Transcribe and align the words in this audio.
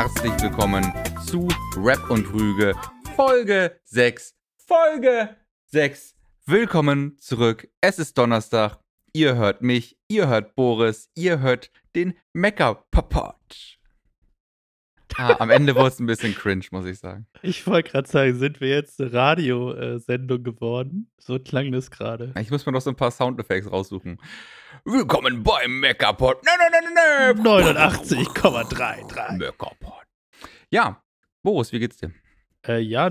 herzlich 0.00 0.32
willkommen 0.40 0.90
zu 1.26 1.46
Rap 1.76 2.08
und 2.08 2.32
Rüge, 2.32 2.74
Folge 3.16 3.78
6. 3.84 4.34
Folge 4.56 5.36
6. 5.66 6.14
Willkommen 6.46 7.18
zurück. 7.18 7.68
Es 7.82 7.98
ist 7.98 8.16
Donnerstag. 8.16 8.78
Ihr 9.12 9.34
hört 9.34 9.60
mich, 9.60 9.98
ihr 10.08 10.26
hört 10.26 10.54
Boris, 10.54 11.10
ihr 11.14 11.40
hört 11.40 11.70
den 11.94 12.14
Mecker-Papot. 12.32 13.78
Ah, 15.16 15.36
am 15.38 15.50
Ende 15.50 15.74
wurde 15.74 15.88
es 15.88 15.98
ein 15.98 16.06
bisschen 16.06 16.34
cringe, 16.34 16.64
muss 16.70 16.86
ich 16.86 16.98
sagen. 16.98 17.26
Ich 17.42 17.66
wollte 17.66 17.90
gerade 17.90 18.08
sagen, 18.08 18.38
sind 18.38 18.60
wir 18.60 18.68
jetzt 18.68 19.00
eine 19.00 19.12
Radiosendung 19.12 20.42
geworden? 20.42 21.10
So 21.18 21.38
klang 21.38 21.72
das 21.72 21.90
gerade. 21.90 22.32
Ich 22.40 22.50
muss 22.50 22.64
mir 22.66 22.72
noch 22.72 22.80
so 22.80 22.90
ein 22.90 22.96
paar 22.96 23.10
Soundeffekte 23.10 23.70
raussuchen. 23.70 24.20
Willkommen 24.84 25.42
beim 25.42 25.80
Meckerpot. 25.80 26.44
Nein, 26.44 26.54
nein, 26.70 26.84
nein, 26.94 27.34
nein. 27.34 27.64
89,33. 27.64 29.36
Meckerpot. 29.36 30.06
Ja, 30.70 31.02
Boris, 31.42 31.72
wie 31.72 31.80
geht's 31.80 31.96
dir? 31.96 32.12
Äh, 32.66 32.80
ja, 32.80 33.10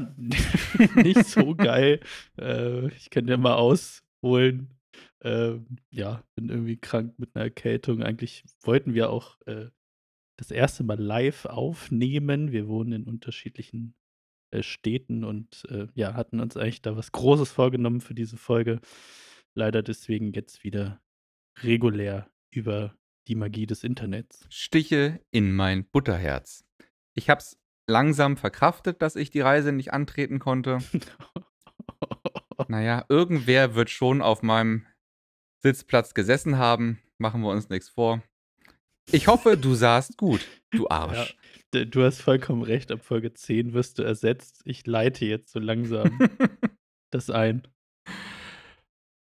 nicht 0.95 1.25
so 1.25 1.55
geil. 1.55 1.99
Äh, 2.39 2.87
ich 2.93 3.09
kann 3.09 3.27
dir 3.27 3.37
mal 3.37 3.55
ausholen. 3.55 4.75
Äh, 5.21 5.55
ja, 5.89 6.23
bin 6.35 6.49
irgendwie 6.49 6.77
krank 6.77 7.13
mit 7.17 7.35
einer 7.35 7.45
Erkältung. 7.45 8.03
Eigentlich 8.03 8.43
wollten 8.61 8.93
wir 8.93 9.09
auch 9.09 9.35
äh, 9.45 9.65
das 10.39 10.51
erste 10.51 10.83
Mal 10.83 10.99
live 10.99 11.45
aufnehmen. 11.45 12.51
Wir 12.51 12.67
wohnen 12.67 12.93
in 12.93 13.03
unterschiedlichen 13.03 13.93
äh, 14.51 14.63
Städten 14.63 15.25
und 15.25 15.65
äh, 15.69 15.87
ja, 15.95 16.13
hatten 16.13 16.39
uns 16.39 16.55
eigentlich 16.55 16.81
da 16.81 16.95
was 16.95 17.11
Großes 17.11 17.51
vorgenommen 17.51 17.99
für 17.99 18.13
diese 18.13 18.37
Folge. 18.37 18.79
Leider 19.53 19.83
deswegen 19.83 20.31
jetzt 20.31 20.63
wieder 20.63 21.01
regulär 21.61 22.29
über 22.51 22.95
die 23.27 23.35
Magie 23.35 23.65
des 23.65 23.83
Internets. 23.83 24.45
Stiche 24.49 25.19
in 25.31 25.53
mein 25.53 25.85
Butterherz. 25.85 26.63
Ich 27.15 27.29
hab's 27.29 27.59
langsam 27.87 28.37
verkraftet, 28.37 29.01
dass 29.01 29.17
ich 29.17 29.29
die 29.31 29.41
Reise 29.41 29.73
nicht 29.73 29.91
antreten 29.91 30.39
konnte. 30.39 30.77
naja, 32.69 33.03
irgendwer 33.09 33.75
wird 33.75 33.89
schon 33.89 34.21
auf 34.21 34.41
meinem 34.41 34.85
Sitzplatz 35.61 36.13
gesessen 36.13 36.57
haben. 36.57 37.01
Machen 37.17 37.41
wir 37.41 37.49
uns 37.49 37.67
nichts 37.69 37.89
vor. 37.89 38.23
Ich 39.11 39.27
hoffe, 39.27 39.57
du 39.57 39.73
sahst 39.73 40.17
gut, 40.17 40.47
du 40.69 40.87
Arsch. 40.87 41.35
Ja, 41.73 41.85
du 41.85 42.03
hast 42.03 42.21
vollkommen 42.21 42.61
recht. 42.61 42.91
Ab 42.91 43.03
Folge 43.03 43.33
10 43.33 43.73
wirst 43.73 43.97
du 43.97 44.03
ersetzt. 44.03 44.61
Ich 44.65 44.85
leite 44.85 45.25
jetzt 45.25 45.51
so 45.51 45.59
langsam 45.59 46.19
das 47.11 47.31
ein. 47.31 47.67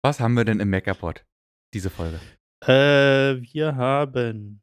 Was 0.03 0.19
haben 0.19 0.35
wir 0.35 0.45
denn 0.45 0.59
im 0.59 0.69
Meckerpot, 0.69 1.25
diese 1.73 1.89
Folge? 1.89 2.19
Äh, 2.63 3.41
wir 3.41 3.75
haben 3.75 4.61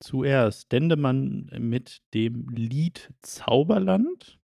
zuerst 0.00 0.70
Dendemann 0.70 1.50
mit 1.58 2.02
dem 2.12 2.46
Lied 2.50 3.12
Zauberland. 3.22 4.38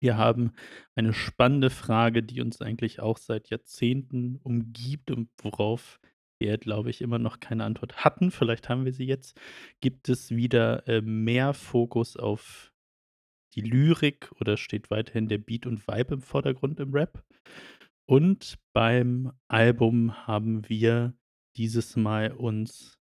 Wir 0.00 0.16
haben 0.16 0.52
eine 0.94 1.12
spannende 1.12 1.68
Frage, 1.68 2.22
die 2.22 2.40
uns 2.40 2.62
eigentlich 2.62 3.00
auch 3.00 3.18
seit 3.18 3.50
Jahrzehnten 3.50 4.36
umgibt 4.36 5.10
und 5.10 5.28
worauf 5.42 6.00
wir, 6.38 6.58
glaube 6.58 6.90
ich, 6.90 7.00
immer 7.00 7.18
noch 7.18 7.40
keine 7.40 7.64
Antwort 7.64 8.04
hatten. 8.04 8.30
Vielleicht 8.30 8.68
haben 8.68 8.84
wir 8.84 8.92
sie 8.92 9.06
jetzt. 9.06 9.38
Gibt 9.80 10.08
es 10.08 10.30
wieder 10.30 10.86
äh, 10.88 11.00
mehr 11.00 11.54
Fokus 11.54 12.16
auf 12.16 12.72
die 13.54 13.62
Lyrik 13.62 14.30
oder 14.40 14.56
steht 14.56 14.90
weiterhin 14.90 15.28
der 15.28 15.38
Beat 15.38 15.66
und 15.66 15.86
Vibe 15.86 16.14
im 16.14 16.20
Vordergrund 16.20 16.80
im 16.80 16.92
Rap? 16.92 17.24
Und 18.06 18.58
beim 18.72 19.32
Album 19.48 20.26
haben 20.26 20.68
wir 20.68 21.14
dieses 21.56 21.96
Mal 21.96 22.32
uns 22.32 22.98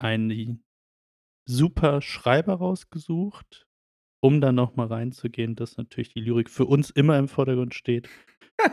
einen 0.00 0.64
super 1.46 2.00
Schreiber 2.02 2.54
rausgesucht, 2.54 3.66
um 4.20 4.40
dann 4.40 4.54
nochmal 4.54 4.88
reinzugehen, 4.88 5.54
dass 5.54 5.76
natürlich 5.76 6.12
die 6.12 6.20
Lyrik 6.20 6.50
für 6.50 6.64
uns 6.64 6.90
immer 6.90 7.18
im 7.18 7.28
Vordergrund 7.28 7.74
steht 7.74 8.08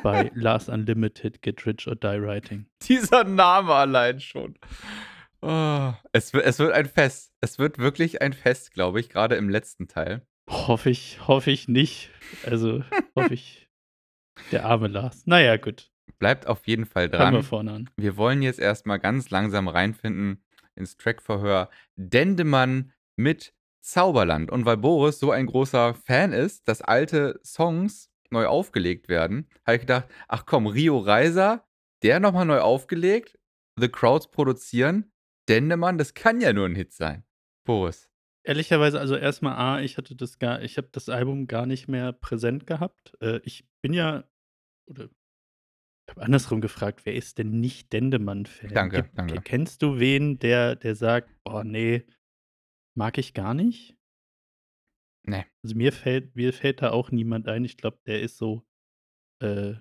bei 0.03 0.31
Last 0.35 0.69
Unlimited 0.69 1.41
Get 1.41 1.65
Rich 1.65 1.87
or 1.87 1.95
Die 1.95 2.21
Writing. 2.21 2.65
Dieser 2.83 3.23
Name 3.23 3.73
allein 3.73 4.19
schon. 4.19 4.57
Oh, 5.41 5.93
es, 6.11 6.33
es 6.33 6.59
wird 6.59 6.73
ein 6.73 6.85
Fest. 6.85 7.33
Es 7.41 7.59
wird 7.59 7.77
wirklich 7.77 8.21
ein 8.21 8.33
Fest, 8.33 8.73
glaube 8.73 8.99
ich, 8.99 9.09
gerade 9.09 9.35
im 9.35 9.49
letzten 9.49 9.87
Teil. 9.87 10.25
Hoffe 10.49 10.89
ich, 10.89 11.27
hoffe 11.27 11.51
ich 11.51 11.67
nicht. 11.67 12.09
Also 12.45 12.83
hoffe 13.15 13.33
ich, 13.33 13.69
der 14.51 14.65
arme 14.65 14.87
Lars. 14.87 15.25
Naja, 15.25 15.57
gut. 15.57 15.91
Bleibt 16.19 16.47
auf 16.47 16.67
jeden 16.67 16.85
Fall 16.85 17.09
dran. 17.09 17.19
Fangen 17.19 17.35
wir 17.37 17.43
vorne 17.43 17.71
an. 17.73 17.89
Wir 17.97 18.17
wollen 18.17 18.41
jetzt 18.41 18.59
erstmal 18.59 18.99
ganz 18.99 19.29
langsam 19.29 19.67
reinfinden 19.67 20.43
ins 20.75 20.97
Trackverhör 20.97 21.69
Dendemann 21.95 22.91
mit 23.15 23.53
Zauberland. 23.81 24.51
Und 24.51 24.65
weil 24.65 24.77
Boris 24.77 25.19
so 25.19 25.31
ein 25.31 25.45
großer 25.45 25.93
Fan 25.93 26.33
ist, 26.33 26.67
dass 26.67 26.81
alte 26.81 27.39
Songs 27.43 28.11
neu 28.31 28.47
aufgelegt 28.47 29.07
werden, 29.07 29.47
habe 29.65 29.75
ich 29.75 29.81
gedacht, 29.81 30.07
ach 30.27 30.45
komm, 30.45 30.67
Rio 30.67 30.97
Reiser, 30.97 31.67
der 32.03 32.19
nochmal 32.19 32.45
neu 32.45 32.59
aufgelegt, 32.59 33.37
The 33.79 33.89
Crowds 33.89 34.29
produzieren, 34.29 35.11
Dendemann, 35.49 35.97
das 35.97 36.13
kann 36.13 36.41
ja 36.41 36.53
nur 36.53 36.65
ein 36.65 36.75
Hit 36.75 36.93
sein. 36.93 37.23
Boris. 37.65 38.09
Ehrlicherweise, 38.43 38.99
also 38.99 39.15
erstmal 39.15 39.55
A, 39.55 39.81
ich 39.81 39.97
hatte 39.97 40.15
das 40.15 40.37
gar, 40.37 40.61
ich 40.61 40.77
habe 40.77 40.89
das 40.91 41.09
Album 41.09 41.47
gar 41.47 41.65
nicht 41.65 41.87
mehr 41.87 42.13
präsent 42.13 42.67
gehabt. 42.67 43.13
Äh, 43.19 43.39
ich 43.43 43.67
bin 43.81 43.93
ja, 43.93 44.23
oder 44.87 45.05
ich 45.05 46.11
habe 46.11 46.21
andersrum 46.21 46.61
gefragt, 46.61 47.05
wer 47.05 47.15
ist 47.15 47.39
denn 47.39 47.59
nicht 47.59 47.91
Dendemann-Fan? 47.91 48.69
Danke, 48.69 49.03
Gibt, 49.03 49.17
danke. 49.17 49.41
Kennst 49.41 49.81
du 49.81 49.99
wen, 49.99 50.37
der, 50.37 50.75
der 50.75 50.95
sagt, 50.95 51.29
oh 51.43 51.63
nee, 51.63 52.05
mag 52.95 53.17
ich 53.17 53.33
gar 53.33 53.55
nicht? 53.55 53.94
Nee. 55.27 55.45
Also 55.63 55.75
mir 55.75 55.91
fällt, 55.91 56.35
mir 56.35 56.53
fällt 56.53 56.81
da 56.81 56.91
auch 56.91 57.11
niemand 57.11 57.47
ein. 57.47 57.65
Ich 57.65 57.77
glaube, 57.77 57.99
der 58.05 58.21
ist 58.21 58.37
so. 58.37 58.65
Äh, 59.41 59.75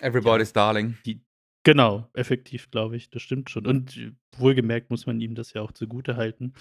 Everybody's 0.00 0.50
ja, 0.50 0.54
Darling. 0.54 0.98
Die, 1.06 1.24
genau, 1.64 2.10
effektiv, 2.14 2.70
glaube 2.70 2.96
ich. 2.96 3.10
Das 3.10 3.22
stimmt 3.22 3.50
schon. 3.50 3.66
Und 3.66 3.96
äh, 3.96 4.12
wohlgemerkt 4.36 4.90
muss 4.90 5.06
man 5.06 5.20
ihm 5.20 5.34
das 5.34 5.52
ja 5.52 5.62
auch 5.62 5.72
zugute 5.72 6.16
halten, 6.16 6.54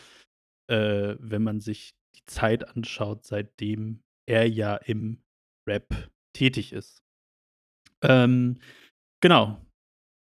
äh, 0.70 1.16
wenn 1.20 1.44
man 1.44 1.60
sich 1.60 1.96
die 2.16 2.26
Zeit 2.28 2.68
anschaut, 2.68 3.26
seitdem 3.26 4.04
er 4.28 4.48
ja 4.48 4.76
im 4.76 5.24
Rap 5.68 6.12
tätig 6.34 6.74
ist. 6.74 7.04
Ähm, 8.04 8.60
genau. 9.22 9.60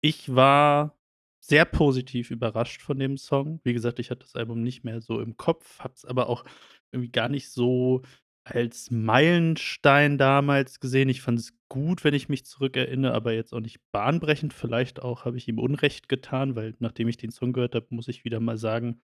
Ich 0.02 0.34
war 0.36 0.99
sehr 1.40 1.66
positiv 1.66 2.32
überrascht 2.32 2.82
von 2.82 3.00
dem 3.00 3.18
Song. 3.18 3.60
Wie 3.64 3.74
gesagt, 3.74 4.00
ich 4.00 4.12
hatte 4.12 4.22
das 4.22 4.36
Album 4.36 4.62
nicht 4.62 4.84
mehr 4.84 5.02
so 5.02 5.20
im 5.22 5.38
Kopf, 5.38 5.80
habe 5.80 5.94
es 5.96 6.06
aber 6.06 6.28
auch 6.30 6.44
irgendwie 6.92 7.12
gar 7.12 7.30
nicht 7.30 7.50
so 7.50 8.02
als 8.44 8.90
Meilenstein 8.92 10.18
damals 10.18 10.80
gesehen. 10.80 11.10
Ich 11.10 11.22
fand 11.22 11.40
es 11.40 11.54
gut, 11.70 12.04
wenn 12.04 12.14
ich 12.14 12.30
mich 12.30 12.46
zurückerinnere, 12.46 13.14
aber 13.14 13.34
jetzt 13.34 13.54
auch 13.54 13.60
nicht 13.60 13.80
bahnbrechend. 13.92 14.54
Vielleicht 14.54 15.02
auch 15.02 15.26
habe 15.26 15.38
ich 15.38 15.48
ihm 15.48 15.60
Unrecht 15.60 16.10
getan, 16.10 16.56
weil 16.56 16.76
nachdem 16.80 17.08
ich 17.08 17.18
den 17.18 17.32
Song 17.32 17.54
gehört 17.54 17.76
habe, 17.76 17.88
muss 17.92 18.08
ich 18.08 18.26
wieder 18.26 18.40
mal 18.40 18.58
sagen, 18.58 19.02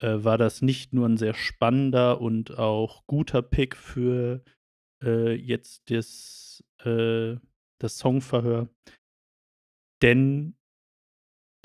äh, 0.00 0.24
war 0.24 0.38
das 0.38 0.62
nicht 0.62 0.92
nur 0.92 1.08
ein 1.08 1.16
sehr 1.16 1.34
spannender 1.34 2.20
und 2.20 2.58
auch 2.58 3.06
guter 3.06 3.42
Pick 3.42 3.76
für 3.76 4.42
äh, 5.02 5.34
jetzt 5.34 5.90
das, 5.90 6.64
äh, 6.84 7.36
das 7.78 7.98
Songverhör. 7.98 8.68
Denn 10.02 10.56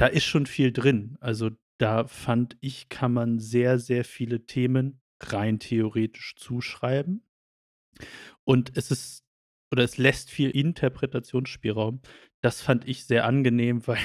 da 0.01 0.07
ist 0.07 0.25
schon 0.25 0.47
viel 0.47 0.72
drin. 0.72 1.16
Also 1.19 1.51
da 1.78 2.07
fand 2.07 2.57
ich, 2.59 2.89
kann 2.89 3.13
man 3.13 3.38
sehr, 3.38 3.78
sehr 3.78 4.03
viele 4.03 4.47
Themen 4.47 5.00
rein 5.22 5.59
theoretisch 5.59 6.34
zuschreiben. 6.38 7.23
Und 8.44 8.75
es 8.75 8.90
ist, 8.90 9.23
oder 9.72 9.84
es 9.84 10.00
lässt 10.00 10.31
viel 10.31 10.50
Interpretationsspielraum. 10.50 12.02
Das 12.41 12.64
fand 12.64 12.87
ich 12.87 13.05
sehr 13.05 13.25
angenehm, 13.25 13.85
weil 13.85 14.02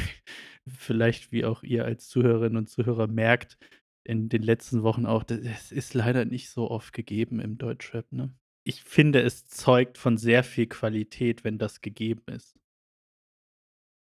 vielleicht, 0.69 1.33
wie 1.33 1.47
auch 1.47 1.63
ihr 1.63 1.87
als 1.87 2.11
Zuhörerinnen 2.11 2.59
und 2.59 2.69
Zuhörer 2.69 3.07
merkt, 3.07 3.57
in 4.05 4.29
den 4.29 4.43
letzten 4.43 4.83
Wochen 4.83 5.07
auch, 5.07 5.25
es 5.31 5.73
ist 5.73 5.95
leider 5.95 6.27
nicht 6.27 6.51
so 6.51 6.71
oft 6.71 6.93
gegeben 6.93 7.41
im 7.41 7.57
Deutschrap. 7.57 8.13
Ne? 8.13 8.35
Ich 8.65 8.83
finde, 8.83 9.23
es 9.23 9.47
zeugt 9.47 9.97
von 9.97 10.19
sehr 10.19 10.45
viel 10.45 10.67
Qualität, 10.67 11.43
wenn 11.43 11.57
das 11.57 11.81
gegeben 11.81 12.25
ist. 12.27 12.55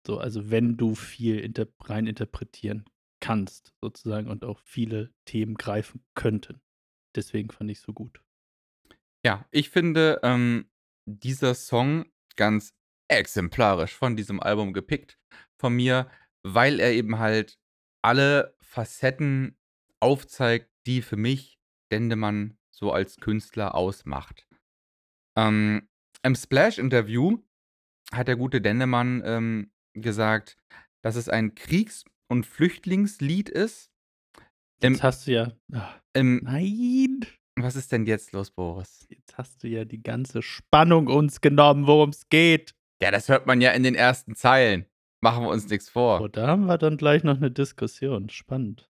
So, 0.09 0.19
also 0.19 0.51
wenn 0.51 0.77
du 0.77 0.95
viel 0.95 1.39
inter 1.39 1.69
rein 1.85 2.07
interpretieren 2.07 2.85
kannst, 3.21 3.75
sozusagen, 3.83 4.29
und 4.29 4.45
auch 4.45 4.59
viele 4.61 5.13
Themen 5.25 5.55
greifen 5.55 6.03
könnten 6.15 6.61
deswegen 7.19 7.51
fand 7.51 7.71
ich 7.71 7.81
so 7.81 7.93
gut. 7.93 8.23
Ja, 9.25 9.47
ich 9.51 9.71
finde 9.71 10.21
ähm, 10.23 10.71
dieser 11.05 11.55
Song 11.55 12.07
ganz 12.37 12.75
exemplarisch 13.09 13.95
von 13.95 14.17
diesem 14.17 14.41
Album 14.41 14.73
gepickt 14.73 15.19
von 15.59 15.75
mir, 15.75 16.11
weil 16.43 16.79
er 16.81 16.93
eben 16.93 17.19
halt 17.19 17.59
alle 18.03 18.57
Facetten 18.61 19.59
aufzeigt, 20.01 20.71
die 20.87 21.03
für 21.03 21.17
mich 21.17 21.59
Dendemann 21.91 22.57
so 22.71 22.93
als 22.93 23.17
Künstler 23.17 23.75
ausmacht. 23.75 24.47
Ähm, 25.37 25.89
Im 26.23 26.35
Splash-Interview 26.35 27.39
hat 28.13 28.29
der 28.29 28.37
gute 28.37 28.61
Dendemann 28.61 29.23
ähm, 29.25 29.73
gesagt, 29.95 30.57
dass 31.03 31.17
es 31.17 31.29
ein 31.29 31.55
Kriegs- 31.55 32.05
und 32.29 32.47
Flüchtlingslied 32.47 33.49
ist, 33.49 33.91
Im 34.81 34.93
Jetzt 34.93 35.03
hast 35.03 35.27
du 35.27 35.33
ja 35.33 35.53
ah, 35.73 35.95
im 36.13 36.41
nein! 36.45 37.27
was 37.57 37.75
ist 37.75 37.91
denn 37.91 38.07
jetzt 38.07 38.33
los, 38.33 38.53
Boris? 38.53 39.07
Jetzt 39.11 39.37
hast 39.37 39.65
du 39.65 39.69
ja 39.69 39.85
die 39.85 40.03
ganze 40.03 40.41
Spannung 40.43 41.09
uns 41.09 41.41
genommen, 41.41 41.87
worum's 41.89 42.29
geht. 42.29 42.75
Ja, 43.03 43.11
das 43.11 43.29
hört 43.29 43.47
man 43.47 43.61
ja 43.61 43.73
in 43.73 43.83
den 43.83 43.97
ersten 43.97 44.37
Zeilen. 44.37 44.87
Machen 45.21 45.45
wir 45.45 45.51
uns 45.51 45.69
nix 45.69 45.89
vor. 45.89 46.21
Oh, 46.21 46.29
da 46.29 46.47
haben 46.47 46.67
wir 46.67 46.79
dann 46.79 46.97
gleich 46.97 47.25
noch 47.25 47.39
'ne 47.41 47.51
Diskussion. 47.51 48.29
Spannend. 48.29 48.89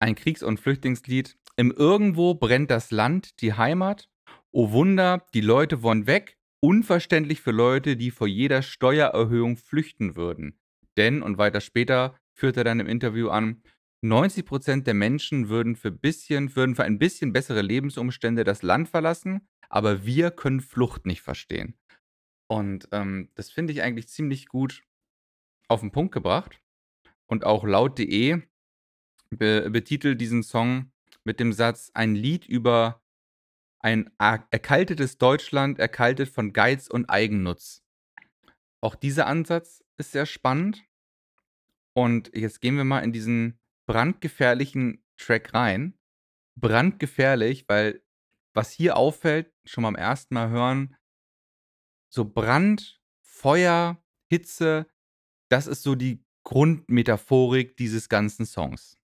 Ein 0.00 0.16
Kriegs 0.16 0.42
und 0.42 0.58
Flüchtlingslied. 0.58 1.38
Im 1.56 1.70
Irgendwo 1.70 2.34
brennt 2.34 2.72
das 2.72 2.90
Land, 2.90 3.40
die 3.40 3.52
Heimat. 3.52 4.08
Oh 4.50 4.72
Wunder, 4.72 5.24
die 5.34 5.40
Leute 5.40 5.82
wollen 5.82 6.08
weg. 6.08 6.36
Unverständlich 6.64 7.40
für 7.40 7.50
Leute, 7.50 7.96
die 7.96 8.12
vor 8.12 8.28
jeder 8.28 8.62
Steuererhöhung 8.62 9.56
flüchten 9.56 10.14
würden. 10.14 10.56
Denn 10.96 11.20
und 11.20 11.36
weiter 11.36 11.60
später 11.60 12.14
führt 12.34 12.56
er 12.56 12.62
dann 12.62 12.78
im 12.78 12.86
Interview 12.86 13.30
an: 13.30 13.64
„90 14.00 14.84
der 14.86 14.94
Menschen 14.94 15.48
würden 15.48 15.74
für 15.74 15.90
bisschen 15.90 16.54
würden 16.54 16.76
für 16.76 16.84
ein 16.84 17.00
bisschen 17.00 17.32
bessere 17.32 17.62
Lebensumstände 17.62 18.44
das 18.44 18.62
Land 18.62 18.88
verlassen, 18.88 19.48
aber 19.70 20.06
wir 20.06 20.30
können 20.30 20.60
Flucht 20.60 21.04
nicht 21.04 21.22
verstehen.“ 21.22 21.74
Und, 22.48 22.88
ähm, 22.92 23.30
das 23.34 23.50
finde 23.50 23.72
ich 23.72 23.82
eigentlich 23.82 24.08
ziemlich 24.08 24.48
gut 24.48 24.82
auf 25.68 25.82
'n 25.82 25.92
Punkt 25.92 26.14
gebracht. 26.14 26.60
Und 27.26 27.44
auch 27.44 27.64
Laut.de 27.64 28.42
be 29.30 29.70
betitelt 29.70 30.20
diesen 30.20 30.42
Song 30.44 30.92
mit 31.24 31.40
dem 31.40 31.52
Satz: 31.52 31.90
„Ein 31.94 32.14
Lied 32.16 32.46
über 32.46 33.01
ein 33.82 34.10
erkaltetes 34.18 35.18
Deutschland, 35.18 35.78
erkaltet 35.78 36.28
von 36.28 36.52
Geiz 36.52 36.88
und 36.88 37.10
Eigennutz.“ 37.10 37.82
Auch 38.80 38.94
dieser 38.94 39.26
Ansatz 39.26 39.84
ist 39.98 40.12
sehr 40.12 40.26
spannend. 40.26 40.82
Und 41.94 42.34
jetzt 42.34 42.60
gehen 42.60 42.76
wir 42.76 42.84
mal 42.84 43.00
in 43.00 43.12
diesen 43.12 43.58
brandgefährlichen 43.86 45.04
Track 45.18 45.52
rein. 45.52 45.98
Brandgefährlich, 46.56 47.66
weil 47.68 48.02
was 48.54 48.70
hier 48.70 48.96
auffällt, 48.96 49.52
schon 49.64 49.84
beim 49.84 49.94
ersten 49.94 50.34
Mal 50.34 50.50
hören 50.50 50.96
so 52.12 52.26
Brand, 52.26 53.00
Feuer, 53.22 53.96
Hitze, 54.28 54.86
das 55.48 55.66
ist 55.66 55.82
so 55.82 55.94
die 55.94 56.22
Grundmetaphorik 56.44 57.76
dieses 57.76 58.08
ganzen 58.08 58.44
Songs. 58.44 58.98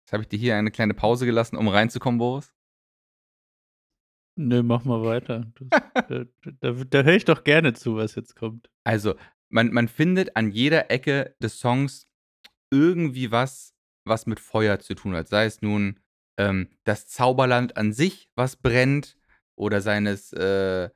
Jetzt 0.00 0.12
habe 0.12 0.22
ich 0.22 0.28
dir 0.28 0.38
hier 0.38 0.56
eine 0.56 0.70
kleine 0.70 0.94
Pause 0.94 1.26
gelassen, 1.26 1.56
um 1.56 1.66
reinzukommen, 1.66 2.18
Boris. 2.18 2.54
Ne, 4.36 4.62
mach 4.62 4.84
mal 4.84 5.02
weiter. 5.02 5.46
Das 5.54 5.68
da 6.08 6.24
da 6.60 6.72
da 6.72 7.02
höre 7.02 7.14
ich 7.14 7.24
doch 7.24 7.44
gerne 7.44 7.74
zu, 7.74 7.96
was 7.96 8.14
jetzt 8.14 8.34
kommt. 8.34 8.70
Also, 8.84 9.14
man 9.50 9.72
man 9.72 9.88
findet 9.88 10.36
an 10.36 10.50
jeder 10.50 10.90
Ecke 10.90 11.34
des 11.42 11.60
Songs 11.60 12.08
irgendwie 12.70 13.30
was, 13.30 13.74
was 14.04 14.26
mit 14.26 14.40
Feuer 14.40 14.78
zu 14.80 14.94
tun 14.94 15.14
hat. 15.14 15.28
Sei 15.28 15.44
es 15.44 15.60
nun, 15.60 16.00
ähm, 16.38 16.70
das 16.84 17.08
Zauberland 17.08 17.76
an 17.76 17.92
sich, 17.92 18.30
was 18.34 18.56
brennt 18.56 19.18
oder 19.54 19.82
seien 19.82 20.06
es, 20.06 20.32
äh, 20.32 20.88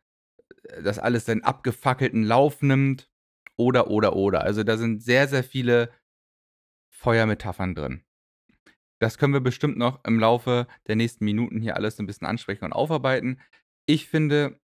dass 0.83 0.99
alles 0.99 1.27
seinen 1.27 1.45
abgefackelten 1.45 2.23
Lauf 2.23 2.63
nimmt 2.63 3.11
oder, 3.57 3.91
oder, 3.91 4.17
oder. 4.17 4.43
Also, 4.43 4.63
da 4.65 4.79
sind 4.79 5.03
sehr, 5.03 5.29
sehr 5.29 5.45
viele 5.45 5.91
Feuermetaphern 6.91 7.75
drin. 7.75 8.06
Das 9.03 9.19
können 9.19 9.33
wir 9.35 9.41
bestimmt 9.41 9.77
noch 9.77 10.03
im 10.05 10.19
Laufe 10.19 10.67
der 10.87 10.97
nächsten 10.97 11.25
Minuten 11.25 11.61
hier 11.61 11.77
alles 11.77 11.97
so 11.97 12.03
'n 12.03 12.07
bisschen 12.07 12.27
ansprechen 12.27 12.65
und 12.65 12.73
aufarbeiten. 12.73 13.41
Ich 13.87 14.09
finde 14.09 14.59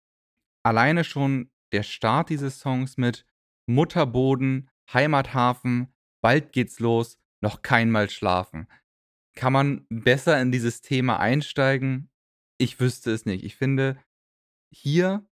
alleine 0.63 1.03
schon 1.03 1.51
der 1.73 1.83
Start 1.83 2.29
dieses 2.29 2.59
Songs 2.59 2.97
mit 2.97 3.25
Mutterboden, 3.67 4.69
Heimathafen, 4.93 5.93
bald 6.23 6.53
geht's 6.53 6.79
los, 6.79 7.19
noch 7.41 7.61
kein 7.63 7.91
Mal 7.91 8.09
schlafen. 8.09 8.67
Kann 9.35 9.53
man 9.53 9.85
besser 9.89 10.41
in 10.41 10.51
dieses 10.51 10.81
Thema 10.81 11.19
einsteigen? 11.19 12.09
Ich 12.59 12.79
wüsste 12.79 13.11
es 13.11 13.25
nicht. 13.25 13.43
Ich 13.45 13.55
finde 13.57 13.97
hier 14.73 15.25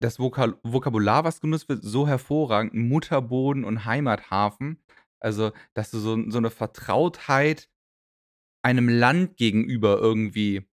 das 0.00 0.18
Vokal 0.20 0.58
Vokabular, 0.64 1.24
was 1.24 1.40
genutzt 1.40 1.68
wird, 1.68 1.82
so 1.84 2.08
hervorragend. 2.08 2.74
Mutterboden 2.74 3.64
und 3.64 3.84
Heimathafen. 3.86 4.82
Also, 5.20 5.52
dass 5.74 5.90
du 5.92 5.98
so 6.00 6.18
so 6.30 6.40
'ne 6.40 6.50
Vertrautheit 6.50 7.68
einem 8.66 8.88
Land 8.88 9.36
gegenüber 9.36 9.98
irgendwie 9.98 10.66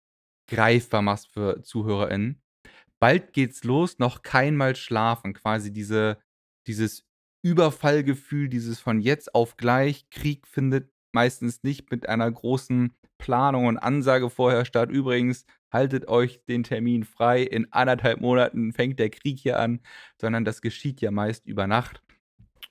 greifbar 0.48 1.02
machst 1.02 1.28
für 1.28 1.62
ZuhörerInnen. 1.62 2.42
Bald 2.98 3.32
geht's 3.32 3.64
los, 3.64 3.98
noch 3.98 4.22
kein 4.22 4.56
Mal 4.56 4.76
schlafen. 4.76 5.34
Quasi 5.34 5.72
diese 5.72 6.18
dieses 6.66 7.04
Überfallgefühl, 7.44 8.48
dieses 8.48 8.80
von 8.80 9.00
jetzt 9.00 9.34
auf 9.34 9.56
gleich. 9.56 10.08
Krieg 10.10 10.46
findet 10.46 10.90
meistens 11.12 11.62
nicht 11.62 11.90
mit 11.90 12.08
einer 12.08 12.30
großen 12.30 12.94
Planung 13.18 13.66
und 13.66 13.78
Ansage 13.78 14.30
vorher 14.30 14.64
statt. 14.64 14.90
Übrigens, 14.90 15.44
haltet 15.72 16.08
euch 16.08 16.44
den 16.46 16.62
Termin 16.62 17.04
frei. 17.04 17.42
In 17.42 17.66
1,5 17.66 18.20
Monaten 18.20 18.72
fängt 18.72 18.98
der 18.98 19.10
Krieg 19.10 19.38
hier 19.38 19.58
an, 19.58 19.80
sondern 20.20 20.44
das 20.44 20.62
geschieht 20.62 21.00
ja 21.00 21.10
meist 21.10 21.46
über 21.46 21.66
Nacht 21.66 22.02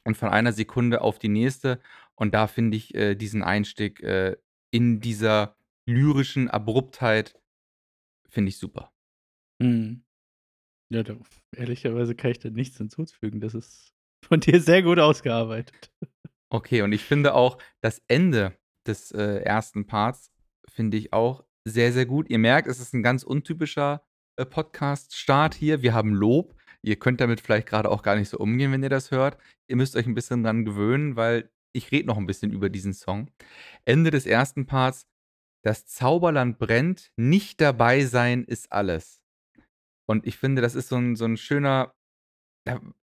und 0.04 0.18
von 0.18 0.30
einer 0.30 0.54
Sekunde 0.54 1.02
auf 1.02 1.20
die 1.20 1.30
nächste. 1.30 1.80
Und 2.16 2.34
da 2.34 2.48
finde 2.48 2.78
ich, 2.78 2.96
äh, 2.96 3.16
diesen 3.16 3.44
Einstieg, 3.44 4.02
äh, 4.02 4.38
in 4.72 5.00
dieser 5.02 5.56
lyrischen 5.88 6.50
Abruptheit 6.50 7.40
finde 8.30 8.50
ich 8.50 8.58
super. 8.58 8.92
Mhm. 9.62 10.04
Ja, 10.92 11.04
da 11.04 11.18
ehrlicherweise 11.56 12.16
kann 12.16 12.32
ich 12.32 12.40
da 12.40 12.50
nichts 12.50 12.78
hinzufügen. 12.78 13.42
Das 13.42 13.54
ist 13.56 13.94
von 14.26 14.40
dir 14.42 14.62
sehr 14.62 14.84
gut 14.84 15.00
ausgearbeitet. 15.00 15.92
Okay, 16.50 16.82
und 16.82 16.92
ich 16.94 17.04
finde 17.04 17.34
auch 17.34 17.58
das 17.82 18.02
Ende 18.10 18.58
des, 18.88 19.12
äh, 19.14 19.42
1. 19.46 19.88
Parts 19.88 20.32
finde 20.70 20.98
ich 20.98 21.14
auch 21.14 21.46
sehr, 21.66 21.94
sehr 21.94 22.06
gut. 22.06 22.30
Ihr 22.30 22.40
merkt, 22.40 22.68
es 22.68 22.80
ist 22.82 22.94
'n 22.94 23.04
ganz 23.04 23.24
untypischer, 23.24 24.04
äh, 24.38 24.46
Podcast-Start 24.46 25.56
hier. 25.56 25.82
Wir 25.82 25.94
haben 25.94 26.14
Lob. 26.14 26.56
Ihr 26.84 26.98
könnt 26.98 27.22
damit 27.22 27.42
vielleicht 27.42 27.68
grade 27.68 27.90
auch 27.90 28.04
gar 28.04 28.16
nicht 28.18 28.30
so 28.30 28.38
umgehen, 28.40 28.72
wenn 28.74 28.84
ihr 28.84 28.90
das 28.90 29.12
hört. 29.12 29.38
Ihr 29.70 29.76
müsst 29.78 29.96
euch 29.96 30.08
'n 30.08 30.16
bisschen 30.16 30.44
dran 30.44 30.66
gewöhnen, 30.66 31.16
weil 31.16 31.50
ich 31.74 31.92
rede 31.92 32.08
noch 32.08 32.18
'n 32.18 32.28
bisschen 32.28 32.52
über 32.52 32.70
diesen 32.70 32.94
Song. 32.94 33.30
Ende 33.86 34.12
des 34.12 34.26
1. 34.28 34.66
Parts: 34.68 35.08
„Das 35.64 35.88
Zauberland 35.88 36.60
brennt, 36.60 37.12
nicht 37.18 37.62
dabei 37.62 38.06
sein 38.06 38.44
ist 38.46 38.72
alles.“ 38.74 39.22
Und 40.08 40.28
ich 40.28 40.38
finde, 40.38 40.62
das 40.64 40.76
ist 40.76 40.90
so 40.90 40.98
'n 40.98 41.16
so 41.18 41.26
'n 41.26 41.38
schöner, 41.38 41.94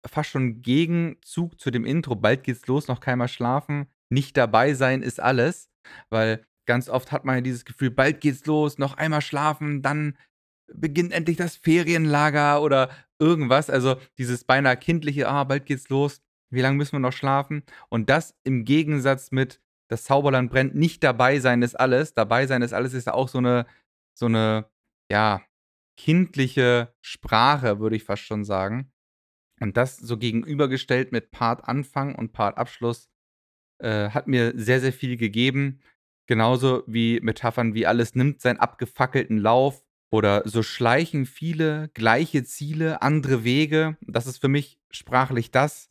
fast 0.07 0.31
schon 0.31 0.63
Gegenzug 0.63 1.61
zu 1.61 1.71
dem 1.73 1.87
Intro. 1.87 2.17
„Bald 2.17 2.45
geht's 2.45 2.67
los, 2.69 2.89
noch 2.89 3.01
kein 3.01 3.19
Mal 3.19 3.29
schlafen. 3.29 3.89
Nicht 4.11 4.37
dabei 4.39 4.75
sein 4.75 5.03
ist 5.03 5.21
alles.“ 5.21 5.71
Weil 6.11 6.45
ganz 6.67 6.89
oft 6.91 7.13
hat 7.13 7.25
man 7.27 7.37
ja 7.37 7.41
dieses 7.43 7.65
Gefühl: 7.67 7.91
„Bald 7.93 8.21
geht's 8.23 8.47
los, 8.47 8.79
noch 8.79 8.97
einmal 8.99 9.23
schlafen, 9.23 9.83
dann 9.83 10.17
beginnt 10.75 11.13
endlich 11.13 11.37
das 11.39 11.57
Ferienlager“ 11.57 12.63
oder 12.63 12.91
irgendwas. 13.21 13.71
Also, 13.71 13.97
dieses 14.19 14.45
beinahe 14.45 14.77
kindliche: 14.79 15.29
„Ah, 15.29 15.45
bald 15.45 15.67
geht's 15.67 15.89
los. 15.91 16.21
Wie 16.53 16.61
lang 16.63 16.77
müssen 16.77 16.93
wir 16.93 17.01
noch 17.01 17.13
schlafen?“ 17.13 17.63
Und 17.89 18.11
das 18.11 18.35
im 18.45 18.65
Gegensatz 18.65 19.31
mit 19.33 19.61
„Das 19.89 20.05
Zauberland 20.05 20.51
brennt, 20.51 20.75
nicht 20.75 21.03
dabei 21.05 21.41
sein 21.41 21.63
ist 21.63 21.79
alles.“ 21.79 22.15
Dabei 22.15 22.47
sein 22.47 22.63
ist 22.63 22.73
alles 22.75 22.95
ist 22.95 23.09
auch 23.09 23.29
so 23.29 23.41
'ne 23.41 23.67
so 24.15 24.29
'ne, 24.29 24.67
ja, 25.11 25.43
kindliche 25.99 26.95
Sprache, 27.03 27.81
würde 27.81 27.97
ich 27.97 28.05
fast 28.05 28.23
schon 28.23 28.45
sagen. 28.45 28.93
Und 29.61 29.77
das 29.79 29.97
so 29.99 30.19
gegenübergestellt 30.19 31.13
mit 31.13 31.31
Part 31.33 31.69
Anfang 31.69 32.15
und 32.17 32.33
Part 32.33 32.59
Abschluss, 32.59 33.09
äh, 33.81 34.11
hat 34.11 34.29
mir 34.29 34.53
sehr, 34.57 34.81
sehr 34.81 34.93
viel 34.95 35.17
gegeben. 35.19 35.81
Genauso 36.29 36.85
wie 36.89 37.21
Metaphern 37.23 37.75
wie 37.75 37.87
„Alles 37.87 38.15
nimmt 38.17 38.41
seinen 38.43 38.59
abgefackelten 38.61 39.39
Lauf“ 39.39 39.85
oder 40.13 40.43
„So 40.47 40.63
schleichen 40.65 41.27
viele 41.27 41.91
gleiche 41.95 42.45
Ziele, 42.45 43.03
andere 43.03 43.45
Wege.“ 43.45 43.97
Das 44.03 44.27
ist 44.29 44.39
für 44.41 44.49
mich 44.49 44.79
sprachlich 44.93 45.51
das 45.53 45.89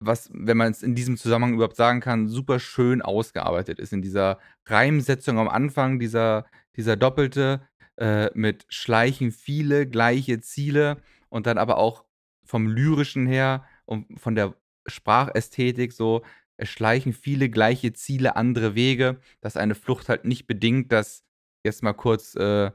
was, 0.00 0.30
wenn 0.32 0.56
man's 0.56 0.82
in 0.82 0.94
diesem 0.94 1.16
Zusammenhang 1.16 1.54
überhaupt 1.54 1.76
sagen 1.76 2.00
kann, 2.00 2.28
super 2.28 2.58
schön 2.58 3.02
ausgearbeitet 3.02 3.78
ist. 3.78 3.92
In 3.92 4.02
dieser 4.02 4.38
Reimsetzung 4.66 5.38
am 5.38 5.48
Anfang, 5.48 5.98
dieser 5.98 6.46
dieser 6.76 6.96
Doppelte, 6.96 7.60
äh, 7.98 8.30
mit 8.34 8.64
„schleichen 8.68 9.32
viele 9.32 9.86
gleiche 9.86 10.40
Ziele“ 10.40 10.98
und 11.28 11.46
dann 11.46 11.58
aber 11.58 11.78
auch 11.78 12.04
vom 12.44 12.66
Lyrischen 12.68 13.26
her 13.26 13.64
und 13.84 14.20
von 14.20 14.34
der 14.34 14.54
Sprachästhetik 14.86 15.92
so: 15.92 16.22
„Es 16.56 16.68
schleichen 16.70 17.12
viele 17.12 17.50
gleiche 17.50 17.92
Ziele, 17.92 18.36
andere 18.36 18.74
Wege“, 18.74 19.20
dass 19.40 19.56
eine 19.56 19.74
Flucht 19.74 20.08
halt 20.08 20.24
nicht 20.24 20.46
bedingt, 20.46 20.92
dass 20.92 21.24
jetzt 21.64 21.82
mal 21.82 21.92
kurz, 21.94 22.34
äh, 22.36 22.70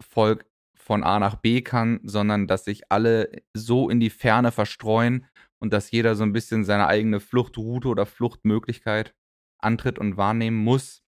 Volk 0.00 0.46
von 0.76 1.04
A 1.04 1.18
nach 1.18 1.36
B 1.36 1.62
kann, 1.62 2.00
sondern 2.04 2.46
dass 2.46 2.64
sich 2.64 2.90
alle 2.90 3.30
so 3.54 3.88
in 3.88 4.00
die 4.00 4.10
Ferne 4.10 4.52
verstreuen 4.52 5.26
und 5.62 5.72
dass 5.74 5.92
jeder 5.92 6.16
so 6.16 6.24
'n 6.24 6.34
bisschen 6.34 6.64
seine 6.66 6.88
eigene 6.88 7.20
Fluchtroute 7.20 7.88
oder 7.88 8.06
Fluchtmöglichkeit 8.06 9.14
antritt 9.60 9.98
und 10.00 10.18
wahrnehmen 10.18 10.58
muss. 10.58 11.00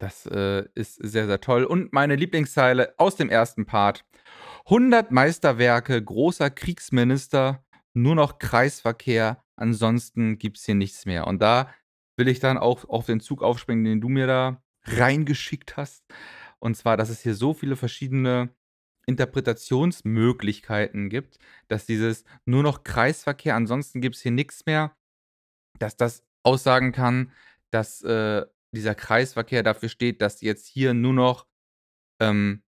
Das, 0.00 0.26
äh, 0.26 0.64
ist 0.74 0.96
sehr, 1.02 1.26
sehr 1.26 1.40
toll. 1.40 1.64
Und 1.64 1.92
meine 1.92 2.16
Lieblingszeile 2.16 2.94
aus 2.98 3.16
dem 3.16 3.30
1. 3.30 3.64
Part: 3.66 4.04
„100 4.68 5.10
Meisterwerke, 5.10 6.02
großer 6.02 6.50
Kriegsminister, 6.50 7.64
nur 7.94 8.14
noch 8.14 8.38
Kreisverkehr, 8.38 9.42
ansonsten 9.56 10.38
gibt's 10.38 10.64
hier 10.66 10.74
nichts 10.74 11.06
mehr.“ 11.06 11.26
Und 11.26 11.40
da 11.42 11.70
will 12.18 12.28
ich 12.28 12.40
dann 12.40 12.58
auch 12.58 12.84
auf 12.88 13.06
den 13.06 13.20
Zug 13.20 13.42
aufspringen, 13.42 13.84
den 13.84 14.00
du 14.00 14.08
mir 14.08 14.26
da 14.26 14.62
reingeschickt 14.84 15.76
hast. 15.76 16.04
Und 16.58 16.76
zwar, 16.76 16.96
dass 16.96 17.08
es 17.10 17.20
hier 17.22 17.34
so 17.34 17.54
viele 17.54 17.76
verschiedene 17.76 18.50
Interpretationsmöglichkeiten 19.06 21.08
gibt, 21.10 21.38
dass 21.68 21.86
dieses 21.86 22.24
nur 22.44 22.62
noch 22.62 22.84
Kreisverkehr, 22.84 23.54
ansonsten 23.56 24.00
gibt's 24.00 24.20
hier 24.22 24.32
nix 24.32 24.66
mehr, 24.66 24.96
dass 25.78 25.96
das 25.96 26.24
aussagen 26.44 26.92
kann, 26.92 27.32
dass, 27.70 28.02
äh, 28.02 28.44
dieser 28.74 28.94
Kreisverkehr 28.94 29.62
dafür 29.62 29.88
steht, 29.88 30.20
dass 30.22 30.40
jetzt 30.42 30.66
hier 30.66 30.94
nur 30.94 31.12
noch, 31.14 31.46
ähm 32.20 32.62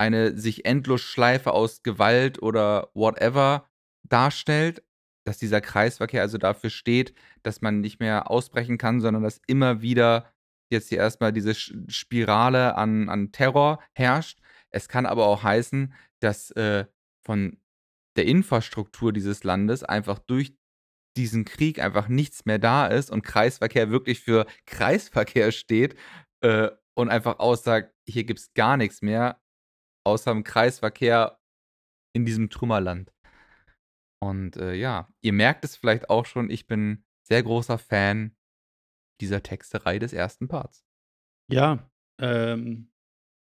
eine 0.00 0.36
sich 0.38 0.64
Endlosschleife 0.64 1.52
aus 1.52 1.82
Gewalt 1.82 2.42
oder 2.42 2.90
whatever 2.94 3.68
darstellt, 4.08 4.82
dass 5.24 5.38
dieser 5.38 5.60
Kreisverkehr 5.60 6.22
also 6.22 6.38
dafür 6.38 6.70
steht, 6.70 7.14
dass 7.42 7.60
man 7.62 7.80
nicht 7.80 7.98
mehr 8.00 8.30
ausbrechen 8.30 8.78
kann, 8.78 9.00
sondern 9.00 9.22
dass 9.22 9.40
immer 9.46 9.80
wieder 9.82 10.30
jetzt 10.70 10.88
hier 10.88 10.98
erst 10.98 11.20
mal 11.20 11.32
diese 11.32 11.54
Spirale 11.54 12.76
an 12.76 13.08
an 13.08 13.32
Terror 13.32 13.80
herrscht. 13.94 14.38
Es 14.76 14.88
kann 14.88 15.06
aber 15.06 15.26
auch 15.26 15.42
heißen, 15.42 15.94
dass, 16.20 16.50
äh, 16.52 16.86
von 17.26 17.58
der 18.16 18.26
Infrastruktur 18.26 19.12
dieses 19.12 19.44
Landes 19.44 19.82
einfach 19.84 20.18
durch 20.18 20.56
diesen 21.16 21.44
Krieg 21.46 21.80
einfach 21.80 22.08
nichts 22.08 22.44
mehr 22.46 22.58
da 22.58 22.86
ist 22.88 23.10
und 23.10 23.22
Kreisverkehr 23.22 23.90
wirklich 23.90 24.20
für 24.20 24.46
Kreisverkehr 24.66 25.52
steht, 25.52 25.96
äh, 26.42 26.70
und 26.96 27.10
einfach 27.10 27.38
aussagt: 27.40 27.94
„Hier 28.08 28.24
gibt's 28.24 28.54
gar 28.54 28.76
nix 28.78 29.02
mehr, 29.02 29.40
außer 30.06 30.32
'n 30.32 30.44
Kreisverkehr 30.44 31.38
in 32.14 32.26
diesem 32.26 32.50
Trümmerland.“ 32.50 33.12
Und, 34.22 34.56
äh, 34.56 34.74
ja, 34.74 35.08
ihr 35.20 35.32
merkt 35.32 35.64
es 35.64 35.76
vielleicht 35.76 36.08
auch 36.10 36.26
schon, 36.26 36.50
ich 36.50 36.66
bin 36.66 37.04
sehr 37.22 37.42
großer 37.42 37.78
Fan 37.78 38.34
dieser 39.20 39.42
Texterei 39.42 39.98
des 39.98 40.12
1. 40.12 40.48
Parts. 40.48 40.80
Ja, 41.48 41.88
ähm, 42.18 42.90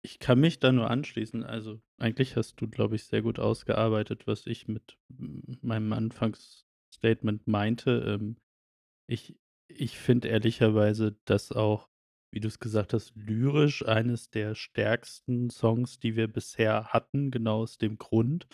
ich 0.08 0.18
kann 0.18 0.40
mich 0.40 0.58
da 0.58 0.72
nur 0.72 0.90
anschließen. 0.90 1.44
Also, 1.44 1.82
eigentlich 1.98 2.34
hast 2.34 2.60
du, 2.62 2.68
glaube 2.68 2.96
ich, 2.96 3.04
sehr 3.04 3.20
gut 3.20 3.38
ausgearbeitet, 3.38 4.26
was 4.26 4.46
ich 4.46 4.66
mit 4.66 4.96
meinem 5.60 5.92
Anfangsstatement 5.92 7.46
meinte. 7.46 7.90
Ähm, 8.06 8.36
ich 9.06 9.36
ich 9.70 9.98
finde 9.98 10.28
ehrlicherweise, 10.28 11.18
dass 11.26 11.52
auch, 11.52 11.90
wie 12.32 12.40
du's 12.40 12.58
gesagt 12.58 12.94
hast, 12.94 13.14
lyrisch 13.16 13.84
eines 13.84 14.30
der 14.30 14.54
stärksten 14.54 15.50
Songs, 15.50 15.98
die 15.98 16.16
wir 16.16 16.26
bisher 16.26 16.86
hatten, 16.86 17.30
genau 17.30 17.60
aus 17.64 17.76
dem 17.76 17.98
Grund. 17.98 18.48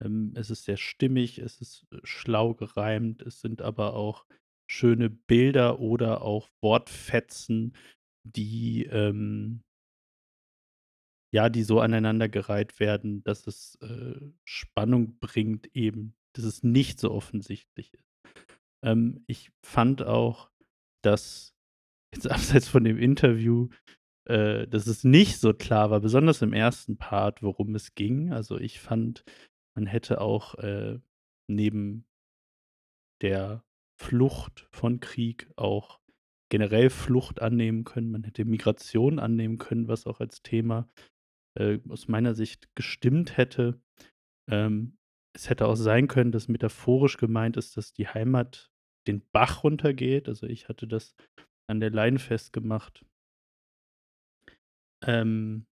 Ähm, 0.00 0.32
es 0.36 0.50
ist 0.50 0.64
sehr 0.64 0.76
stimmig, 0.76 1.40
es 1.40 1.60
ist, 1.60 1.86
äh, 1.92 1.98
schlau 2.04 2.54
gereimt, 2.54 3.20
es 3.22 3.40
sind 3.40 3.62
aber 3.62 3.94
auch 3.94 4.26
schöne 4.70 5.10
Bilder 5.10 5.80
oder 5.80 6.22
auch 6.22 6.50
Wortfetzen, 6.62 7.74
die, 8.24 8.84
ähm 8.86 9.64
ja, 11.34 11.48
die 11.48 11.64
so 11.64 11.80
aneinandergereiht 11.80 12.78
werden, 12.78 13.24
dass 13.24 13.48
es, 13.48 13.76
äh, 13.82 14.20
Spannung 14.44 15.18
bringt 15.18 15.66
eben, 15.74 16.14
dass 16.32 16.44
es 16.44 16.62
nicht 16.62 17.00
so 17.00 17.10
offensichtlich 17.10 17.92
ist. 17.92 18.14
Ähm, 18.84 19.24
ich 19.26 19.50
fand 19.66 20.02
auch, 20.02 20.52
dass 21.02 21.52
jetzt 22.14 22.30
abseits 22.30 22.68
von 22.68 22.84
dem 22.84 22.98
Interview, 22.98 23.68
äh, 24.28 24.68
dass 24.68 24.86
es 24.86 25.02
nicht 25.02 25.40
so 25.40 25.52
klar 25.52 25.90
war, 25.90 25.98
besonders 25.98 26.40
im 26.40 26.54
1. 26.54 26.92
Part, 26.98 27.42
worum 27.42 27.74
es 27.74 27.96
ging. 27.96 28.32
Also, 28.32 28.56
ich 28.56 28.78
fand, 28.78 29.24
man 29.76 29.86
hätte 29.86 30.20
auch, 30.20 30.54
äh, 30.58 31.00
neben 31.50 32.06
der 33.22 33.64
Flucht 34.00 34.68
von 34.70 35.00
Krieg 35.00 35.50
auch 35.56 35.98
generell 36.48 36.90
Flucht 36.90 37.42
annehmen 37.42 37.82
können. 37.82 38.12
Man 38.12 38.22
hätte 38.22 38.44
Migration 38.44 39.18
annehmen 39.18 39.58
können, 39.58 39.88
was 39.88 40.06
auch 40.06 40.20
als 40.20 40.42
Thema, 40.42 40.88
äh, 41.58 41.78
aus 41.88 42.08
meiner 42.08 42.34
Sicht 42.34 42.74
gestimmt 42.74 43.36
hätte. 43.36 43.80
Ähm, 44.50 44.96
es 45.36 45.50
hätte 45.50 45.66
auch 45.66 45.74
sein 45.74 46.08
können, 46.08 46.32
dass 46.32 46.48
metaphorisch 46.48 47.16
gemeint 47.16 47.56
ist, 47.56 47.76
dass 47.76 47.92
die 47.92 48.08
Heimat 48.08 48.70
den 49.06 49.22
Bach 49.32 49.64
runtergeht. 49.64 50.28
Also, 50.28 50.46
ich 50.46 50.68
hatte 50.68 50.86
das 50.86 51.14
an 51.68 51.80
der 51.80 51.90
Line 51.90 52.18
festgemacht. 52.18 53.04
Ähm, 55.04 55.66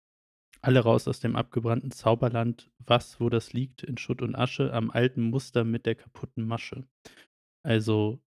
alle 0.60 0.80
raus 0.80 1.08
aus 1.08 1.20
dem 1.20 1.36
abgebrannten 1.36 1.90
Zauberland, 1.90 2.70
was, 2.78 3.20
wo 3.20 3.28
das 3.28 3.52
liegt, 3.52 3.82
in 3.82 3.98
Schutt 3.98 4.22
und 4.22 4.34
Asche, 4.34 4.72
am 4.72 4.90
alten 4.90 5.22
Muster 5.22 5.64
mit 5.64 5.86
der 5.86 5.94
kaputten 5.94 6.46
Masche. 6.46 6.86
Also, 7.64 8.20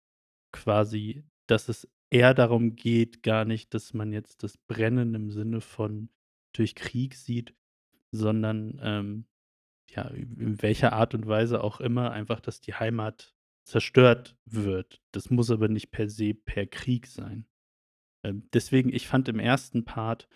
quasi, 0.53 1.23
dass 1.47 1.69
es 1.69 1.87
eher 2.11 2.33
darum 2.33 2.75
geht, 2.75 3.23
gar 3.23 3.45
nicht, 3.45 3.73
dass 3.73 3.93
man 3.93 4.11
jetzt 4.11 4.43
das 4.43 4.57
Brennen 4.57 5.13
im 5.15 5.31
Sinne 5.31 5.61
von 5.61 6.09
durch 6.57 6.75
Krieg 6.75 7.15
sieht, 7.15 7.55
sondern, 8.11 8.79
ähm, 8.81 9.25
ja, 9.89 10.03
in 10.07 10.61
welcher 10.61 10.93
Art 10.93 11.13
und 11.13 11.27
Weise 11.27 11.63
auch 11.63 11.79
immer, 11.79 12.11
einfach, 12.11 12.39
dass 12.39 12.61
die 12.61 12.73
Heimat 12.73 13.35
zerstört 13.65 14.37
wird. 14.45 15.01
Das 15.11 15.29
muss 15.29 15.51
aber 15.51 15.67
nicht 15.67 15.91
per 15.91 16.09
se 16.09 16.33
per 16.33 16.65
Krieg 16.65 17.07
sein. 17.07 17.47
Ähm, 18.23 18.47
deswegen, 18.53 18.93
ich 18.93 19.07
fand 19.07 19.27
im 19.27 19.39
1. 19.39 19.83
Part 19.85 20.27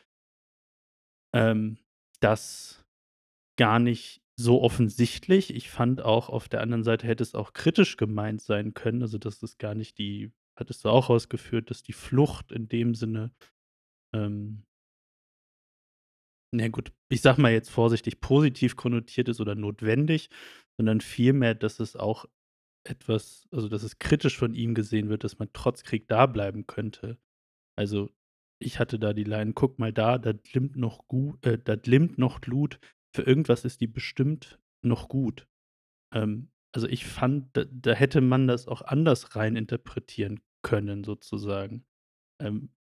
ähm, 1.34 1.78
das 2.20 2.86
gar 3.58 3.80
nicht 3.80 4.22
so 4.36 4.62
offensichtlich. 4.62 5.54
Ich 5.54 5.70
fand 5.70 6.02
auch, 6.02 6.30
auf 6.30 6.48
der 6.48 6.62
anderen 6.62 6.84
Seite 6.84 7.08
hätte 7.08 7.24
es 7.24 7.36
auch 7.36 7.54
kritisch 7.54 7.98
gemeint 7.98 8.42
sein 8.42 8.74
können. 8.74 9.02
Also, 9.02 9.18
dass 9.18 9.44
es 9.44 9.58
gar 9.58 9.76
nicht 9.76 9.98
die 9.98 10.32
hattest 10.60 10.84
du 10.84 10.90
auch 10.90 11.10
ausgeführt, 11.10 11.70
dass 11.70 11.84
die 11.84 11.94
Flucht 11.94 12.52
in 12.52 12.68
dem 12.68 12.94
Sinne, 12.94 13.32
ähm 14.14 14.66
na 16.52 16.68
gut, 16.70 16.92
ich 17.10 17.22
sage 17.22 17.42
mal 17.42 17.52
jetzt 17.52 17.70
vorsichtig, 17.70 18.22
positiv 18.22 18.76
konnotiert 18.76 19.30
ist 19.30 19.40
oder 19.42 19.56
notwendig, 19.56 20.30
sondern 20.78 21.02
vielmehr, 21.02 21.56
dass 21.56 21.80
es 21.80 21.96
auch 21.96 22.26
etwas 22.86 23.48
also, 23.52 23.70
dass 23.70 23.84
es 23.84 24.00
kritisch 24.00 24.38
von 24.38 24.56
ihm 24.56 24.76
gesehen 24.76 25.10
wird, 25.10 25.24
dass 25.24 25.40
man 25.40 25.50
trotz 25.54 25.84
Krieg 25.84 26.08
da 26.10 26.26
bleiben 26.28 26.68
könnte. 26.68 27.20
Also, 27.78 28.12
ich 28.62 28.80
hatte 28.80 29.00
da 29.00 29.14
die 29.14 29.24
Line: 29.26 29.54
„Guck 29.54 29.80
mal 29.80 29.94
da, 29.94 30.18
da 30.20 30.34
glimmt 30.34 30.78
noch 30.78 31.08
Gu 31.08 31.36
äh, 31.44 31.58
da 31.60 31.76
glimmt 31.78 32.18
noch 32.20 32.42
Glut. 32.42 32.80
Für 33.16 33.24
irgendwas 33.24 33.66
ist 33.66 33.82
die 33.82 33.88
bestimmt 33.88 34.60
noch 34.84 35.10
gut.“ 35.10 35.48
Ähm, 36.14 36.52
also, 36.74 36.88
ich 36.88 37.06
fand, 37.06 37.56
da 37.58 37.66
da 37.66 37.94
hätte 37.94 38.22
man 38.22 38.48
das 38.48 38.68
auch 38.68 38.82
anders 38.84 39.36
rein 39.36 39.56
interpretieren 39.56 40.42
können 40.64 41.04
sozusagen. 41.04 41.86
Ähm, 42.42 42.72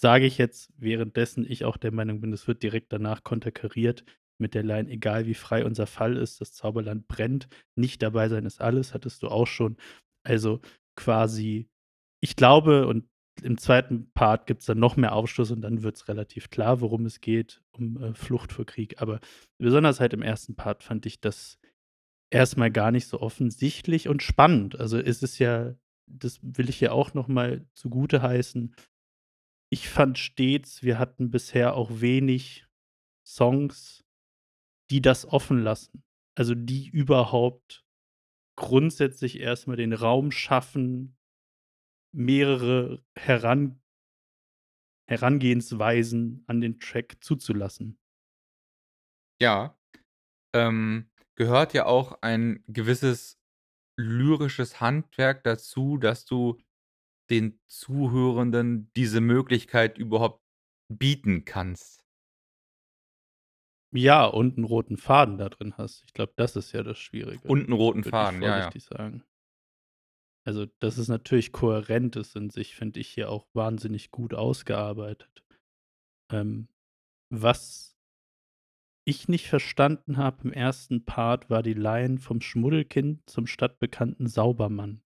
sage 0.00 0.26
ich 0.26 0.38
jetzt, 0.38 0.72
währenddessen 0.78 1.44
ich 1.48 1.64
auch 1.64 1.76
der 1.76 1.92
Meinung 1.92 2.20
bin, 2.20 2.32
es 2.32 2.46
wird 2.48 2.62
direkt 2.62 2.92
danach 2.92 3.24
konterkariert 3.24 4.04
mit 4.38 4.54
der 4.54 4.62
Line: 4.64 4.90
„Egal 4.90 5.26
wie 5.26 5.34
frei 5.34 5.64
unser 5.64 5.86
Fall 5.86 6.16
ist, 6.16 6.40
das 6.40 6.52
Zauberland 6.54 7.08
brennt. 7.08 7.48
Nicht 7.76 8.02
dabei 8.02 8.28
sein 8.28 8.46
ist 8.46 8.60
alles“, 8.60 8.94
hattest 8.94 9.22
du 9.22 9.28
auch 9.28 9.46
schon. 9.46 9.76
Also, 10.24 10.60
quasi 10.96 11.68
ich 12.22 12.36
glaube 12.36 12.86
und 12.88 13.06
im 13.42 13.58
2. 13.58 14.12
Part 14.14 14.46
gibt's 14.46 14.66
dann 14.66 14.78
noch 14.80 14.96
mehr 14.96 15.12
Aufschluss 15.14 15.50
und 15.50 15.60
dann 15.62 15.82
wird's 15.82 16.08
relativ 16.08 16.50
klar, 16.50 16.80
worum 16.80 17.06
es 17.06 17.20
geht, 17.20 17.62
um, 17.72 18.02
äh, 18.02 18.14
Flucht 18.14 18.52
vor 18.52 18.64
Krieg. 18.66 19.00
Aber 19.02 19.20
besonders 19.58 20.00
halt 20.00 20.14
im 20.14 20.22
1. 20.22 20.54
Part 20.56 20.82
fand 20.82 21.06
ich 21.06 21.20
das 21.20 21.58
erst 22.30 22.56
mal 22.58 22.70
gar 22.72 22.92
nicht 22.92 23.08
so 23.08 23.20
offensichtlich 23.22 24.08
und 24.08 24.22
spannend. 24.24 24.78
Also, 24.80 24.98
es 24.98 25.22
ist 25.22 25.38
ja 25.40 25.74
das 26.08 26.40
will 26.42 26.68
ich 26.70 26.76
hier 26.78 26.92
auch 26.94 27.14
noch 27.14 27.28
mal 27.28 27.66
zugutheißen 27.74 28.74
ich 29.70 29.88
fand 29.88 30.18
stets, 30.18 30.82
wir 30.82 30.98
hatten 30.98 31.30
bisher 31.30 31.74
auch 31.74 32.00
wenig 32.00 32.66
Songs, 33.26 34.04
die 34.90 35.02
das 35.02 35.26
offen 35.26 35.62
lassen. 35.62 36.04
Also, 36.36 36.54
die 36.54 36.88
überhaupt 36.88 37.84
grundsätzlich 38.56 39.40
erst 39.40 39.66
mal 39.66 39.76
den 39.76 39.92
Raum 39.92 40.30
schaffen, 40.30 41.16
mehrere 42.14 43.04
Heran 43.16 43.80
Herangehensweisen 45.08 46.42
an 46.48 46.60
den 46.60 46.80
Track 46.80 47.18
zuzulassen. 47.20 47.98
Ja, 49.40 49.78
ähm, 50.54 51.10
gehört 51.36 51.74
ja 51.74 51.86
auch 51.86 52.18
ein 52.22 52.64
gewisses 52.66 53.38
lyrisches 53.98 54.80
Handwerk 54.80 55.44
dazu, 55.44 55.96
dass 55.96 56.24
du 56.24 56.58
den 57.30 57.60
Zuhörenden 57.68 58.90
diese 58.96 59.20
Möglichkeit 59.20 59.98
überhaupt 59.98 60.42
bieten 60.88 61.44
kannst. 61.44 62.02
Ja, 63.92 64.24
und 64.26 64.58
'n 64.58 64.64
roten 64.64 64.96
Faden 64.96 65.38
da 65.38 65.48
drin 65.48 65.74
hast. 65.78 66.02
Ich 66.06 66.12
glaube, 66.12 66.32
das 66.36 66.56
ist 66.56 66.72
ja 66.72 66.82
das 66.82 66.98
Schwierige, 66.98 67.50
Und 67.50 67.68
'n 67.68 67.72
roten 67.72 68.02
Faden, 68.04 68.42
ja, 68.42 68.58
ja. 68.58 68.76
sagen. 68.80 69.22
Also, 70.46 70.66
dass 70.78 70.96
es 70.96 71.08
natürlich 71.08 71.50
kohärent 71.50 72.14
ist 72.14 72.36
in 72.36 72.50
sich, 72.50 72.76
finde 72.76 73.00
ich 73.00 73.08
hier 73.08 73.30
auch 73.30 73.48
wahnsinnig 73.52 74.12
gut 74.12 74.32
ausgearbeitet. 74.32 75.42
Ähm, 76.30 76.68
was 77.30 77.92
ich 79.08 79.28
nicht 79.28 79.46
verstanden 79.46 80.16
habe 80.16 80.42
im 80.48 80.52
1. 80.52 81.04
Part, 81.04 81.48
war 81.48 81.62
die 81.62 81.74
Line: 81.74 82.18
„Vom 82.18 82.40
Schmuddelkind 82.40 83.30
zum 83.30 83.46
stadtbekannten 83.46 84.26
Saubermann.“ 84.26 85.00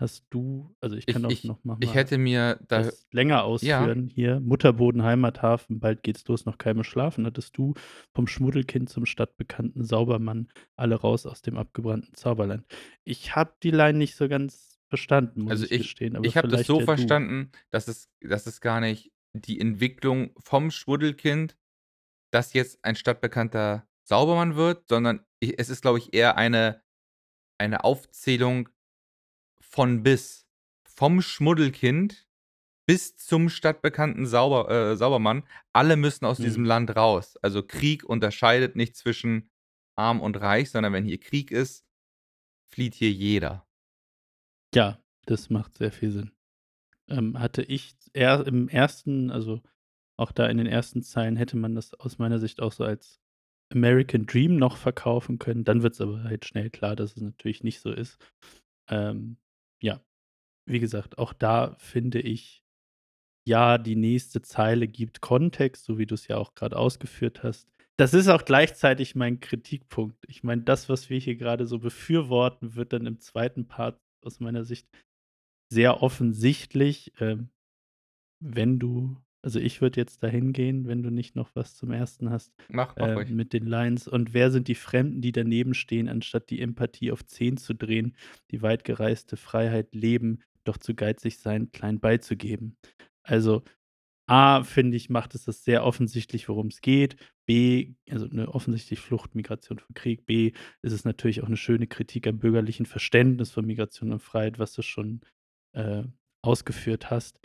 Hast 0.00 0.26
du 0.30 0.74
also, 0.80 0.96
ich 0.96 1.06
kann 1.06 1.24
Ich 1.24 1.40
auch 1.40 1.44
noch 1.44 1.64
noch 1.64 1.78
ich 1.80 1.88
mal 1.88 1.94
hätte 1.94 2.18
mir 2.18 2.60
da 2.68 2.82
das 2.82 3.06
länger 3.12 3.36
ja? 3.36 3.42
ausführen 3.44 4.08
hier. 4.08 4.40
Mutterboden, 4.40 5.02
Heimathafen, 5.02 5.80
bald 5.80 6.02
geht's 6.02 6.26
los, 6.28 6.44
noch 6.46 6.58
Keime 6.58 6.84
schlafen, 6.84 7.26
hattest 7.26 7.56
du 7.56 7.74
vom 8.14 8.26
Schmuddelkind 8.26 8.88
zum 8.88 9.06
stadtbekannten 9.06 9.84
Saubermann, 9.84 10.48
alle 10.76 10.96
raus 10.96 11.26
aus 11.26 11.42
dem 11.42 11.56
abgebrannten 11.56 12.14
Zauberland. 12.14 12.64
Ich 13.04 13.34
habe 13.36 13.54
die 13.62 13.70
Line 13.70 13.98
nicht 13.98 14.16
so 14.16 14.28
ganz 14.28 14.78
verstanden, 14.88 15.42
muss 15.42 15.50
Also, 15.52 15.64
ich 15.64 15.72
ich 15.72 15.78
gestehen, 15.78 16.16
ich 16.22 16.36
habe 16.36 16.48
das 16.48 16.66
so 16.66 16.80
ja 16.80 16.80
du. 16.80 16.84
verstanden, 16.84 17.50
dass 17.70 17.88
es 17.88 18.10
dass 18.20 18.46
es 18.46 18.60
gar 18.60 18.80
nicht 18.80 19.12
die 19.34 19.60
Entwicklung 19.60 20.32
vom 20.38 20.70
Schmuddelkind, 20.70 21.56
das 22.32 22.52
jetzt 22.52 22.84
ein 22.84 22.96
stadtbekannter 22.96 23.88
Saubermann 24.04 24.56
wird, 24.56 24.88
sondern 24.88 25.24
es 25.40 25.70
ist, 25.70 25.82
glaube 25.82 25.98
ich, 25.98 26.14
eher 26.14 26.36
eine 26.36 26.82
eine 27.58 27.84
Aufzählung 27.84 28.68
von 29.74 30.02
bis. 30.02 30.46
Vom 30.86 31.22
Schmuddelkind 31.22 32.28
bis 32.86 33.16
zum 33.16 33.48
stadtbekannten 33.48 34.26
Sauber 34.26 34.70
äh, 34.70 34.96
Saubermann. 34.96 35.42
Alle 35.72 35.96
müssen 35.96 36.24
aus 36.24 36.36
diesem 36.38 36.62
Mhm. 36.62 36.68
Land 36.68 36.96
raus. 36.96 37.36
Also, 37.42 37.62
Krieg 37.64 38.04
unterscheidet 38.04 38.76
nicht 38.76 38.94
zwischen 38.96 39.50
arm 39.96 40.20
und 40.20 40.40
reich, 40.40 40.70
sondern 40.70 40.92
wenn 40.92 41.04
hier 41.04 41.18
Krieg 41.18 41.50
ist, 41.50 41.84
flieht 42.72 42.94
hier 42.94 43.10
jeder. 43.10 43.66
Ja, 44.74 45.00
das 45.26 45.50
macht 45.50 45.76
sehr 45.76 45.90
viel 45.90 46.10
Sinn. 46.12 46.30
Ähm, 47.08 47.38
hatte 47.38 47.62
ich 47.62 47.96
eher 48.12 48.46
im 48.46 48.68
ersten 48.68 49.30
also, 49.30 49.60
auch 50.16 50.30
da 50.30 50.46
in 50.46 50.58
den 50.58 50.66
ersten 50.66 51.02
Zeilen 51.02 51.36
hätte 51.36 51.56
man 51.56 51.74
das 51.74 51.94
aus 51.94 52.18
meiner 52.18 52.38
Sicht 52.38 52.60
auch 52.60 52.72
so 52.72 52.84
als 52.84 53.20
American 53.72 54.26
Dream 54.26 54.56
noch 54.56 54.76
verkaufen 54.76 55.38
können. 55.38 55.64
Dann 55.64 55.82
wird's 55.82 56.00
aber 56.00 56.22
halt 56.22 56.44
schnell 56.44 56.70
klar, 56.70 56.94
dass 56.94 57.16
es 57.16 57.22
natürlich 57.22 57.64
nicht 57.64 57.80
so 57.80 57.90
ist. 57.90 58.18
Ähm, 58.88 59.38
ja, 59.84 60.00
wie 60.66 60.80
gesagt, 60.80 61.18
auch 61.18 61.32
da 61.32 61.76
finde 61.78 62.20
ich 62.20 62.64
ja, 63.46 63.76
die 63.76 63.96
nächste 63.96 64.40
Zeile 64.40 64.88
gibt 64.88 65.20
Kontext, 65.20 65.84
so 65.84 65.98
wie 65.98 66.06
du's 66.06 66.28
ja 66.28 66.38
auch 66.38 66.54
grad 66.54 66.72
ausgeführt 66.72 67.42
hast. 67.42 67.68
Das 67.98 68.14
ist 68.14 68.28
auch 68.28 68.44
gleichzeitig 68.44 69.14
mein 69.14 69.38
Kritikpunkt. 69.40 70.24
Ich 70.28 70.42
meine, 70.42 70.62
das, 70.62 70.88
was 70.88 71.10
wir 71.10 71.18
hier 71.18 71.36
grade 71.36 71.66
so 71.66 71.78
befürworten, 71.78 72.74
wird 72.74 72.92
dann 72.94 73.06
im 73.06 73.20
2. 73.20 73.64
Part 73.68 74.00
aus 74.22 74.40
meiner 74.40 74.64
Sicht 74.64 74.88
sehr 75.70 76.02
offensichtlich, 76.02 77.12
ähm, 77.20 77.50
wenn 78.40 78.78
du 78.78 79.22
also, 79.44 79.60
ich 79.60 79.80
würde 79.82 80.00
jetzt 80.00 80.22
dahin 80.22 80.52
gehen, 80.52 80.86
wenn 80.88 81.02
du 81.02 81.10
nicht 81.10 81.36
noch 81.36 81.50
was 81.54 81.76
zum 81.76 81.92
1. 81.92 82.30
hast, 82.30 82.54
Mach 82.70 82.96
mach 82.98 83.14
äh, 83.14 83.16
ruhig. 83.16 83.34
mit 83.34 83.52
den 83.52 83.66
Lines: 83.66 84.08
„Und 84.08 84.34
wer 84.34 84.50
sind 84.50 84.68
die 84.68 84.74
Fremden, 84.76 85.20
die 85.22 85.32
daneben 85.32 85.74
stehen, 85.74 86.08
anstatt 86.08 86.50
die 86.50 86.60
Empathie 86.60 87.12
auf 87.12 87.24
10 87.26 87.56
zu 87.58 87.74
drehen, 87.74 88.16
die 88.50 88.62
weitgereiste 88.62 89.36
Freiheit 89.36 89.94
leben, 89.94 90.40
doch 90.64 90.78
zu 90.78 90.94
geizig 90.94 91.38
sein, 91.38 91.70
klein 91.72 92.00
beizugeben?“ 92.00 92.76
Also, 93.22 93.62
A, 94.28 94.64
finde 94.64 94.96
ich, 94.96 95.10
macht 95.10 95.34
es 95.36 95.44
das 95.46 95.64
sehr 95.64 95.84
offensichtlich, 95.84 96.48
worum's 96.48 96.80
geht. 96.82 97.16
B 97.46 97.94
also, 98.10 98.26
ne, 98.28 98.48
offensichtlich 98.48 99.00
Flucht, 99.00 99.34
Migration 99.36 99.78
vor 99.80 99.94
Krieg. 99.94 100.26
B, 100.26 100.52
ist 100.82 100.92
es 100.94 101.04
natürlich 101.06 101.42
auch 101.42 101.48
'ne 101.48 101.56
schöne 101.58 101.86
Kritik 101.88 102.26
am 102.28 102.38
bürgerlichen 102.40 102.86
Verständnis 102.86 103.52
von 103.52 103.66
Migration 103.66 104.12
und 104.12 104.22
Freiheit, 104.22 104.58
was 104.60 104.74
du 104.74 104.82
schon, 104.82 105.22
äh, 105.74 106.04
ausgeführt 106.42 107.10
hast. 107.10 107.40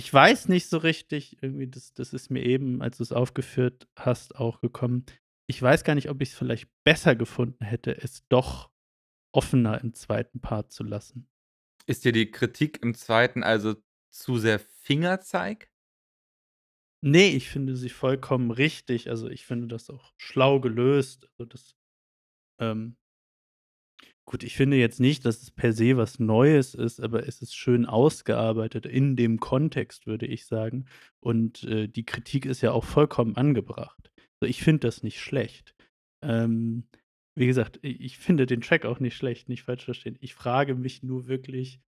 Ich 0.00 0.10
weiß 0.10 0.48
nicht 0.48 0.66
so 0.66 0.78
richtig, 0.78 1.42
irgendwie, 1.42 1.66
das 1.68 1.92
das 1.92 2.14
ist 2.14 2.30
mir 2.30 2.42
eben, 2.42 2.80
als 2.80 2.96
du's 2.96 3.12
aufgeführt 3.12 3.86
hast, 3.96 4.34
auch 4.34 4.62
gekommen. 4.62 5.04
Ich 5.46 5.60
weiß 5.60 5.84
gar 5.84 5.94
nicht, 5.94 6.08
ob 6.08 6.22
ich's 6.22 6.32
vielleicht 6.32 6.70
besser 6.84 7.14
gefunden 7.14 7.62
hätte, 7.62 7.94
es 7.98 8.26
doch 8.28 8.70
offener 9.32 9.78
im 9.82 9.92
2. 9.92 10.24
Part 10.40 10.72
zu 10.72 10.84
lassen. 10.84 11.28
Ist 11.84 12.06
dir 12.06 12.12
die 12.12 12.30
Kritik 12.30 12.82
im 12.82 12.94
2. 12.94 13.42
also 13.42 13.74
zu 14.08 14.38
sehr 14.38 14.58
Fingerzeig? 14.58 15.70
Ne, 17.02 17.28
ich 17.28 17.50
finde 17.50 17.76
sie 17.76 17.90
vollkommen 17.90 18.50
richtig. 18.52 19.10
Also, 19.10 19.28
ich 19.28 19.44
finde 19.44 19.66
das 19.66 19.90
auch 19.90 20.14
schlau 20.16 20.60
gelöst. 20.60 21.28
Also, 21.32 21.44
das, 21.44 21.76
ähm 22.58 22.96
gut, 24.24 24.42
ich 24.42 24.56
finde 24.56 24.76
jetzt 24.76 25.00
nicht, 25.00 25.24
dass 25.24 25.42
es 25.42 25.50
per 25.50 25.72
se 25.72 25.96
was 25.96 26.18
Neues 26.18 26.74
ist, 26.74 27.00
aber 27.00 27.26
es 27.26 27.42
ist 27.42 27.54
schön 27.54 27.86
ausgearbeitet 27.86 28.86
in 28.86 29.16
dem 29.16 29.40
Kontext, 29.40 30.06
würde 30.06 30.26
ich 30.26 30.46
sagen. 30.46 30.86
Und, 31.20 31.64
äh, 31.64 31.88
die 31.88 32.04
Kritik 32.04 32.46
ist 32.46 32.60
ja 32.60 32.72
auch 32.72 32.84
vollkommen 32.84 33.36
angebracht. 33.36 34.10
So, 34.40 34.46
ich 34.46 34.62
finde 34.62 34.86
das 34.86 35.02
nicht 35.02 35.20
schlecht. 35.20 35.74
Ähm, 36.22 36.84
wie 37.36 37.46
gesagt, 37.46 37.78
ich 37.82 38.18
finde 38.18 38.46
den 38.46 38.60
Track 38.60 38.84
auch 38.84 39.00
nicht 39.00 39.16
schlecht, 39.16 39.48
nicht 39.48 39.62
falsch 39.62 39.84
verstehen. 39.84 40.18
Ich 40.20 40.34
frage 40.34 40.74
mich 40.74 41.02
nur 41.02 41.26
wirklich 41.26 41.80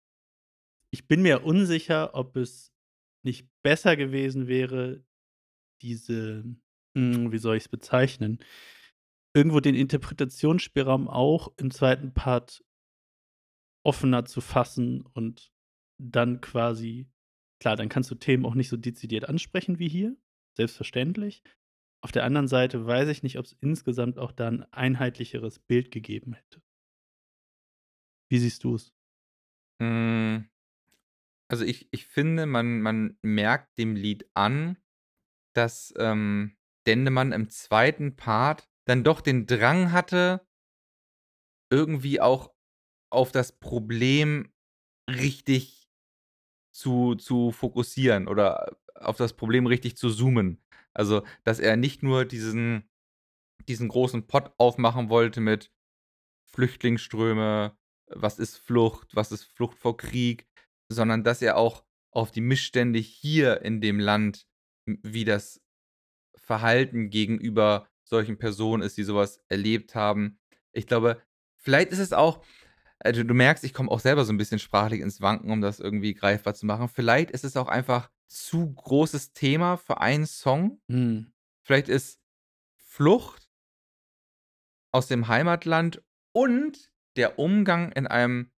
ich 0.92 1.08
bin 1.08 1.22
mir 1.22 1.44
unsicher, 1.44 2.14
ob 2.14 2.36
es 2.36 2.70
nicht 3.24 3.48
besser 3.62 3.96
gewesen 3.96 4.46
wäre, 4.46 5.02
diese 5.80 6.44
hm, 6.94 7.32
wie 7.32 7.38
soll 7.38 7.56
ich's 7.56 7.68
bezeichnen? 7.68 8.38
Irgendwo 9.34 9.60
den 9.60 9.74
Interpretationsspielraum 9.74 11.08
auch 11.08 11.52
im 11.56 11.70
2. 11.70 12.12
Part 12.12 12.62
offener 13.86 14.24
zu 14.24 14.40
fassen 14.40 15.02
und 15.12 15.50
dann 15.98 16.40
quasi 16.40 17.08
klar, 17.60 17.76
dann 17.76 17.88
kannst 17.88 18.10
du 18.10 18.14
Themen 18.14 18.44
auch 18.46 18.54
nicht 18.54 18.68
so 18.68 18.76
dezidiert 18.76 19.28
ansprechen 19.28 19.78
wie 19.78 19.88
hier, 19.88 20.16
selbstverständlich. 20.56 21.42
Auf 22.02 22.12
der 22.12 22.24
anderen 22.24 22.48
Seite 22.48 22.86
weiß 22.86 23.08
ich 23.08 23.22
nicht, 23.22 23.38
ob's 23.38 23.56
insgesamt 23.60 24.18
auch 24.18 24.32
da 24.32 24.48
'n 24.48 24.64
einheitlicheres 24.72 25.58
Bild 25.60 25.90
gegeben 25.90 26.34
hätte. 26.34 26.62
Wie 28.30 28.38
siehst 28.38 28.64
du's? 28.64 28.90
Hm. 29.80 30.44
Also, 31.50 31.64
ich 31.64 31.88
ich 31.92 32.06
finde, 32.06 32.46
man 32.46 32.80
man 32.80 33.18
merkt 33.22 33.78
dem 33.78 33.94
Lied 33.96 34.26
an, 34.34 34.78
dass, 35.54 35.94
ähm, 35.98 36.56
Dendemann 36.86 37.32
im 37.32 37.50
2. 37.50 38.16
Part 38.16 38.68
dann 38.86 39.04
doch 39.04 39.20
den 39.20 39.46
Drang 39.46 39.92
hatte 39.92 40.46
irgendwie 41.70 42.20
auch 42.20 42.52
auf 43.10 43.32
das 43.32 43.58
Problem 43.58 44.52
richtig 45.08 45.88
zu 46.74 47.14
zu 47.16 47.52
fokussieren 47.52 48.28
oder 48.28 48.76
auf 48.94 49.16
das 49.16 49.34
Problem 49.34 49.66
richtig 49.66 49.96
zu 49.96 50.10
zoomen. 50.10 50.62
Also, 50.94 51.24
dass 51.44 51.58
er 51.58 51.76
nicht 51.76 52.02
nur 52.02 52.24
diesen 52.24 52.88
diesen 53.68 53.88
großen 53.88 54.26
Pott 54.26 54.52
aufmachen 54.58 55.08
wollte 55.08 55.40
mit 55.40 55.70
Flüchtlingsströme, 56.50 57.76
was 58.08 58.38
ist 58.38 58.56
Flucht, 58.58 59.14
was 59.14 59.32
ist 59.32 59.44
Flucht 59.44 59.78
vor 59.78 59.96
Krieg, 59.96 60.46
sondern 60.90 61.24
dass 61.24 61.42
er 61.42 61.56
auch 61.56 61.84
auf 62.12 62.30
die 62.30 62.40
Missstände 62.40 62.98
hier 62.98 63.62
in 63.62 63.80
dem 63.80 63.98
Land, 63.98 64.46
wie 64.86 65.24
das 65.24 65.62
Verhalten 66.36 67.10
gegenüber 67.10 67.88
solchen 68.12 68.38
Personen 68.38 68.82
ist, 68.84 68.96
die 68.98 69.04
so 69.04 69.16
was 69.16 69.40
erlebt 69.48 69.94
haben. 69.96 70.38
Ich 70.72 70.86
glaube, 70.86 71.20
vielleicht 71.58 71.92
ist 71.92 71.98
es 71.98 72.12
auch 72.12 72.44
also, 73.04 73.24
du 73.24 73.34
merkst, 73.34 73.64
ich 73.64 73.74
komme 73.74 73.90
auch 73.90 73.98
selber 73.98 74.24
so 74.24 74.32
'n 74.32 74.36
bisschen 74.38 74.60
sprachlich 74.60 75.00
ins 75.00 75.20
Wanken, 75.20 75.50
um 75.50 75.60
das 75.60 75.80
irgendwie 75.80 76.14
greifbar 76.14 76.54
zu 76.54 76.66
machen. 76.66 76.88
Vielleicht 76.88 77.32
ist 77.32 77.44
es 77.44 77.56
auch 77.56 77.68
einfach 77.68 78.10
zu 78.28 78.72
großes 78.74 79.32
Thema 79.32 79.76
für 79.76 80.00
einen 80.00 80.26
Song. 80.26 80.80
Mhm. 80.86 81.32
Vielleicht 81.64 81.88
ist 81.88 82.20
Flucht 82.76 83.48
aus 84.94 85.08
dem 85.08 85.26
Heimatland 85.28 86.02
und 86.32 86.92
der 87.16 87.38
Umgang 87.38 87.92
in 87.92 88.06
einem 88.06 88.52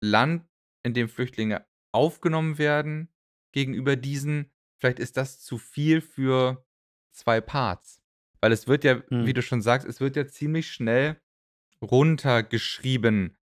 Land, 0.00 0.46
in 0.84 0.94
dem 0.94 1.08
Flüchtlinge 1.08 1.66
aufgenommen 1.92 2.58
werden, 2.58 3.12
gegenüber 3.52 3.96
diesen 3.96 4.52
vielleicht 4.76 5.00
ist 5.00 5.16
das 5.16 5.40
zu 5.40 5.58
viel 5.58 6.00
für 6.00 6.64
2 7.12 7.40
Parts. 7.40 8.00
Weil 8.42 8.52
es 8.52 8.68
wird 8.68 8.84
ja, 8.84 9.02
wie 9.18 9.32
Mhm. 9.32 9.34
du 9.34 9.42
schon 9.42 9.62
sagst 9.62 9.86
es 9.86 10.00
wird 10.00 10.16
ja 10.16 10.26
ziemlich 10.26 10.70
schnell 10.70 11.20
runtergeschrieben, 11.82 13.38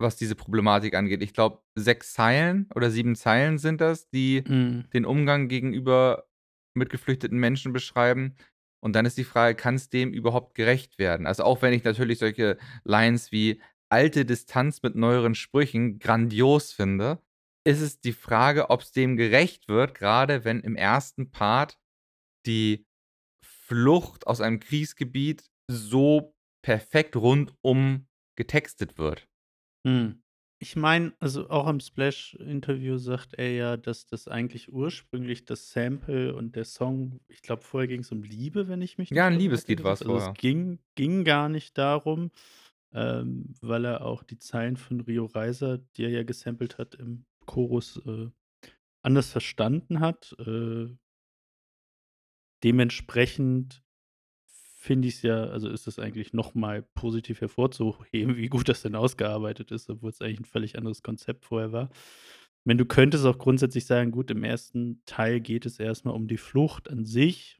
was 0.00 0.16
diese 0.16 0.36
Problematik 0.36 0.94
angeht. 0.94 1.22
Ich 1.22 1.34
glaube, 1.34 1.62
6 1.76 2.12
Zeilen 2.14 2.68
oder 2.74 2.90
7 2.90 3.16
Zeilen 3.16 3.58
sind 3.58 3.80
das, 3.80 4.08
die 4.10 4.46
Mhm. 4.46 4.88
den 4.94 5.06
Umgang 5.06 5.48
gegenüber 5.48 6.28
mit 6.74 6.90
geflüchteten 6.90 7.38
Menschen 7.38 7.72
beschreiben. 7.72 8.36
Und 8.82 8.94
dann 8.94 9.06
ist 9.06 9.18
die 9.18 9.24
Frage, 9.24 9.56
kann's 9.56 9.90
dem 9.90 10.12
überhaupt 10.12 10.54
gerecht 10.56 10.98
werden? 10.98 11.26
Also, 11.26 11.44
auch 11.44 11.62
wenn 11.62 11.72
ich 11.74 11.84
natürlich 11.84 12.18
solche 12.20 12.58
Lines 12.84 13.32
wie 13.32 13.62
„alte 13.90 14.24
Distanz 14.26 14.82
mit 14.82 14.96
neueren 14.96 15.34
Sprüchen“ 15.36 15.98
grandios 16.00 16.72
finde, 16.72 17.22
ist 17.66 17.80
es 17.82 18.00
die 18.00 18.12
Frage, 18.14 18.70
ob's 18.70 18.92
dem 18.92 19.16
gerecht 19.16 19.68
wird, 19.68 19.94
grade 19.96 20.44
wenn 20.44 20.60
im 20.60 20.76
1. 20.76 21.30
Part 21.32 21.78
die 22.46 22.86
Flucht 23.68 24.26
aus 24.26 24.40
einem 24.40 24.60
Kriegsgebiet 24.60 25.50
so 25.70 26.34
perfekt 26.62 27.16
rundum 27.16 28.08
getextet 28.36 28.98
wird. 28.98 29.28
Mhm. 29.84 30.22
Ich 30.60 30.74
meine, 30.74 31.12
also, 31.20 31.48
auch 31.50 31.68
im 31.68 31.78
Splash-Interview 31.78 32.96
sagt 32.98 33.34
er 33.34 33.52
ja, 33.52 33.76
dass 33.76 34.06
das 34.06 34.26
eigentlich 34.26 34.72
ursprünglich 34.72 35.44
das 35.44 35.70
Sample 35.70 36.34
und 36.34 36.56
der 36.56 36.64
Song 36.64 37.20
ich 37.28 37.42
glaube, 37.42 37.62
vorher 37.62 37.86
ging's 37.86 38.10
um 38.10 38.24
Liebe, 38.24 38.66
wenn 38.66 38.82
ich 38.82 38.98
mich 38.98 39.12
Ja, 39.12 39.26
nicht 39.28 39.28
'n 39.28 39.34
irre, 39.34 39.52
hat 39.54 39.68
er 39.68 39.76
Liebeslied 39.76 39.82
gesagt. 39.82 39.84
war's 39.84 40.02
Also, 40.02 40.16
es 40.16 40.32
ging 40.32 40.80
ging 40.96 41.24
gar 41.24 41.48
nicht 41.48 41.78
darum. 41.78 42.30
ähm, 42.94 43.54
weil 43.62 43.84
er 43.86 44.04
auch 44.06 44.22
die 44.24 44.38
Zeilen 44.38 44.76
von 44.78 45.00
Rio 45.02 45.26
Reiser, 45.26 45.78
die 45.78 46.04
er 46.04 46.10
ja 46.10 46.22
gesampelt 46.24 46.78
hat 46.78 46.94
im 46.96 47.26
Chorus, 47.46 47.98
äh, 48.06 48.30
anders 49.02 49.30
verstanden 49.32 50.00
hat. 50.00 50.34
Äh 50.40 50.88
dementsprechend 52.64 53.82
finde 54.76 55.08
ich's 55.08 55.22
ja 55.22 55.44
also, 55.44 55.68
ist 55.68 55.86
es 55.88 55.98
eigentlich 55.98 56.32
noch 56.32 56.54
mal 56.54 56.82
positiv 56.94 57.40
hervorzuheben, 57.40 58.36
wie 58.38 58.48
gut 58.48 58.68
das 58.68 58.82
denn 58.82 58.94
ausgearbeitet 58.96 59.72
ist, 59.72 59.90
obwohl's 59.90 60.20
eigentlich 60.22 60.40
'n 60.40 60.44
völlig 60.46 60.78
anderes 60.78 61.02
Konzept 61.02 61.44
vorher 61.46 61.72
war. 61.72 61.90
Ich 61.92 62.66
meine, 62.66 62.78
du 62.78 62.86
könntest 62.86 63.24
auch 63.26 63.38
grundsätzlich 63.38 63.86
sagen, 63.86 64.10
gut, 64.12 64.30
im 64.30 64.44
1. 64.44 65.00
Teil 65.06 65.40
geht 65.40 65.66
es 65.66 65.80
erst 65.80 66.04
mal 66.04 66.12
um 66.12 66.28
die 66.28 66.36
Flucht 66.38 66.90
an 66.90 67.04
sich 67.06 67.58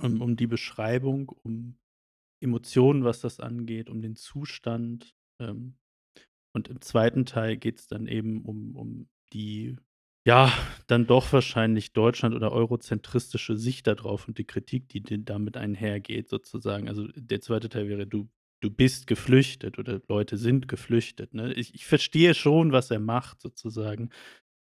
um 0.00 0.20
um 0.22 0.36
die 0.36 0.46
Beschreibung, 0.46 1.28
um 1.28 1.76
Emotionen, 2.40 3.04
was 3.04 3.20
das 3.20 3.40
angeht, 3.40 3.90
um 3.90 4.02
den 4.02 4.16
Zustand. 4.16 5.14
Ähm, 5.40 5.76
und 6.54 6.68
im 6.68 6.80
2. 6.82 7.26
Teil 7.26 7.56
geht's 7.58 7.88
dann 7.88 8.06
eben 8.08 8.44
um 8.44 8.76
um 8.76 9.08
die, 9.32 9.76
ja, 10.26 10.52
dann 10.88 11.06
doch 11.06 11.32
wahrscheinlich 11.32 11.92
Deutschland 11.92 12.34
oder 12.34 12.52
eurozentristische 12.52 13.56
Sicht 13.56 13.86
da 13.86 13.94
drauf 13.94 14.28
und 14.28 14.38
die 14.38 14.44
Kritik, 14.44 14.88
die 14.88 15.02
damit 15.24 15.56
einhergeht 15.56 16.28
sozusagen. 16.28 16.88
Also, 16.88 17.06
der 17.16 17.40
2. 17.40 17.68
Teil 17.68 17.88
wäre: 17.88 18.06
„Du 18.06 18.28
du 18.60 18.70
bist 18.70 19.06
geflüchtet“ 19.06 19.78
oder 19.78 20.00
„Leute 20.08 20.36
sind 20.36 20.68
geflüchtet“, 20.68 21.34
ne? 21.34 21.52
Ich 21.54 21.74
ich 21.74 21.86
verstehe 21.86 22.34
schon, 22.34 22.72
was 22.72 22.90
er 22.90 23.00
macht 23.00 23.40
sozusagen. 23.40 24.10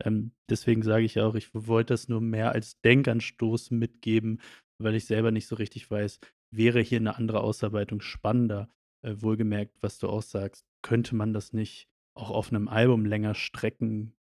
Ähm, 0.04 0.34
deswegen 0.50 0.84
sage 0.84 1.06
ich 1.06 1.20
auch, 1.22 1.36
ich 1.36 1.50
wollte 1.54 1.94
das 1.94 2.10
nur 2.10 2.22
mehr 2.22 2.52
als 2.54 2.82
Denkanstoß 2.82 3.72
mitgeben, 3.72 4.42
weil 4.80 4.96
ich 4.96 5.06
selber 5.06 5.32
nicht 5.32 5.48
so 5.48 5.56
richtig 5.58 5.90
weiß, 5.92 6.20
wäre 6.52 6.82
hier 6.82 7.02
'ne 7.02 7.16
andere 7.18 7.42
Ausarbeitung 7.42 8.02
spannender? 8.02 8.70
Äh, 9.04 9.16
wohlgemerkt, 9.20 9.78
was 9.82 10.00
du 10.00 10.10
auch 10.10 10.22
sagst, 10.24 10.66
könnte 10.84 11.16
man 11.16 11.34
das 11.34 11.54
nicht 11.54 11.88
auch 12.16 12.32
auf 12.32 12.52
'nem 12.52 12.68
Album 12.70 13.06
länger 13.06 13.36
strecken, 13.36 14.16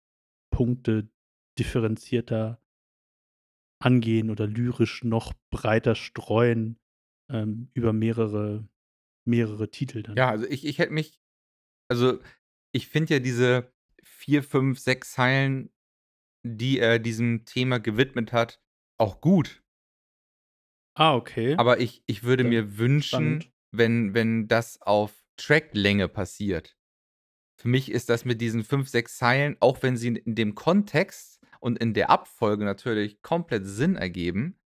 Punkte 0.51 1.09
differenzierter 1.60 2.60
angehen 3.80 4.30
oder 4.32 4.48
lyrisch 4.48 5.04
noch 5.04 5.34
breiter 5.52 5.96
streuen, 5.96 6.80
ähm, 7.30 7.70
über 7.74 7.93
mehrere 7.93 8.67
mehrere 9.26 9.70
Titel 9.72 10.04
dann. 10.04 10.15
Ja, 10.17 10.30
also, 10.30 10.46
ich 10.48 10.65
ich 10.65 10.80
hätte 10.80 10.93
mich 10.93 11.20
also, 11.89 12.20
ich 12.74 12.88
finde 12.89 13.15
ja 13.15 13.20
diese 13.20 13.74
4, 14.04 14.43
5, 14.43 14.80
6 14.80 15.13
Zeilen, 15.13 15.72
die 16.43 16.80
er 16.80 17.00
diesem 17.00 17.46
Thema 17.46 17.80
gewidmet 17.80 18.34
hat, 18.34 18.62
auch 19.00 19.22
gut. 19.22 19.63
Ah, 20.96 21.15
okay. 21.15 21.56
Aber 21.58 21.80
ich 21.80 22.04
ich 22.08 22.24
würde 22.24 22.43
Ja, 22.43 22.50
mir 22.50 22.78
wünschen, 22.78 23.39
spannend. 23.39 23.52
wenn 23.72 24.13
wenn 24.13 24.48
das 24.48 24.82
auf 24.82 25.24
Tracklänge 25.38 26.08
passiert. 26.08 26.76
Für 27.60 27.70
mich 27.70 27.89
ist 27.91 28.10
das 28.10 28.24
mit 28.24 28.39
diesen 28.39 28.63
5, 28.63 28.88
6 28.88 29.17
Zeilen, 29.17 29.58
auch 29.62 29.82
wenn 29.82 29.98
sie 29.98 30.10
in 30.10 30.36
dem 30.36 30.54
Kontext 30.54 31.39
und 31.60 31.80
in 31.80 31.96
der 31.96 32.12
Abfolge 32.12 32.63
natürlich 32.63 33.24
komplett 33.24 33.65
Sinn 33.65 33.96
ergeben, 33.96 34.60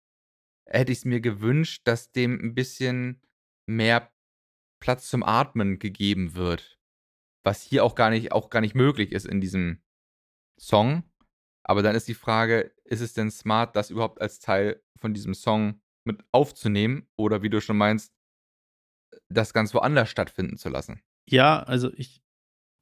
hätte 0.67 0.93
ich's 0.93 1.05
mir 1.05 1.21
gewünscht, 1.21 1.83
dass 1.87 2.13
dem 2.13 2.41
'n 2.41 2.55
bisschen 2.55 3.23
mehr 3.67 4.13
Platz 4.81 5.09
zum 5.11 5.23
Atmen 5.25 5.79
gegeben 5.81 6.35
wird, 6.37 6.79
was 7.45 7.63
hier 7.63 7.85
auch 7.85 7.95
gar 7.97 8.11
nicht 8.11 8.33
auch 8.33 8.51
gar 8.51 8.61
nicht 8.63 8.75
möglich 8.77 9.13
ist 9.13 9.27
in 9.27 9.41
diesem 9.41 9.83
Song. 10.61 11.05
Aber 11.65 11.83
dann 11.83 11.97
ist 11.97 12.09
die 12.09 12.15
Frage, 12.15 12.73
ist 12.85 13.01
es 13.03 13.15
denn 13.15 13.31
smart, 13.31 13.77
das 13.77 13.91
überhaupt 13.91 14.21
als 14.23 14.41
Teil 14.41 14.83
von 15.01 15.15
diesem 15.15 15.35
Song 15.35 15.83
mit 16.05 16.23
aufzunehmen 16.33 17.09
oder 17.17 17.43
wie 17.43 17.51
du 17.51 17.61
schon 17.61 17.79
meinst 17.79 18.09
das 19.31 19.53
ganz 19.55 19.73
woanders 19.75 20.11
stattfinden 20.11 20.57
zu 20.57 20.69
lassen? 20.69 21.01
Ja, 21.29 21.63
also, 21.63 21.91
ich 21.95 22.21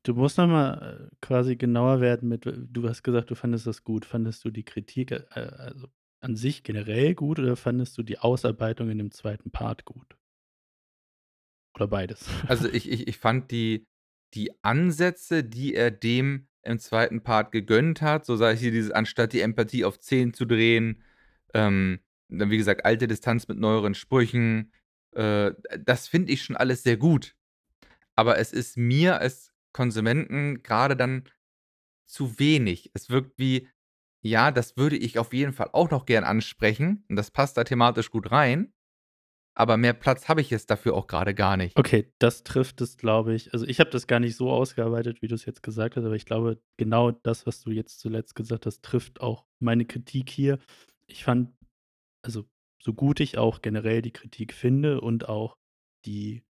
du 0.09 0.15
musst 0.15 0.39
noch 0.39 0.47
mal, 0.47 1.09
äh, 1.11 1.17
quasi 1.21 1.57
genauer 1.57 2.01
werden 2.01 2.29
mit 2.29 2.47
w 2.47 2.53
du 2.57 2.89
hast 2.89 3.03
gesagt, 3.03 3.31
du 3.31 3.35
fandest 3.35 3.67
das 3.67 3.85
gut. 3.85 4.05
Fandest 4.07 4.45
du 4.45 4.51
die 4.51 4.65
Kritik, 4.65 5.11
äh, 5.13 5.25
also, 5.35 5.89
an 6.21 6.35
sich 6.35 6.63
generell 6.63 7.15
gut 7.15 7.39
oder 7.39 7.57
fandest 7.57 7.97
du 7.99 8.03
die 8.03 8.19
Ausarbeitung 8.19 8.91
in 8.91 8.99
dem 8.99 9.11
2. 9.11 9.51
Part 9.53 9.85
gut? 9.85 10.17
Oder 11.77 11.89
beides? 11.89 12.29
Also, 12.49 12.69
ich 12.69 12.91
ich 12.91 13.07
ich 13.07 13.19
fand 13.19 13.51
die 13.51 13.87
die 14.35 14.51
Ansätze, 14.63 15.45
die 15.45 15.75
er 15.75 15.91
dem 15.91 16.49
im 16.63 16.79
2. 16.79 17.21
Part 17.21 17.53
gegönnt 17.53 18.03
hat, 18.03 18.27
so 18.27 18.37
sei 18.37 18.53
es 18.53 18.61
hier 18.61 18.73
dieses 18.73 18.91
anstatt 18.91 19.33
die 19.33 19.41
Empathie 19.41 19.85
auf 19.85 19.99
10 20.01 20.35
zu 20.35 20.45
drehen, 20.45 21.03
ähm, 21.55 22.01
dann 22.29 22.51
wie 22.51 22.59
gesagt, 22.59 22.85
alte 22.85 23.07
Distanz 23.09 23.49
mit 23.49 23.59
neueren 23.59 23.95
Sprüchen, 23.95 24.73
äh, 25.13 25.53
das 25.79 26.09
finde 26.09 26.33
ich 26.33 26.43
schon 26.43 26.57
alles 26.57 26.83
sehr 26.83 26.97
gut. 26.99 27.35
Aber 28.17 28.39
es 28.39 28.53
ist 28.53 28.77
mir 28.77 29.21
als 29.21 29.53
Konsumenten 29.73 30.63
grade 30.63 30.97
dann 30.97 31.25
zu 32.07 32.39
wenig. 32.39 32.91
Es 32.95 33.11
wirkt 33.11 33.39
wie: 33.39 33.69
„Ja, 34.23 34.51
das 34.53 34.77
würde 34.77 34.97
ich 34.97 35.19
auf 35.19 35.33
jeden 35.35 35.53
Fall 35.53 35.71
auch 35.73 35.91
noch 35.91 36.07
gern 36.07 36.25
ansprechen 36.25 37.05
und 37.09 37.17
das 37.17 37.31
passt 37.31 37.57
da 37.57 37.65
thematisch 37.65 38.11
gut 38.11 38.31
rein, 38.33 38.73
aber 39.57 39.77
mehr 39.79 39.95
Platz 39.95 40.29
habe 40.29 40.41
ich 40.43 40.51
jetzt 40.51 40.71
dafür 40.71 40.95
auch 40.95 41.07
grade 41.09 41.35
gar 41.35 41.57
nicht.“ 41.57 41.77
Okay, 41.77 42.13
das 42.19 42.43
trifft 42.43 42.81
es, 42.81 42.97
glaube 42.97 43.35
ich 43.35 43.53
also, 43.53 43.65
ich 43.67 43.79
habe 43.79 43.91
das 43.91 44.07
gar 44.09 44.19
nicht 44.21 44.37
so 44.37 44.51
ausgearbeitet, 44.51 45.23
wie 45.23 45.29
du's 45.29 45.45
jetzt 45.45 45.63
gesagt 45.63 45.97
hast, 45.97 46.05
aber 46.05 46.17
ich 46.17 46.27
glaube, 46.27 46.61
genau 46.77 47.13
das, 47.13 47.47
was 47.47 47.61
du 47.63 47.71
jetzt 47.71 48.01
zuletzt 48.01 48.35
gesagt 48.35 48.67
hast, 48.67 48.83
trifft 48.83 49.21
auch 49.21 49.47
meine 49.61 49.85
Kritik 49.85 50.29
hier. 50.31 50.59
Ich 51.07 51.25
fand 51.25 51.53
also, 52.25 52.45
so 52.83 52.95
gut 52.95 53.21
ich 53.21 53.39
auch 53.39 53.63
generell 53.63 54.03
die 54.03 54.13
Kritik 54.13 54.55
finde 54.55 55.01
und 55.01 55.29
auch 55.29 55.57
die 56.07 56.45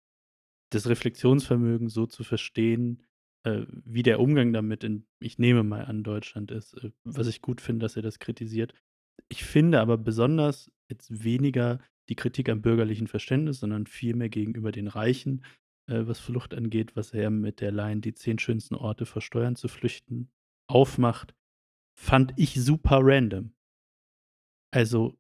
das 0.72 0.88
Reflexionsvermögen 0.90 1.90
so 1.90 2.08
zu 2.08 2.24
verstehen, 2.26 3.07
äh, 3.48 3.66
wie 3.86 4.04
der 4.04 4.20
Umgang 4.20 4.52
damit 4.52 4.84
in 4.84 5.08
ich 5.20 5.40
nehme 5.40 5.64
mal 5.64 5.86
an, 5.86 6.04
Deutschland 6.04 6.52
ist, 6.52 6.74
äh, 6.84 6.92
was 7.06 7.28
ich 7.28 7.42
gut 7.42 7.62
finde, 7.62 7.86
dass 7.86 7.96
er 7.96 8.02
das 8.02 8.20
kritisiert. 8.20 8.74
Ich 9.30 9.46
finde 9.46 9.80
aber 9.80 9.98
besonders 9.98 10.70
jetzt 10.90 11.24
weniger 11.24 11.80
die 12.10 12.16
Kritik 12.16 12.50
am 12.50 12.62
bürgerlichen 12.62 13.08
Verständnis, 13.08 13.60
sondern 13.60 13.88
vielmehr 13.88 14.30
gegenüber 14.30 14.72
den 14.72 14.88
Reichen, 14.88 15.46
äh, 15.90 16.02
was 16.06 16.20
Flucht 16.20 16.54
angeht, 16.54 16.96
was 16.96 17.14
er 17.14 17.30
mit 17.30 17.62
der 17.62 17.72
Line: 17.72 18.02
„Die 18.02 18.14
10 18.14 18.38
schönsten 18.38 18.76
Orte 18.76 19.06
vor 19.06 19.22
Steuern 19.22 19.56
zu 19.56 19.70
flüchten“ 19.70 20.30
aufmacht, 20.68 21.34
fand 21.98 22.34
ich 22.36 22.62
super 22.62 23.00
random. 23.02 23.54
Also 24.72 25.18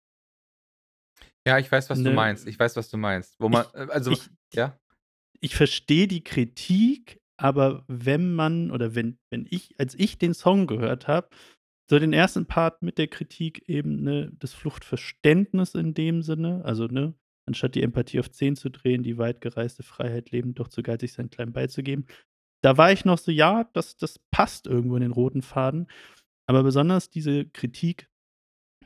Ja, 1.48 1.58
ich 1.58 1.72
weiß, 1.72 1.90
was 1.90 2.00
du 2.00 2.10
ne, 2.10 2.12
meinst. 2.12 2.46
Ich 2.46 2.60
weiß, 2.60 2.76
was 2.76 2.90
du 2.90 2.98
meinst. 2.98 3.40
Wo 3.40 3.48
man 3.48 3.66
ich 3.66 3.74
äh, 3.74 3.88
also 3.90 4.12
ich 4.12 4.30
ja? 4.54 4.78
ich 5.40 5.56
verstehe 5.56 6.08
die 6.08 6.24
Kritik, 6.24 7.22
aber 7.38 7.86
wenn 7.88 8.34
man 8.34 8.72
oder 8.72 8.96
wenn 8.96 9.20
wenn 9.32 9.46
ich 9.50 9.80
als 9.80 9.96
ich 9.96 10.18
den 10.18 10.34
Song 10.34 10.68
gehört 10.68 11.08
habe, 11.08 11.30
so 11.90 12.00
den 12.00 12.14
1. 12.14 12.46
Part 12.48 12.82
mit 12.84 12.98
der 12.98 13.08
Kritik 13.08 13.68
eben, 13.70 14.04
ne, 14.04 14.32
das 14.40 14.54
Fluchtverständnis 14.54 15.76
in 15.76 15.94
dem 15.94 16.22
Sinne, 16.22 16.64
also, 16.66 16.86
ne, 16.88 17.14
anstatt 17.48 17.76
die 17.76 17.84
Empathie 17.84 18.20
auf 18.20 18.30
10 18.32 18.56
zu 18.58 18.70
drehen, 18.70 19.04
die 19.04 19.18
weit 19.18 19.42
gereiste 19.42 19.84
Freiheit 19.84 20.32
leben, 20.32 20.54
doch 20.56 20.68
zu 20.70 20.84
geizig, 20.84 21.14
seinen 21.14 21.30
Kleinen 21.30 21.54
beizugeben. 21.54 22.06
Da 22.64 22.78
war 22.78 22.92
ich 22.92 23.06
noch 23.06 23.18
so: 23.20 23.32
„Ja, 23.32 23.66
das 23.74 23.98
das 23.98 24.20
passt 24.32 24.68
irgendwo 24.68 24.96
in 24.98 25.04
den 25.04 25.12
roten 25.14 25.42
Faden.“ 25.44 25.88
Aber 26.48 26.64
besonders 26.64 27.10
diese 27.10 27.46
Kritik 27.48 28.10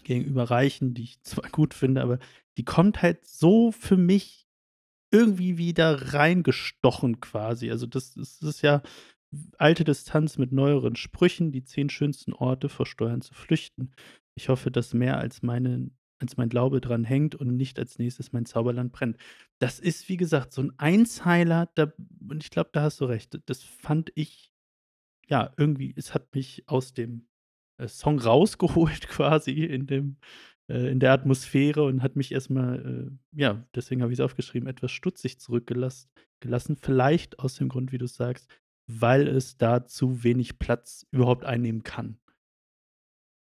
gegenüber 0.03 0.45
Reichen, 0.51 0.93
die 0.93 1.03
ich 1.03 1.21
zwar 1.23 1.49
gut 1.51 1.73
finde, 1.73 2.01
aber 2.03 2.19
die 2.57 2.65
kommt 2.65 3.01
halt 3.01 3.25
so 3.27 3.71
für 3.71 3.97
mich 3.97 4.47
irgendwie 5.11 5.57
wie 5.57 5.73
da 5.73 5.93
reingestochen 5.95 7.19
quasi. 7.21 7.71
Also, 7.71 7.85
das 7.87 8.13
das 8.15 8.41
ist 8.41 8.61
ja 8.61 8.81
alte 9.57 9.83
Distanz 9.83 10.37
mit 10.37 10.51
neueren 10.51 10.95
Sprüchen, 10.95 11.51
die 11.51 11.63
10 11.63 11.89
schönsten 11.89 12.33
Orte 12.33 12.69
vor 12.69 12.85
Steuern 12.85 13.21
zu 13.21 13.33
flüchten. 13.33 13.91
Ich 14.35 14.49
hoffe, 14.49 14.71
dass 14.71 14.93
mehr 14.93 15.17
als 15.19 15.41
meinen 15.43 15.97
als 16.19 16.37
mein 16.37 16.49
Glaube 16.49 16.81
dran 16.81 17.03
hängt 17.03 17.33
und 17.35 17.57
nicht 17.57 17.79
als 17.79 17.97
Nächstes 17.97 18.31
mein 18.31 18.45
Zauberland 18.45 18.91
brennt. 18.91 19.17
Das 19.59 19.79
ist, 19.79 20.07
wie 20.09 20.17
gesagt, 20.17 20.53
so 20.53 20.61
'n 20.61 20.73
Einzeiler, 20.77 21.69
da 21.75 21.91
und 22.29 22.43
ich 22.43 22.51
glaube, 22.51 22.69
da 22.73 22.83
hast 22.83 23.01
du 23.01 23.05
recht. 23.05 23.39
Das 23.47 23.63
fand 23.63 24.11
ich 24.15 24.51
ja, 25.27 25.53
irgendwie 25.57 25.93
es 25.95 26.13
hat 26.13 26.33
mich 26.35 26.63
aus 26.67 26.93
dem, 26.93 27.27
äh, 27.77 27.87
Song 27.87 28.19
rausgeholt 28.19 29.07
quasi 29.09 29.51
in 29.65 29.87
dem 29.87 30.17
in 30.71 30.99
der 30.99 31.11
Atmosphäre 31.11 31.83
und 31.83 32.03
hat 32.03 32.15
mich 32.15 32.31
erst 32.31 32.49
mal, 32.49 33.11
äh, 33.33 33.39
ja, 33.39 33.65
deswegen 33.75 34.01
habe 34.01 34.11
ich's 34.11 34.21
aufgeschrieben, 34.21 34.69
etwas 34.69 34.91
stutzig 34.91 35.39
zurückgelasst 35.39 36.09
gelassen. 36.39 36.75
Vielleicht 36.75 37.39
aus 37.39 37.55
dem 37.55 37.69
Grund, 37.69 37.91
wie 37.91 37.97
du's 37.97 38.15
sagst, 38.15 38.49
weil 38.87 39.27
es 39.27 39.57
da 39.57 39.85
zu 39.85 40.23
wenig 40.23 40.59
Platz 40.59 41.05
überhaupt 41.11 41.45
einnehmen 41.45 41.83
kann. 41.83 42.17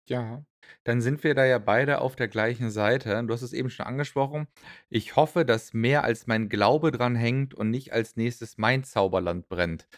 Ja, 0.08 0.44
dann 0.84 1.00
sind 1.00 1.22
wir 1.24 1.34
da 1.34 1.44
ja 1.44 1.58
beide 1.58 2.00
auf 2.00 2.16
der 2.16 2.28
gleichen 2.28 2.70
Seite. 2.70 3.22
Du 3.24 3.32
hast 3.32 3.42
es 3.42 3.52
eben 3.52 3.70
schon 3.70 3.86
angesprochen. 3.86 4.48
Ich 4.88 5.16
hoffe, 5.16 5.44
dass 5.44 5.72
mehr 5.72 6.04
als 6.04 6.26
mein 6.26 6.48
Glaube 6.48 6.90
dran 6.90 7.14
hängt 7.14 7.54
und 7.54 7.70
nicht 7.70 7.92
als 7.92 8.16
Nächstes 8.16 8.58
mein 8.58 8.84
Zauberland 8.84 9.48
brennt. 9.48 9.88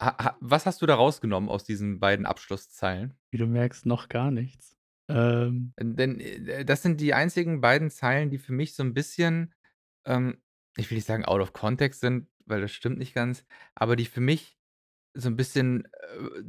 Ha 0.00 0.16
ha 0.18 0.36
was 0.40 0.66
hast 0.66 0.82
du 0.82 0.86
da 0.86 0.94
rausgenommen 0.94 1.48
aus 1.48 1.64
diesen 1.64 2.00
beiden 2.00 2.26
Abschlusszeilen? 2.26 3.14
Wie 3.30 3.38
du 3.38 3.46
merkst, 3.46 3.86
noch 3.86 4.08
gar 4.08 4.30
nichts. 4.30 4.76
Ähm 5.08 5.72
Denn, 5.80 6.20
äh, 6.20 6.64
das 6.64 6.82
sind 6.82 7.00
die 7.00 7.14
einzigen 7.14 7.60
beiden 7.60 7.90
Zeilen, 7.90 8.30
die 8.30 8.38
für 8.38 8.52
mich 8.52 8.74
so 8.74 8.82
'n 8.82 8.94
bisschen, 8.94 9.54
ähm 10.06 10.38
ich 10.76 10.90
will 10.90 10.96
nicht 10.96 11.06
sagen 11.06 11.24
out 11.26 11.40
of 11.42 11.52
context 11.52 12.00
sind, 12.00 12.28
weil 12.46 12.60
das 12.62 12.72
stimmt 12.72 12.98
nicht 12.98 13.14
ganz, 13.14 13.44
aber 13.74 13.94
die 13.96 14.06
für 14.06 14.20
mich 14.22 14.56
so 15.14 15.28
'n 15.30 15.36
bisschen, 15.36 15.86
äh, 15.86 16.42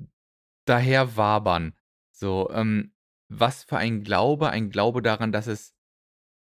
daherwabern. 0.68 1.76
So, 2.14 2.50
ähm, 2.52 2.94
was 3.30 3.64
für 3.66 3.78
ein 3.78 4.04
Glaube, 4.04 4.50
ein 4.52 4.70
Glaube 4.72 5.02
daran, 5.04 5.32
dass 5.34 5.48
es 5.48 5.76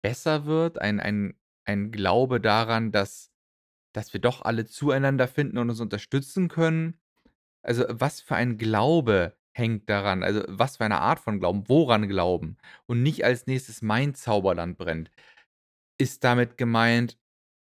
besser 0.04 0.45
wird, 0.47 0.80
ein 0.82 1.00
ein 1.02 1.36
ein 1.65 1.91
Glaube 1.91 2.41
daran, 2.41 2.91
dass 2.93 3.32
dass 3.93 4.13
wir 4.13 4.21
doch 4.21 4.43
alle 4.43 4.65
zueinander 4.67 5.28
finden 5.30 5.58
und 5.60 5.69
uns 5.71 5.82
unterstützen 5.82 6.50
können. 6.50 7.00
Also, 7.63 7.86
was 7.89 8.21
für 8.21 8.36
ein 8.36 8.58
Glaube 8.60 9.38
hängt 9.54 9.90
daran? 9.90 10.24
Also, 10.24 10.44
was 10.48 10.78
für 10.78 10.86
eine 10.86 11.00
Art 11.00 11.20
von 11.20 11.40
Glauben? 11.40 11.68
Woran 11.68 12.08
glauben? 12.08 12.58
Und 12.86 13.04
nicht 13.04 13.26
als 13.26 13.48
Nächstes 13.48 13.82
mein 13.82 14.16
Zauberland 14.16 14.78
brennt. 14.78 15.12
Ist 16.00 16.24
damit 16.24 16.58
gemeint, 16.58 17.18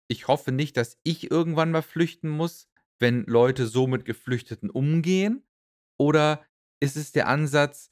ich 0.08 0.28
hoffe 0.28 0.52
nicht, 0.52 0.78
dass 0.78 1.00
ich 1.04 1.32
irgendwann 1.32 1.71
mal 1.71 1.82
flüchten 1.82 2.30
muss, 2.30 2.69
wenn 3.00 3.24
Leute 3.26 3.67
so 3.67 3.88
mit 3.88 4.06
Geflüchteten 4.06 4.69
umgehen? 4.69 5.43
Oder 5.98 6.45
ist 6.80 6.98
es 6.98 7.12
der 7.12 7.28
Ansatz, 7.28 7.91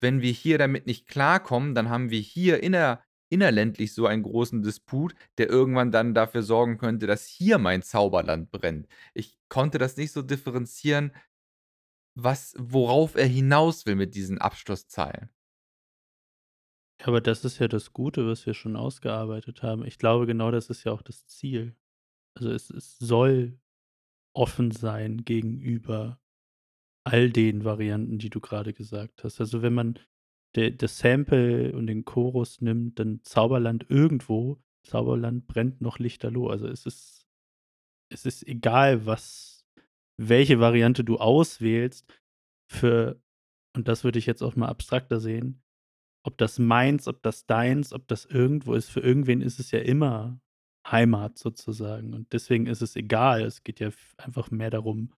wenn 0.00 0.20
wir 0.20 0.32
hier 0.32 0.58
damit 0.58 0.86
nicht 0.86 1.08
klarkommen, 1.08 1.74
dann 1.74 1.88
haben 1.88 2.10
wir 2.10 2.20
hier 2.20 2.62
inner 2.62 3.02
innerländlich 3.30 3.94
so 3.94 4.06
einen 4.06 4.22
großen 4.22 4.62
Disput, 4.62 5.14
der 5.38 5.48
irgendwann 5.48 5.90
dann 5.90 6.14
dafür 6.14 6.42
sorgen 6.42 6.78
könnte, 6.78 7.06
dass 7.06 7.26
hier 7.26 7.58
mein 7.58 7.82
Zauberland 7.82 8.50
brennt. 8.52 8.86
Ich 9.14 9.36
konnte 9.48 9.78
das 9.78 9.96
nicht 9.96 10.12
so 10.12 10.22
differenzieren, 10.22 11.10
was 12.14 12.54
worauf 12.58 13.16
er 13.16 13.26
hinaus 13.26 13.86
will 13.86 13.96
mit 13.96 14.14
diesen 14.14 14.38
Abschlusszeilen. 14.38 15.30
Aber 17.02 17.20
das 17.20 17.44
ist 17.44 17.58
ja 17.58 17.68
das 17.68 17.92
Gute, 17.92 18.26
was 18.26 18.46
wir 18.46 18.54
schon 18.54 18.76
ausgearbeitet 18.76 19.62
haben. 19.62 19.84
Ich 19.84 19.98
glaube, 19.98 20.26
genau 20.26 20.50
das 20.50 20.70
ist 20.70 20.84
ja 20.84 20.92
auch 20.92 21.02
das 21.02 21.26
Ziel. 21.26 21.76
Also, 22.36 22.50
es 22.50 22.70
es 22.70 22.98
soll 22.98 23.58
offen 24.34 24.70
sein 24.70 25.24
gegenüber 25.24 26.20
all 27.04 27.30
den 27.30 27.64
Varianten, 27.64 28.18
die 28.18 28.30
du 28.30 28.40
grade 28.40 28.72
gesagt 28.72 29.24
hast. 29.24 29.40
Also, 29.40 29.62
wenn 29.62 29.74
man 29.74 29.98
das 30.54 30.98
Sample 30.98 31.74
und 31.74 31.88
den 31.88 32.04
Chorus 32.04 32.60
nimmt, 32.60 33.00
dann 33.00 33.20
Zauberland 33.24 33.86
irgendwo, 33.88 34.62
Zauberland 34.84 35.48
brennt 35.48 35.80
noch 35.80 35.98
lichterloh. 35.98 36.48
Also, 36.48 36.68
es 36.68 36.86
ist 36.86 37.24
es 38.10 38.26
ist 38.26 38.46
egal, 38.46 39.06
was 39.06 39.53
welche 40.16 40.60
Variante 40.60 41.04
du 41.04 41.18
auswählst 41.18 42.06
für 42.70 43.20
und 43.76 43.88
das 43.88 44.04
würde 44.04 44.18
ich 44.18 44.26
jetzt 44.26 44.42
auch 44.42 44.56
mal 44.56 44.68
abstrakter 44.68 45.18
sehen, 45.20 45.62
ob 46.24 46.38
das 46.38 46.58
meins, 46.58 47.08
ob 47.08 47.22
das 47.22 47.46
deins, 47.46 47.92
ob 47.92 48.06
das 48.08 48.24
irgendwo 48.24 48.74
ist. 48.74 48.88
Für 48.90 49.00
irgendwen 49.00 49.40
ist 49.40 49.60
es 49.60 49.72
ja 49.72 49.80
immer 49.80 50.40
Heimat 50.86 51.38
sozusagen 51.38 52.14
und 52.14 52.32
deswegen 52.32 52.66
ist 52.66 52.82
es 52.82 52.96
egal. 52.96 53.42
Es 53.42 53.64
geht 53.64 53.80
ja 53.80 53.90
einfach 54.18 54.50
mehr 54.50 54.70
darum 54.70 55.12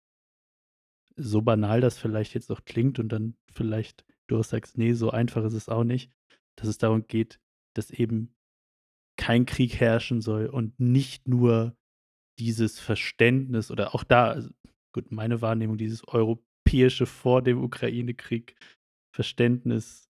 so 1.18 1.42
banal 1.42 1.82
das 1.82 1.98
vielleicht 1.98 2.34
jetzt 2.34 2.52
auch 2.52 2.66
klingt 2.66 3.00
und 3.00 3.10
dann 3.10 3.36
vielleicht 3.54 4.06
du 4.28 4.38
auch 4.40 4.44
sagst: 4.44 4.78
„Ne, 4.78 4.94
so 4.94 5.12
einfach 5.12 5.44
ist 5.46 5.54
es 5.54 5.70
auch 5.70 5.84
nicht“, 5.84 6.12
dass 6.58 6.68
es 6.68 6.78
darum 6.78 7.08
geht, 7.08 7.40
dass 7.74 7.92
eben 7.92 8.34
kein 9.18 9.46
Krieg 9.46 9.80
herrschen 9.80 10.22
soll 10.22 10.48
und 10.48 10.80
nicht 10.80 11.28
nur 11.28 11.78
dieses 12.40 12.80
Verständnis 12.80 13.72
oder 13.72 13.96
auch 13.96 14.04
da 14.04 14.32
also 14.32 14.50
gut, 14.96 15.12
meine 15.12 15.42
Wahrnehmung, 15.42 15.78
dieses 15.78 16.08
europäische 16.08 17.06
vor 17.06 17.42
dem 17.42 17.62
Ukraine-Krieg 17.62 18.56
Verständnis 19.14 20.10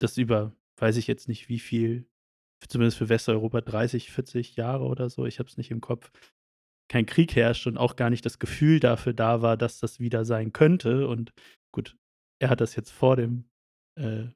das 0.00 0.18
über 0.18 0.54
weiß 0.78 0.96
ich 0.96 1.06
jetzt 1.06 1.28
nicht 1.28 1.48
wie 1.48 1.58
viel, 1.58 2.06
zumindest 2.68 2.98
für 2.98 3.08
Westeuropa 3.08 3.60
30, 3.60 4.10
40 4.10 4.56
Jahre 4.56 4.84
oder 4.84 5.08
so, 5.08 5.26
ich 5.26 5.38
habe 5.38 5.48
es 5.48 5.56
nicht 5.56 5.70
im 5.70 5.80
Kopf, 5.80 6.10
kein 6.88 7.06
Krieg 7.06 7.34
herrscht 7.34 7.66
und 7.66 7.78
auch 7.78 7.96
gar 7.96 8.10
nicht 8.10 8.26
das 8.26 8.38
Gefühl 8.38 8.80
dafür 8.80 9.14
da 9.14 9.40
war, 9.40 9.56
dass 9.56 9.78
das 9.78 10.00
wieder 10.00 10.24
sein 10.24 10.52
könnte. 10.52 11.08
Und 11.08 11.32
gut, 11.72 11.96
er 12.40 12.50
hat 12.50 12.60
das 12.60 12.76
jetzt 12.76 12.90
vor 12.90 13.16
dem 13.16 13.48
äh, 13.98 14.26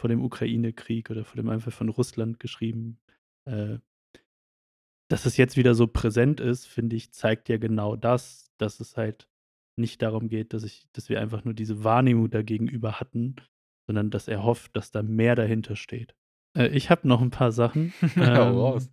vor 0.00 0.08
dem 0.08 0.24
Ukraine-Krieg 0.24 1.10
oder 1.10 1.24
vor 1.24 1.36
dem 1.36 1.48
Einfall 1.48 1.72
von 1.72 1.88
Russland 1.88 2.40
geschrieben. 2.40 2.98
Äh 3.48 3.78
dass 5.14 5.26
es 5.26 5.36
jetzt 5.36 5.56
wieder 5.56 5.74
so 5.76 5.86
präsent 5.86 6.40
ist, 6.40 6.66
finde 6.66 6.96
ich, 6.96 7.12
zeigt 7.12 7.48
ja 7.48 7.56
genau 7.56 7.94
das, 7.94 8.50
dass 8.58 8.80
es 8.80 8.96
halt 8.96 9.28
nicht 9.76 10.02
darum 10.02 10.28
geht, 10.28 10.52
dass 10.52 10.64
ich 10.64 10.88
dass 10.92 11.08
wir 11.08 11.20
einfach 11.20 11.44
nur 11.44 11.54
diese 11.54 11.84
Wahrnehmung 11.84 12.30
da 12.30 12.42
gegenüber 12.42 12.98
hatten, 12.98 13.36
sondern 13.86 14.10
dass 14.10 14.26
er 14.26 14.42
hofft, 14.42 14.76
dass 14.76 14.90
da 14.90 15.02
mehr 15.04 15.36
dahinter 15.36 15.76
steht. 15.76 16.14
Äh, 16.56 16.68
ich 16.68 16.90
habe 16.90 17.06
noch 17.06 17.22
'n 17.22 17.30
paar 17.30 17.52
Sachen. 17.52 17.92
Ähm, 18.16 18.88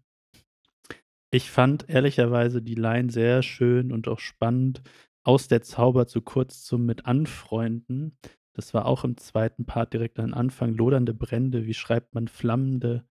ich 1.34 1.50
fand 1.50 1.90
ehrlicherweise 1.90 2.62
die 2.62 2.76
Line 2.76 3.10
sehr 3.10 3.42
schön 3.42 3.92
und 3.92 4.08
auch 4.08 4.20
spannend: 4.20 4.82
„Aus 5.24 5.48
der 5.48 5.62
Zauber 5.64 6.06
zu 6.06 6.22
kurz 6.22 6.64
zum 6.64 6.86
mit 6.86 7.06
anfreunden.“ 7.08 8.18
Das 8.54 8.74
war 8.76 8.86
auch 8.86 9.04
im 9.06 9.18
2. 9.18 9.66
Part 9.66 9.94
direkt 9.94 10.20
am 10.20 10.34
Anfang. 10.36 10.74
„Lodernde 10.76 11.14
Brände, 11.16 11.66
wie 11.66 11.74
schreibt 11.74 12.14
man 12.14 12.28
flammende, 12.28 13.06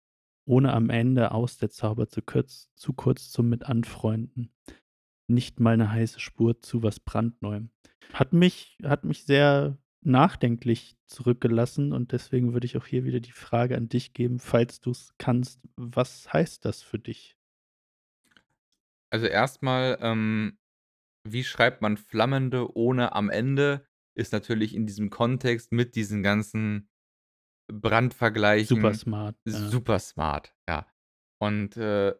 ohne 0.46 0.72
am 0.74 0.90
Ende 0.90 1.32
aus 1.32 1.56
der 1.58 1.70
Zauber 1.70 2.08
zu 2.08 2.22
kürz 2.22 2.70
zu 2.76 2.92
kurz 2.94 3.30
zum 3.30 3.48
mit 3.48 3.64
anfreunden. 3.66 4.52
Nicht 5.28 5.60
mal 5.60 5.76
'ne 5.76 5.92
heiße 5.92 6.20
Spur 6.20 6.60
zu 6.60 6.82
was 6.82 7.00
brandneuem.“ 7.00 7.70
Hat 8.12 8.32
mich 8.34 8.78
hat 8.84 9.04
mich 9.04 9.24
sehr 9.24 9.78
nachdenklich 10.02 10.96
zurückgelassen 11.06 11.92
und 11.92 12.12
deswegen 12.12 12.54
würde 12.54 12.66
ich 12.66 12.76
auch 12.78 12.86
hier 12.86 13.04
wieder 13.04 13.20
die 13.20 13.32
Frage 13.32 13.76
an 13.76 13.88
dich 13.90 14.14
geben, 14.14 14.40
falls 14.40 14.80
du's 14.80 15.14
kannst: 15.18 15.60
Was 15.76 16.32
heißt 16.32 16.64
das 16.66 16.82
für 16.82 16.98
dich? 17.00 17.34
Also, 19.12 19.26
erst 19.26 19.62
mal, 19.62 19.98
ähm, 20.00 20.56
wie 21.24 21.44
schreibt 21.44 21.82
man 21.82 21.98
flammende 21.98 22.76
ohne 22.76 23.14
am 23.14 23.30
Ende, 23.30 23.86
ist 24.16 24.32
natürlich 24.32 24.74
in 24.76 24.86
diesem 24.86 25.10
Kontext 25.10 25.72
mit 25.72 25.96
diesen 25.96 26.22
ganzen 26.24 26.89
Super 27.70 27.88
Brandvergleichen 27.90 28.94
smart, 28.94 29.36
ja. 29.46 29.52
super 29.52 29.98
smart, 29.98 30.54
ja. 30.68 30.86
Und, 31.38 31.76
äh, 31.76 32.14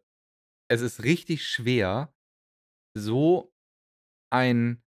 es 0.69 0.81
ist 0.83 1.03
richtig 1.03 1.47
schwer, 1.47 2.15
so 2.95 3.53
ein 4.31 4.83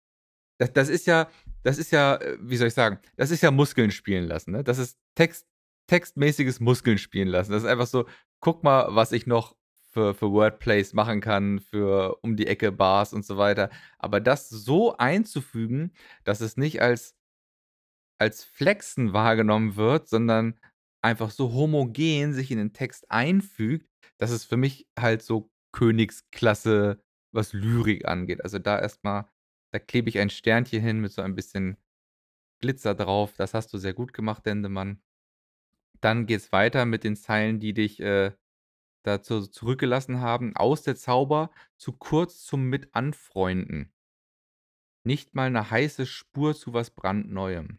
das 0.59 0.73
das 0.73 0.89
ist 0.89 1.07
ja 1.07 1.29
das 1.65 1.79
ist 1.79 1.93
ja, 1.93 2.17
äh, 2.17 2.39
wie 2.41 2.57
soll 2.57 2.69
ich 2.69 2.75
sagen, 2.75 2.99
das 3.17 3.31
ist 3.31 3.43
ja 3.43 3.51
Muskeln 3.51 3.91
spielen 3.91 4.27
lassen, 4.27 4.53
ne? 4.53 4.65
Das 4.65 4.79
ist 4.79 4.99
Text 5.17 5.47
textmäßiges 5.89 6.61
Muskeln 6.61 6.99
spielen 6.99 7.29
lassen. 7.29 7.53
Das 7.53 7.63
ist 7.65 7.69
einfach 7.69 7.87
so: 7.87 8.07
„Guck 8.41 8.65
mal, 8.65 8.95
was 8.95 9.13
ich 9.13 9.27
noch 9.27 9.57
für 9.91 10.15
für 10.15 10.31
Wordplays 10.33 10.95
machen 10.95 11.21
kann, 11.21 11.61
für 11.61 12.19
um 12.23 12.37
die 12.37 12.47
Ecke 12.47 12.73
Bars 12.73 13.13
und 13.13 13.25
so 13.27 13.37
weiter.“ 13.39 13.71
Aber 13.99 14.21
das 14.21 14.49
so 14.51 14.97
einzufügen, 14.97 15.93
dass 16.25 16.41
es 16.41 16.57
nicht 16.57 16.83
als 16.83 17.17
als 18.23 18.45
Flexen 18.45 19.13
wahrgenommen 19.15 19.77
wird, 19.77 20.09
sondern 20.09 20.59
einfach 21.03 21.31
so 21.33 21.53
homogen 21.55 22.35
sich 22.35 22.51
in 22.53 22.59
den 22.59 22.73
Text 22.75 23.11
einfügt, 23.11 23.89
das 24.19 24.31
ist 24.33 24.45
für 24.47 24.57
mich 24.59 24.89
halt 24.99 25.23
so 25.23 25.51
Königsklasse, 25.73 27.03
was 27.35 27.53
Lyrik 27.55 28.07
angeht. 28.09 28.45
Also, 28.45 28.59
da 28.61 28.79
erst 28.81 29.05
mal 29.05 29.31
da 29.75 29.79
klebe 29.81 30.09
ich 30.11 30.19
ein 30.21 30.31
Sternchen 30.31 30.83
hin 30.83 31.01
mit 31.01 31.13
so 31.13 31.23
ein 31.23 31.35
bisschen 31.37 31.79
Glitzer 32.63 32.95
drauf. 32.95 33.35
Das 33.39 33.55
hast 33.55 33.73
du 33.75 33.79
sehr 33.79 33.95
gut 33.95 34.13
gemacht, 34.15 34.47
Dendemann. 34.47 35.03
Dann 36.03 36.27
geht's 36.27 36.53
weiter 36.53 36.85
mit 36.85 37.05
den 37.05 37.17
Zeilen, 37.17 37.61
die 37.61 37.75
dich, 37.75 38.01
äh, 38.01 38.33
dazu 39.05 39.47
zurückgelassen 39.49 40.21
haben: 40.21 40.57
„Aus 40.57 40.83
der 40.83 40.97
Zauber 40.97 41.51
zu 41.79 41.93
kurz 41.93 42.45
zum 42.45 42.65
mit 42.71 42.95
anfreunden.“ 42.95 43.93
Nicht 45.07 45.35
mal 45.35 45.51
'ne 45.51 45.69
heiße 45.71 46.07
Spur 46.07 46.55
zu 46.55 46.75
was 46.75 46.91
brandneuem. 46.91 47.79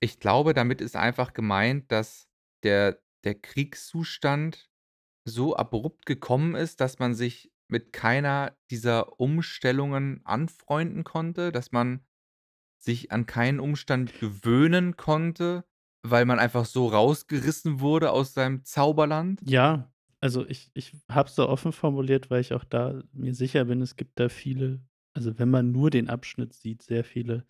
Ich 0.00 0.20
glaube, 0.20 0.54
damit 0.54 0.80
ist 0.80 0.96
einfach 0.96 1.32
gemeint, 1.32 1.90
dass 1.92 2.28
der 2.62 3.00
der 3.24 3.34
Kriegszustand 3.34 4.70
so 5.26 5.56
abrupt 5.56 6.06
gekommen 6.06 6.54
ist, 6.54 6.80
dass 6.80 6.98
man 7.00 7.14
sich 7.14 7.52
mit 7.68 7.92
keiner 7.92 8.56
dieser 8.70 9.18
Umstellungen 9.18 10.20
anfreunden 10.24 11.02
konnte, 11.02 11.50
dass 11.50 11.72
man 11.72 12.06
sich 12.78 13.10
an 13.12 13.26
keinen 13.26 13.58
Umstand 13.60 14.20
gewöhnen 14.20 14.96
konnte, 14.96 15.64
weil 16.02 16.24
man 16.24 16.38
einfach 16.38 16.66
so 16.66 16.86
rausgerissen 16.88 17.80
wurde 17.80 18.12
aus 18.12 18.34
seinem 18.34 18.64
Zauberland? 18.64 19.40
Ja, 19.44 19.92
also, 20.20 20.46
ich 20.46 20.70
ich 20.74 20.92
habe 21.10 21.28
es 21.28 21.34
so 21.34 21.48
offen 21.48 21.72
formuliert, 21.72 22.30
weil 22.30 22.40
ich 22.40 22.52
auch 22.54 22.64
da 22.64 23.02
mir 23.12 23.34
sicher 23.34 23.64
bin, 23.64 23.82
es 23.82 23.96
gibt 23.96 24.18
da 24.20 24.28
viele 24.28 24.80
also, 25.14 25.38
wenn 25.38 25.48
man 25.48 25.72
nur 25.72 25.88
den 25.88 26.10
Abschnitt 26.10 26.52
sieht, 26.52 26.82
sehr 26.82 27.02
viele 27.02 27.46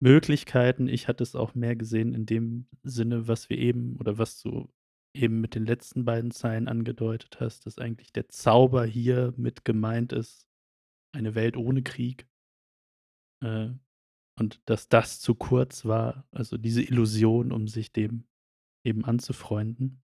Möglichkeiten. 0.00 0.88
Ich 0.88 1.08
hatte 1.08 1.22
es 1.22 1.34
auch 1.34 1.54
mehr 1.54 1.76
gesehen 1.76 2.14
in 2.14 2.26
dem 2.26 2.66
Sinne, 2.82 3.28
was 3.28 3.48
wir 3.48 3.58
eben 3.58 3.96
oder 3.96 4.18
was 4.18 4.40
du 4.40 4.68
eben 5.14 5.40
mit 5.40 5.54
den 5.54 5.64
letzten 5.64 6.04
beiden 6.04 6.30
Zeilen 6.30 6.68
angedeutet 6.68 7.40
hast, 7.40 7.66
dass 7.66 7.78
eigentlich 7.78 8.12
der 8.12 8.28
Zauber 8.28 8.84
hier 8.84 9.32
mit 9.36 9.64
gemeint 9.64 10.12
ist, 10.12 10.46
eine 11.12 11.34
Welt 11.34 11.56
ohne 11.56 11.82
Krieg. 11.82 12.28
Äh, 13.42 13.70
und 14.38 14.60
dass 14.66 14.88
das 14.88 15.20
zu 15.20 15.34
kurz 15.34 15.86
war, 15.86 16.26
also, 16.30 16.58
diese 16.58 16.82
Illusion, 16.82 17.52
um 17.52 17.68
sich 17.68 17.92
dem 17.92 18.24
eben 18.84 19.04
anzufreunden. 19.04 20.02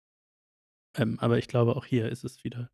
Ähm, 0.97 1.19
aber 1.19 1.37
ich 1.37 1.49
glaube, 1.49 1.75
auch 1.75 1.85
hier 1.85 2.09
ist 2.09 2.23
es 2.23 2.43
wieder 2.43 2.71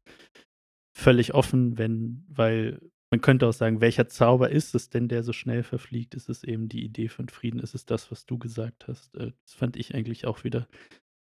völlig 0.96 1.34
offen, 1.34 1.78
wenn 1.78 2.26
weil 2.28 2.80
man 3.12 3.22
könnte 3.22 3.48
auch 3.48 3.54
sagen, 3.54 3.80
welcher 3.80 4.08
Zauber 4.08 4.50
ist 4.50 4.76
es 4.76 4.90
denn, 4.90 5.08
der 5.08 5.24
so 5.24 5.32
schnell 5.32 5.64
verfliegt? 5.64 6.14
Ist 6.14 6.30
es 6.30 6.44
eben 6.44 6.68
die 6.68 6.84
Idee 6.84 7.08
von 7.08 7.30
Frieden? 7.30 7.60
Ist 7.60 7.74
es 7.74 7.86
das, 7.86 8.12
was 8.12 8.26
du 8.26 8.38
gesagt 8.38 8.88
hast? 8.88 9.16
Äh, 9.16 9.32
das 9.44 9.54
fand 9.54 9.78
ich 9.78 9.96
eigentlich 9.96 10.26
auch 10.26 10.44
wieder 10.44 10.68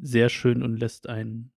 sehr 0.01 0.29
schön 0.29 0.63
und 0.63 0.77
lässt 0.77 1.09
einen 1.09 1.53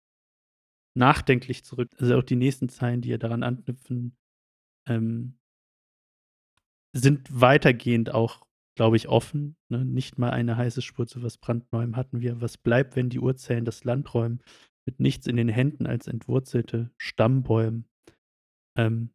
nachdenklich 0.95 1.63
zurück. 1.63 1.89
Also 1.97 2.17
auch 2.17 2.23
die 2.23 2.36
nächsten 2.36 2.69
Zeilen, 2.69 3.01
die 3.01 3.10
ja 3.10 3.17
daran 3.17 3.43
anknüpfen, 3.43 4.15
ähm, 4.88 5.38
sind 6.93 7.27
weitergehend 7.31 8.13
auch, 8.13 8.45
glaube 8.75 8.97
ich, 8.97 9.07
offen. 9.07 9.55
Ne? 9.69 9.86
Nicht 9.86 10.17
mal 10.17 10.31
eine 10.31 10.57
heiße 10.57 10.81
Spur 10.81 11.07
zu 11.07 11.23
was 11.23 11.38
brandneuem 11.38 11.95
hatten 11.95 12.21
wir. 12.21 12.41
Was 12.41 12.57
bleibt, 12.57 12.95
wenn 12.95 13.10
die 13.10 13.19
Urzellen 13.19 13.65
das 13.65 13.86
Land 13.86 14.13
räumen, 14.13 14.43
mit 14.86 14.99
nichts 14.99 15.27
in 15.27 15.38
den 15.38 15.49
Händen 15.49 15.88
als 15.88 16.07
entwurzelte 16.07 16.91
Stammbäume? 16.97 17.86
Ähm, 18.77 19.12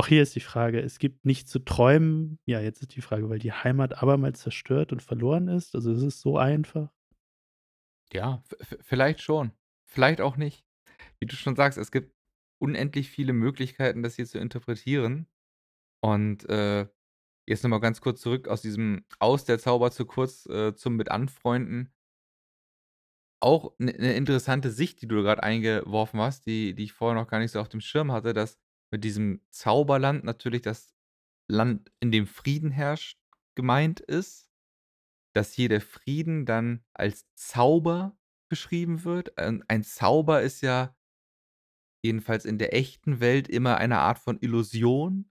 auch 0.00 0.06
hier 0.08 0.22
ist 0.22 0.34
die 0.34 0.40
Frage, 0.40 0.80
es 0.80 0.98
gibt 0.98 1.24
nichts 1.26 1.50
zu 1.50 1.58
träumen. 1.60 2.38
Ja, 2.46 2.60
jetzt 2.60 2.80
ist 2.82 2.96
die 2.96 3.02
Frage, 3.02 3.28
weil 3.30 3.38
die 3.38 3.52
Heimat 3.52 4.02
abermals 4.02 4.40
zerstört 4.40 4.92
und 4.92 5.02
verloren 5.02 5.48
ist. 5.48 5.74
Also 5.74 5.92
ist 5.92 6.02
es 6.02 6.20
so 6.20 6.38
einfach? 6.38 6.90
Ja, 8.12 8.42
vielleicht 8.80 9.20
schon, 9.20 9.52
vielleicht 9.86 10.20
auch 10.20 10.36
nicht. 10.36 10.64
Wie 11.20 11.26
du 11.26 11.36
schon 11.36 11.56
sagst, 11.56 11.78
es 11.78 11.90
gibt 11.92 12.14
unendlich 12.60 13.10
viele 13.10 13.32
Möglichkeiten, 13.32 14.02
das 14.02 14.16
hier 14.16 14.26
zu 14.26 14.38
interpretieren. 14.38 15.28
Und, 16.02 16.48
äh, 16.48 16.88
jetzt 17.48 17.64
noch 17.64 17.70
mal 17.70 17.80
ganz 17.80 18.00
kurz 18.02 18.20
zurück 18.22 18.48
aus 18.48 18.62
diesem 18.62 19.04
aus 19.20 19.44
der 19.46 19.58
Zauber 19.60 19.90
zu 19.92 20.06
kurz, 20.06 20.46
äh, 20.46 20.74
zum 20.76 20.96
mit 20.96 21.10
anfreunden. 21.10 21.92
Auch 23.42 23.72
'ne 23.78 23.92
'ne 23.92 24.14
interessante 24.16 24.70
Sicht, 24.70 25.00
die 25.00 25.08
du 25.08 25.22
grad 25.22 25.42
eingeworfen 25.42 26.20
hast, 26.20 26.44
die 26.46 26.74
die 26.74 26.84
ich 26.84 26.92
vorher 26.92 27.18
noch 27.20 27.28
gar 27.28 27.38
nicht 27.38 27.52
so 27.52 27.60
auf 27.60 27.68
dem 27.70 27.80
Schirm 27.80 28.12
hatte, 28.12 28.34
dass 28.34 28.58
mit 28.90 29.04
diesem 29.04 29.40
Zauberland 29.50 30.24
natürlich 30.24 30.62
das 30.62 30.94
Land, 31.48 31.92
in 32.00 32.12
dem 32.12 32.26
Frieden 32.26 32.70
herrscht, 32.70 33.18
gemeint 33.56 34.00
ist. 34.00 34.50
Dass 35.32 35.52
hier 35.52 35.68
der 35.68 35.80
Frieden 35.80 36.44
dann 36.44 36.84
als 36.92 37.26
Zauber 37.36 38.18
beschrieben 38.48 39.04
wird. 39.04 39.38
Ein 39.38 39.84
Zauber 39.84 40.42
ist 40.42 40.60
ja 40.60 40.96
jedenfalls 42.02 42.44
in 42.44 42.58
der 42.58 42.74
echten 42.74 43.20
Welt 43.20 43.48
immer 43.48 43.76
eine 43.76 43.98
Art 43.98 44.18
von 44.18 44.38
Illusion. 44.40 45.30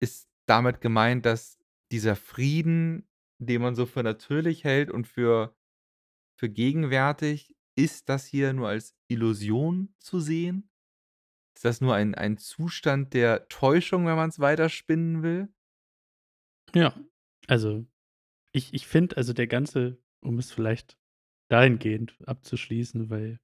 Ist 0.00 0.28
damit 0.46 0.80
gemeint, 0.80 1.26
dass 1.26 1.58
dieser 1.92 2.16
Frieden, 2.16 3.08
den 3.38 3.62
man 3.62 3.74
so 3.74 3.86
für 3.86 4.02
natürlich 4.02 4.64
hält 4.64 4.90
und 4.90 5.06
für 5.06 5.54
für 6.38 6.48
gegenwärtig 6.48 7.56
ist 7.76 8.08
das 8.08 8.26
hier 8.26 8.52
nur 8.52 8.68
als 8.68 8.96
Illusion 9.08 9.94
zu 9.98 10.20
sehen? 10.20 10.67
Ist 11.58 11.64
das 11.64 11.80
nur 11.80 11.96
ein 11.96 12.14
ein 12.14 12.36
Zustand 12.36 13.14
der 13.14 13.48
Täuschung, 13.48 14.06
wenn 14.06 14.14
man's 14.14 14.38
weiterspinnen 14.38 15.24
will? 15.24 15.48
Ja, 16.72 16.94
also, 17.48 17.84
ich 18.52 18.72
ich 18.74 18.86
finde, 18.86 19.16
also, 19.16 19.32
der 19.32 19.48
ganze 19.48 19.98
um 20.20 20.38
es 20.38 20.52
vielleicht 20.52 20.96
dahingehend 21.50 22.16
abzuschließen, 22.24 23.10
weil 23.10 23.40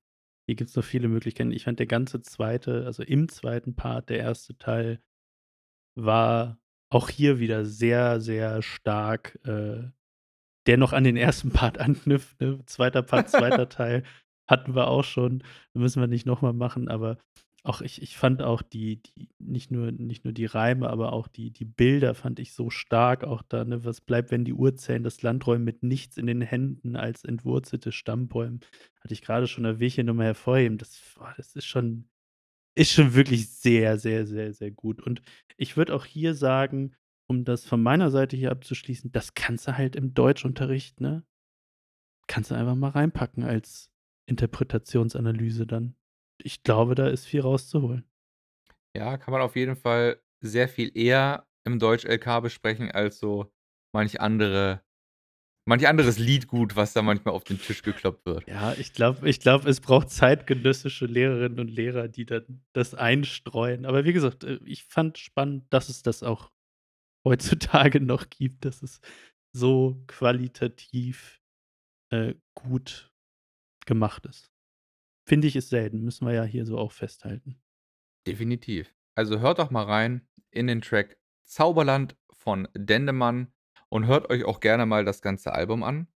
hier 0.46 0.54
gibt's 0.54 0.76
noch 0.76 0.84
viele 0.84 1.08
Möglichkeiten. 1.08 1.50
Ich 1.50 1.64
fand 1.64 1.80
der 1.80 1.88
ganze 1.88 2.22
zweite 2.22 2.86
also, 2.86 3.02
im 3.02 3.28
zweiten 3.28 3.74
Part, 3.74 4.10
der 4.10 4.18
erste 4.18 4.56
Teil 4.58 5.02
war 5.96 6.60
auch 6.92 7.08
hier 7.08 7.40
wieder 7.40 7.64
sehr, 7.64 8.20
sehr 8.20 8.62
stark, 8.62 9.40
äh, 9.44 9.90
der 10.68 10.76
noch 10.76 10.92
an 10.92 11.02
den 11.02 11.16
ersten 11.16 11.50
Part 11.52 11.78
anknüpft, 11.78 12.40
ne? 12.40 12.64
Zweiter 12.66 13.02
Part, 13.02 13.28
zweiter 13.30 13.68
Teil 13.68 14.04
hatten 14.48 14.76
wir 14.76 14.86
auch 14.86 15.02
schon. 15.02 15.42
Müssen 15.72 16.00
wir 16.00 16.06
nicht 16.06 16.26
noch 16.26 16.42
mal 16.42 16.52
machen, 16.52 16.88
aber 16.88 17.18
auch 17.64 17.80
ich 17.80 18.02
ich 18.02 18.16
fand 18.16 18.42
auch 18.42 18.62
die 18.62 19.02
die 19.02 19.30
nicht 19.38 19.70
nur 19.70 19.90
nicht 19.92 20.24
nur 20.24 20.34
die 20.34 20.46
Reime, 20.46 20.90
aber 20.90 21.12
auch 21.12 21.28
die 21.28 21.50
die 21.50 21.64
Bilder 21.64 22.14
fand 22.14 22.38
ich 22.38 22.52
so 22.52 22.70
stark 22.70 23.24
auch 23.24 23.42
da, 23.42 23.64
ne? 23.64 23.84
Was 23.84 24.00
bleibt, 24.02 24.30
wenn 24.30 24.44
die 24.44 24.52
Urzellen 24.54 25.02
das 25.02 25.22
Land 25.22 25.46
räumen 25.46 25.64
mit 25.64 25.82
nichts 25.82 26.16
in 26.18 26.26
den 26.26 26.42
Händen 26.42 26.96
als 26.96 27.24
entwurzelte 27.24 27.92
Stammbäume? 27.92 28.60
Hatte 29.00 29.14
ich 29.14 29.22
grade 29.22 29.46
schon 29.48 29.64
erwähnt, 29.64 29.92
hier 29.94 30.04
noch 30.04 30.14
mal 30.14 30.26
hervorheben. 30.26 30.78
Das 30.78 31.00
boah, 31.16 31.32
das 31.36 31.56
ist 31.56 31.66
schon 31.66 32.08
ist 32.76 32.92
schon 32.92 33.14
wirklich 33.14 33.50
sehr, 33.50 33.98
sehr, 33.98 34.26
sehr, 34.26 34.52
sehr 34.54 34.70
gut. 34.72 35.02
Und 35.02 35.22
ich 35.56 35.76
würde 35.76 35.94
auch 35.94 36.04
hier 36.06 36.34
sagen, 36.34 36.94
um 37.28 37.44
das 37.44 37.64
von 37.66 37.82
meiner 37.82 38.10
Seite 38.10 38.36
hier 38.36 38.52
abzuschließen, 38.52 39.12
das 39.12 39.34
kannst 39.34 39.68
du 39.68 39.76
halt 39.78 39.96
im 39.96 40.14
Deutschunterricht, 40.14 41.00
ne 41.00 41.24
kannst 42.26 42.50
du 42.50 42.54
einfach 42.54 42.74
mal 42.74 42.90
reinpacken 42.90 43.44
als 43.44 43.90
Interpretationsanalyse 44.26 45.66
dann. 45.66 45.96
Ich 46.38 46.62
glaube, 46.62 46.94
da 46.94 47.08
ist 47.08 47.26
viel 47.26 47.40
rauszuholen. 47.40 48.04
Ja, 48.96 49.16
kann 49.18 49.32
man 49.32 49.42
auf 49.42 49.56
jeden 49.56 49.76
Fall 49.76 50.20
sehr 50.40 50.68
viel 50.68 50.96
eher 50.96 51.46
im 51.64 51.78
Deutsch-LK 51.78 52.42
besprechen 52.42 52.90
als 52.90 53.18
so 53.18 53.52
manch 53.92 54.20
andere 54.20 54.82
manch 55.66 55.88
anderes 55.88 56.18
Liedgut, 56.18 56.76
was 56.76 56.92
da 56.92 57.02
manchmal 57.02 57.34
auf 57.34 57.44
den 57.44 57.58
Tisch 57.58 57.82
gekloppt 57.82 58.26
wird. 58.26 58.46
Ja, 58.46 58.74
ich 58.74 58.92
glaube 58.92 59.28
ich 59.28 59.40
glaube, 59.40 59.68
es 59.68 59.80
braucht 59.80 60.10
zeitgenössische 60.10 61.06
Lehrerinnen 61.06 61.58
und 61.58 61.68
Lehrer, 61.68 62.08
die 62.08 62.26
dann 62.26 62.62
das 62.72 62.94
einstreuen. 62.94 63.86
Aber 63.86 64.04
wie 64.04 64.12
gesagt, 64.12 64.44
äh, 64.44 64.60
ich 64.64 64.84
fand 64.84 65.18
spannend, 65.18 65.64
dass 65.70 65.88
es 65.88 66.02
das 66.02 66.22
auch 66.22 66.50
heutzutage 67.24 68.00
noch 68.04 68.28
gibt, 68.28 68.64
dass 68.64 68.82
es 68.82 69.00
so 69.56 70.02
qualitativ, 70.06 71.40
äh, 72.12 72.34
gut 72.54 73.10
gemacht 73.86 74.26
ist. 74.26 74.53
Finde 75.26 75.48
ich, 75.48 75.56
ist 75.56 75.70
selten, 75.70 76.02
müssen 76.02 76.26
wir 76.26 76.34
ja 76.34 76.44
hier 76.44 76.66
so 76.66 76.78
auch 76.78 76.92
festhalten. 76.92 77.56
Definitiv. 78.26 78.94
Also, 79.14 79.40
hört 79.40 79.58
doch 79.58 79.70
mal 79.70 79.84
rein 79.84 80.26
in 80.50 80.66
den 80.66 80.80
Track 80.80 81.18
„Zauberland“ 81.44 82.16
von 82.32 82.68
Dendemann 82.74 83.52
und 83.88 84.06
hört 84.06 84.30
euch 84.30 84.44
auch 84.44 84.60
gerne 84.60 84.86
mal 84.86 85.04
das 85.04 85.22
ganze 85.22 85.52
Album 85.52 85.82
an, 85.82 86.08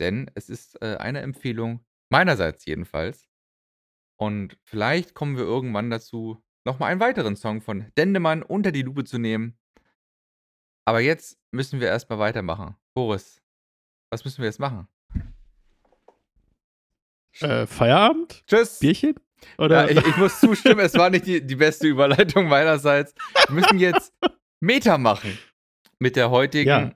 denn 0.00 0.30
es 0.34 0.48
ist, 0.48 0.80
äh, 0.82 0.96
eine 0.96 1.20
Empfehlung 1.20 1.84
meinerseits 2.10 2.64
jedenfalls. 2.66 3.28
Und 4.18 4.58
vielleicht 4.64 5.14
kommen 5.14 5.36
wir 5.36 5.44
irgendwann 5.44 5.90
dazu, 5.90 6.42
noch 6.64 6.78
mal 6.78 6.86
einen 6.86 7.00
weiteren 7.00 7.36
Song 7.36 7.60
von 7.60 7.92
Dendemann 7.96 8.42
unter 8.42 8.72
die 8.72 8.82
Lupe 8.82 9.04
zu 9.04 9.18
nehmen. 9.18 9.58
Aber 10.86 11.00
jetzt 11.00 11.38
müssen 11.52 11.80
wir 11.80 11.88
erst 11.88 12.08
mal 12.10 12.18
weitermachen. 12.18 12.76
Boris, 12.94 13.42
was 14.10 14.24
müssen 14.24 14.38
wir 14.38 14.46
jetzt 14.46 14.60
machen? 14.60 14.88
Äh, 17.40 17.66
Feierabend? 17.66 18.44
Tschüss. 18.46 18.78
Bierchen? 18.78 19.14
Ja, 19.58 19.64
Oder 19.64 19.90
ich 19.90 19.98
ich 19.98 20.16
muss 20.16 20.40
zustimmen, 20.40 20.80
es 20.80 20.94
war 20.94 21.10
nicht 21.10 21.26
die 21.26 21.46
die 21.46 21.56
beste 21.56 21.86
Überleitung 21.86 22.48
meinerseits. 22.48 23.14
Wir 23.48 23.54
müssen 23.54 23.78
jetzt 23.78 24.12
Meta 24.60 24.98
machen 24.98 25.38
mit 25.98 26.16
der 26.16 26.30
heutigen 26.30 26.68
Ja. 26.68 26.92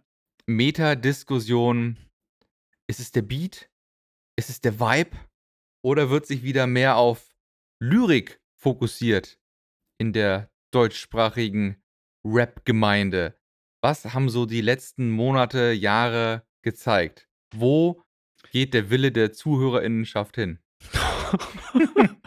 Meta-Diskussion. 0.47 1.97
Ist 2.89 2.99
es 3.01 3.13
der 3.13 3.23
Beat? 3.23 3.71
Ist 4.37 4.51
es 4.51 4.61
der 4.61 4.81
Vibe? 4.81 5.17
Oder 5.85 6.11
wird 6.11 6.27
sich 6.27 6.43
wieder 6.43 6.67
mehr 6.67 6.97
auf 6.97 7.35
Lyrik 7.83 8.41
fokussiert 8.61 9.39
in 9.99 10.13
der 10.13 10.51
deutschsprachigen 10.73 11.83
Rap-Gemeinde? 12.27 13.39
Was 13.83 14.07
haben 14.07 14.29
so 14.29 14.45
die 14.47 14.61
letzten 14.61 15.11
Monate, 15.11 15.73
Jahre 15.73 16.47
gezeigt? 16.63 17.29
Wo 17.55 18.03
geht 18.51 18.75
der 18.75 18.91
Wille 18.91 19.13
der 19.13 19.33
Zuhörerinnenschaft 19.33 20.37
hin? 20.37 20.59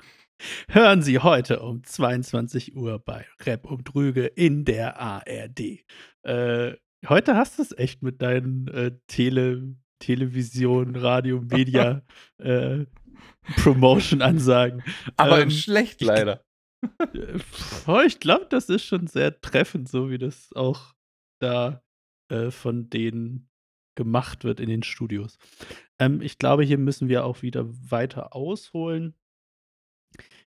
Hören 0.67 1.01
Sie 1.01 1.19
heute 1.19 1.61
um 1.61 1.81
22:00 1.81 2.99
bei 2.99 3.25
Rap 3.45 3.65
und 3.65 3.93
Rüge 3.95 4.25
in 4.25 4.65
der 4.65 4.99
ARD. 4.99 5.85
Äh, 6.23 6.73
heute 7.07 7.35
hast 7.35 7.59
du's 7.59 7.71
echt 7.77 8.01
mit 8.01 8.21
deinen, 8.21 8.67
äh, 8.67 8.91
Tele 9.07 9.75
Television, 9.99 10.95
Radio, 10.97 11.39
Media, 11.41 12.01
äh, 12.37 12.85
Promotion-Ansagen. 13.63 14.83
Aber 15.15 15.37
in 15.37 15.43
Ähm, 15.43 15.51
schlecht 15.51 16.01
ich 16.01 16.07
leider. 16.07 16.43
Ich 18.05 18.19
glaube, 18.19 18.47
das 18.49 18.67
ist 18.67 18.83
schon 18.83 19.07
sehr 19.07 19.39
treffend, 19.39 19.87
so 19.87 20.09
wie 20.09 20.17
das 20.17 20.51
auch 20.53 20.93
da, 21.39 21.81
äh, 22.29 22.51
von 22.51 22.89
denen 22.89 23.49
gemacht 23.95 24.43
wird 24.43 24.59
in 24.59 24.69
den 24.69 24.83
Studios. 24.83 25.37
Ähm, 25.99 26.21
ich 26.21 26.37
glaube, 26.37 26.63
hier 26.63 26.77
müssen 26.77 27.09
wir 27.09 27.25
auch 27.25 27.41
wieder 27.41 27.65
weiter 27.67 28.35
ausholen. 28.35 29.15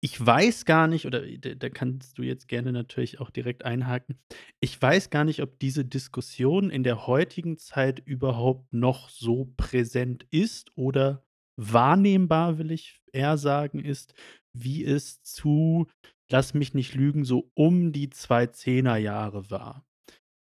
Ich 0.01 0.23
weiß 0.23 0.65
gar 0.65 0.87
nicht 0.87 1.07
oder 1.07 1.25
da 1.25 1.55
da 1.55 1.69
kannst 1.69 2.17
du 2.17 2.21
jetzt 2.21 2.47
gerne 2.47 2.71
natürlich 2.71 3.19
auch 3.19 3.31
direkt 3.31 3.65
einhaken. 3.65 4.19
Ich 4.59 4.79
weiß 4.79 5.09
gar 5.09 5.23
nicht, 5.23 5.41
ob 5.41 5.57
diese 5.59 5.83
Diskussion 5.83 6.69
in 6.69 6.83
der 6.83 7.07
heutigen 7.07 7.57
Zeit 7.57 7.99
überhaupt 8.05 8.71
noch 8.71 9.09
so 9.09 9.51
präsent 9.57 10.27
ist 10.29 10.71
oder 10.75 11.25
wahrnehmbar, 11.57 12.57
will 12.57 12.71
ich 12.71 13.01
eher 13.13 13.37
sagen, 13.37 13.79
ist, 13.79 14.13
wie 14.53 14.83
es 14.83 15.21
zu, 15.23 15.87
lass 16.29 16.53
mich 16.53 16.73
nicht 16.73 16.93
lügen, 16.95 17.23
so 17.23 17.51
um 17.53 17.91
die 17.91 18.09
2010er 18.09 18.97
Jahre 18.97 19.49
war. 19.49 19.85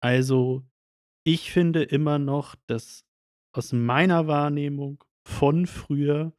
Also, 0.01 0.63
ich 1.33 1.51
finde 1.51 1.83
immer 1.83 2.19
noch, 2.19 2.55
dass 2.67 3.05
aus 3.53 3.73
meiner 3.73 4.27
Wahrnehmung 4.27 5.03
von 5.25 5.65
früher 5.67 6.33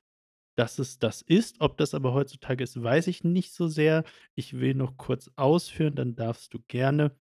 dass 0.60 0.78
es 0.78 0.98
das 0.98 1.22
ist. 1.22 1.62
Ob 1.62 1.78
das 1.78 1.94
aber 1.94 2.12
heutzutage 2.12 2.62
ist, 2.62 2.82
weiß 2.82 3.06
ich 3.06 3.24
nicht 3.24 3.54
so 3.54 3.66
sehr. 3.66 4.04
Ich 4.34 4.60
will 4.60 4.74
noch 4.74 4.98
kurz 4.98 5.30
ausführen, 5.36 5.94
dann 5.94 6.16
darfst 6.16 6.52
du 6.52 6.58
gerne. 6.68 7.16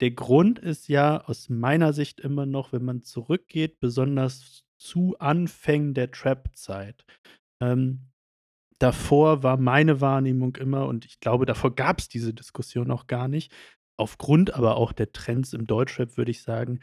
Der 0.00 0.12
Grund 0.12 0.58
ist 0.58 0.88
ja 0.88 1.22
aus 1.26 1.50
meiner 1.50 1.92
Sicht 1.92 2.20
immer 2.20 2.46
noch, 2.46 2.72
wenn 2.72 2.82
man 2.82 3.02
zurückgeht, 3.02 3.80
besonders 3.80 4.64
zu 4.78 5.14
Anfängen 5.18 5.92
der 5.92 6.10
Trap-Zeit. 6.10 7.04
Ähm, 7.62 8.08
davor 8.78 9.42
war 9.42 9.58
meine 9.58 10.00
Wahrnehmung 10.00 10.56
immer 10.56 10.86
und 10.86 11.04
ich 11.04 11.20
glaube, 11.20 11.44
davor 11.44 11.74
gab's 11.74 12.08
diese 12.08 12.32
Diskussion 12.32 12.90
auch 12.90 13.06
gar 13.06 13.28
nicht, 13.28 13.52
aufgrund 14.00 14.54
aber 14.54 14.76
auch 14.76 14.92
der 14.92 15.12
Trends 15.12 15.52
im 15.54 15.66
Deutschrap, 15.68 16.16
würde 16.18 16.32
ich 16.32 16.42
sagen, 16.42 16.80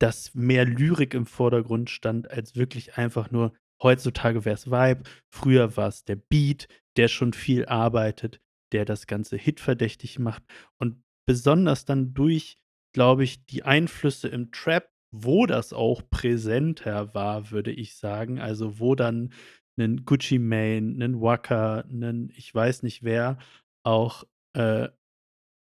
dass 0.00 0.34
mehr 0.34 0.64
Lyrik 0.66 1.14
im 1.14 1.26
Vordergrund 1.26 1.90
stand, 1.90 2.30
als 2.30 2.56
wirklich 2.56 2.96
einfach 2.98 3.30
nur 3.32 3.54
heutzutage 3.82 4.44
wär's 4.44 4.70
Vibe, 4.70 5.02
früher 5.34 5.76
war's 5.76 6.04
der 6.04 6.16
Beat, 6.16 6.68
der 6.96 7.08
schon 7.08 7.32
viel 7.34 7.66
arbeitet, 7.66 8.40
der 8.72 8.84
das 8.84 9.06
Ganze 9.08 9.36
hitverdächtig 9.36 10.18
macht. 10.20 10.42
Und 10.80 11.02
besonders 11.26 11.84
dann 11.86 12.14
durch, 12.14 12.58
glaube 12.94 13.24
ich, 13.24 13.46
die 13.46 13.64
Einflüsse 13.64 14.28
im 14.28 14.52
Trap, 14.52 14.88
wo 15.12 15.46
das 15.46 15.72
auch 15.72 16.02
präsenter 16.10 17.14
war, 17.14 17.50
würde 17.50 17.72
ich 17.72 17.96
sagen, 17.96 18.40
also 18.40 18.78
wo 18.80 18.94
dann 18.94 19.32
'nen 19.78 20.04
Gucci 20.04 20.38
Mane, 20.38 20.82
'nen 20.82 21.20
Waka, 21.20 21.84
'nen 21.88 22.30
ich 22.36 22.54
weiß 22.54 22.82
nicht 22.84 23.04
wer 23.04 23.38
auch, 23.84 24.24
äh, 24.54 24.88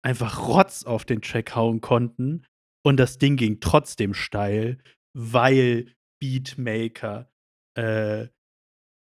einfach 0.06 0.46
Rotz 0.46 0.84
auf 0.84 1.04
den 1.04 1.20
Track 1.20 1.56
hauen 1.56 1.80
konnten 1.80 2.44
und 2.84 2.96
das 2.98 3.18
Ding 3.18 3.36
ging 3.36 3.58
trotzdem 3.58 4.14
steil, 4.14 4.78
weil 5.14 5.92
Beatmaker, 6.20 7.28
äh, 7.76 8.28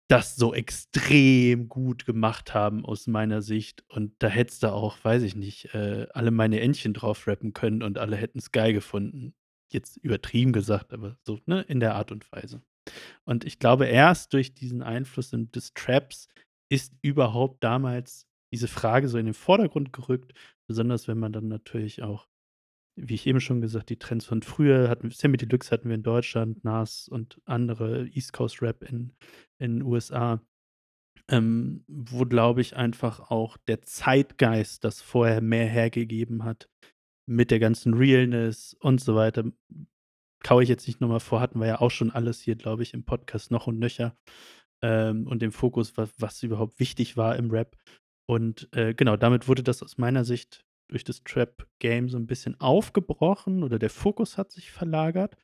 das 0.10 0.36
so 0.36 0.54
extrem 0.54 1.68
gut 1.70 2.06
gemacht 2.06 2.54
haben 2.54 2.86
aus 2.86 3.08
meiner 3.08 3.42
Sicht. 3.42 3.84
Und 3.90 4.14
da 4.20 4.28
hättest 4.28 4.64
du 4.64 4.72
auch, 4.72 4.98
weiß 5.04 5.24
ich 5.24 5.36
nicht, 5.36 5.74
äh, 5.74 6.08
„Alle 6.14 6.32
meine 6.32 6.60
Entchen“ 6.62 6.94
drauf 6.94 7.28
rappen 7.28 7.54
können 7.54 7.84
und 7.84 7.98
alle 7.98 8.16
hätten's 8.16 8.52
geil 8.52 8.74
gefunden. 8.74 9.36
Jetzt 9.74 9.98
übertrieben 9.98 10.54
gesagt, 10.54 10.94
aber 10.94 11.18
so, 11.26 11.40
ne, 11.48 11.62
in 11.64 11.80
der 11.80 11.96
Art 11.96 12.12
und 12.12 12.32
Weise. 12.32 12.62
Und 13.26 13.46
ich 13.46 13.60
glaube, 13.60 13.86
erst 13.88 14.34
durch 14.34 14.54
diesen 14.54 14.84
Einfluss 14.84 15.34
in 15.34 15.52
des 15.52 15.74
Traps 15.74 16.28
ist 16.72 16.94
überhaupt 17.02 17.64
damals 17.64 18.28
diese 18.54 18.68
Frage 18.68 19.10
so 19.10 19.18
in 19.18 19.26
den 19.26 19.34
Vordergrund 19.34 19.94
gerückt, 19.94 20.34
besonders 20.68 21.08
wenn 21.08 21.20
man 21.20 21.34
dann 21.34 21.48
natürlich 21.48 22.04
auch, 22.04 22.28
wie 22.98 23.16
ich 23.16 23.28
eben 23.28 23.42
schon 23.42 23.62
gesagt, 23.62 23.90
die 23.90 24.00
Trends 24.00 24.26
von 24.26 24.42
früher 24.42 24.90
hatten 24.90 25.12
Samy 25.12 25.38
Deluxe 25.38 25.72
hatten 25.72 25.90
wir 25.90 25.96
in 25.96 26.04
Deutschland, 26.04 26.64
Nas 26.64 27.08
und 27.08 27.42
andere 27.46 28.08
East 28.08 28.34
Coast 28.34 28.62
Rap 28.62 28.84
in 28.84 29.14
in 29.60 29.82
USA. 29.82 30.42
Ähm, 31.28 31.84
wo, 31.88 32.24
glaube 32.26 32.62
ich, 32.62 32.76
einfach 32.76 33.32
auch 33.32 33.58
der 33.58 33.82
Zeitgeist 33.82 34.84
das 34.84 35.02
vorher 35.02 35.42
mehr 35.42 35.66
hergegeben 35.66 36.44
hat 36.44 36.70
mit 37.28 37.50
der 37.50 37.60
ganzen 37.60 37.96
Realness 37.96 38.76
und 38.80 39.02
so 39.02 39.16
weiter. 39.16 39.46
Kaue 40.44 40.62
ich 40.62 40.70
jetzt 40.70 40.86
nicht 40.88 41.02
noch 41.02 41.08
mal 41.08 41.20
vor, 41.20 41.42
hatten 41.42 41.60
wir 41.60 41.68
ja 41.68 41.82
auch 41.82 41.90
schon 41.90 42.12
alles 42.12 42.42
hier, 42.42 42.56
glaube 42.56 42.84
ich, 42.84 42.94
im 42.94 43.04
Podcast 43.06 43.50
noch 43.50 43.66
und 43.66 43.80
nöcher, 43.80 44.16
ähm, 44.84 45.28
und 45.28 45.42
dem 45.42 45.52
Fokus, 45.52 45.98
wa 45.98 46.08
was 46.18 46.44
überhaupt 46.44 46.80
wichtig 46.80 47.18
war 47.18 47.36
im 47.36 47.50
Rap. 47.50 47.76
Und, 48.30 48.70
äh, 48.76 48.94
genau, 48.94 49.18
damit 49.18 49.48
wurde 49.48 49.64
das 49.64 49.84
aus 49.84 49.98
meiner 49.98 50.26
Sicht 50.26 50.66
durch 50.90 51.04
das 51.04 51.24
Trap-Game 51.24 52.10
so 52.10 52.18
'n 52.18 52.28
bisschen 52.28 52.60
aufgebrochen 52.60 53.64
oder 53.64 53.80
der 53.80 53.90
Fokus 53.90 54.38
hat 54.38 54.52
sich 54.52 54.72
verlagert. 54.72 55.36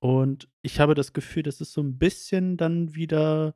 Und 0.00 0.48
ich 0.62 0.80
habe 0.80 0.94
das 0.94 1.12
Gefühl, 1.12 1.42
das 1.44 1.60
ist 1.60 1.72
so 1.72 1.80
'n 1.82 1.98
bisschen 1.98 2.56
dann 2.56 2.94
wieder 2.94 3.54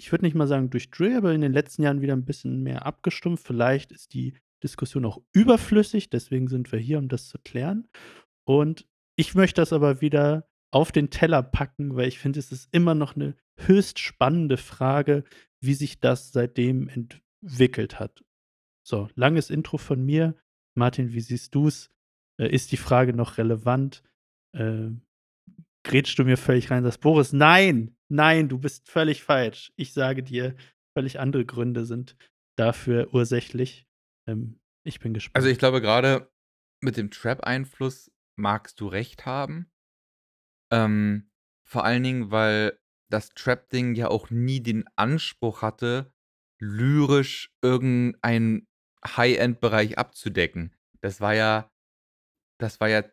ich 0.00 0.10
würde 0.12 0.24
nicht 0.24 0.34
mal 0.34 0.46
sagen 0.46 0.70
durch 0.70 0.90
Drill, 0.90 1.14
aber 1.16 1.32
in 1.34 1.42
den 1.42 1.52
letzten 1.52 1.82
Jahren 1.82 2.00
wieder 2.00 2.14
'n 2.14 2.24
bisschen 2.24 2.62
mehr 2.62 2.86
abgestumpft. 2.86 3.46
Vielleicht 3.46 3.92
ist 3.92 4.14
die 4.14 4.32
Diskussion 4.62 5.04
auch 5.04 5.20
überflüssig, 5.34 6.08
deswegen 6.08 6.48
sind 6.48 6.72
wir 6.72 6.78
hier, 6.78 6.98
um 6.98 7.08
das 7.08 7.28
zu 7.28 7.38
klären. 7.44 7.86
Und 8.46 8.86
ich 9.16 9.34
möchte 9.34 9.60
das 9.62 9.72
aber 9.74 10.00
wieder 10.00 10.48
auf 10.72 10.92
den 10.92 11.10
Teller 11.10 11.42
packen, 11.42 11.96
weil 11.96 12.08
ich 12.08 12.18
finde, 12.18 12.38
es 12.40 12.52
ist 12.52 12.68
immer 12.72 12.94
noch 12.94 13.16
'ne 13.16 13.36
höchst 13.58 13.98
spannende 13.98 14.56
Frage, 14.56 15.24
wie 15.62 15.74
sich 15.74 16.00
das 16.00 16.32
seitdem 16.32 16.88
entwickelt 17.42 17.98
hat. 17.98 18.24
So, 18.86 19.08
langes 19.14 19.50
Intro 19.50 19.78
von 19.78 20.04
mir. 20.04 20.34
Martin, 20.74 21.12
wie 21.12 21.20
siehst 21.20 21.54
du's? 21.54 21.90
Äh, 22.38 22.48
ist 22.48 22.72
die 22.72 22.76
Frage 22.76 23.12
noch 23.12 23.38
relevant? 23.38 24.02
Ähm, 24.54 25.02
grätschst 25.84 26.18
du 26.18 26.24
mir 26.24 26.36
völlig 26.36 26.70
rein, 26.70 26.82
sagst: 26.82 27.00
„Boris, 27.00 27.32
nein, 27.32 27.96
nein, 28.08 28.48
du 28.48 28.58
bist 28.58 28.88
völlig 28.88 29.22
falsch.“ 29.22 29.72
Ich 29.76 29.92
sage 29.92 30.22
dir, 30.22 30.54
völlig 30.96 31.20
andere 31.20 31.44
Gründe 31.44 31.84
sind 31.84 32.16
dafür 32.56 33.12
ursächlich. 33.14 33.86
Ähm, 34.26 34.60
ich 34.84 35.00
bin 35.00 35.12
Also, 35.12 35.14
gespannt. 35.14 35.46
ich 35.46 35.58
glaube, 35.58 35.80
grade 35.80 36.30
mit 36.80 36.96
dem 36.96 37.10
Trap-Einfluss 37.10 38.10
magst 38.36 38.80
du 38.80 38.86
recht 38.88 39.26
haben. 39.26 39.70
Ähm, 40.72 41.30
vor 41.66 41.84
allen 41.84 42.02
Dingen, 42.02 42.30
weil 42.30 42.78
das 43.10 43.30
Trap-Ding 43.30 43.94
ja 43.94 44.08
auch 44.08 44.30
nie 44.30 44.60
den 44.62 44.84
Anspruch 44.96 45.62
hatte, 45.62 46.12
lyrisch 46.60 47.52
irgendeinen 47.62 48.68
High-End-Bereich 49.04 49.98
abzudecken. 49.98 50.74
Das 51.00 51.20
war 51.20 51.34
ja 51.34 51.70
das 52.60 52.80
war 52.80 52.88
ja 52.88 53.04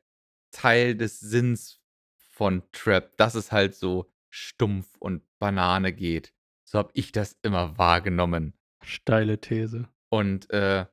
Teil 0.52 0.96
des 0.96 1.20
Sinns 1.20 1.82
von 2.16 2.64
Trap, 2.72 3.16
dass 3.18 3.36
es 3.36 3.52
halt 3.52 3.76
so 3.76 4.12
stumpf 4.30 4.96
und 5.00 5.24
Banane 5.40 5.94
geht. 5.94 6.34
So 6.68 6.80
habe 6.80 6.92
ich 6.94 7.12
das 7.12 7.38
immer 7.42 7.78
wahrgenommen. 7.78 8.54
Steile 8.84 9.40
These. 9.40 9.90
Und, 10.10 10.50
äh, 10.52 10.86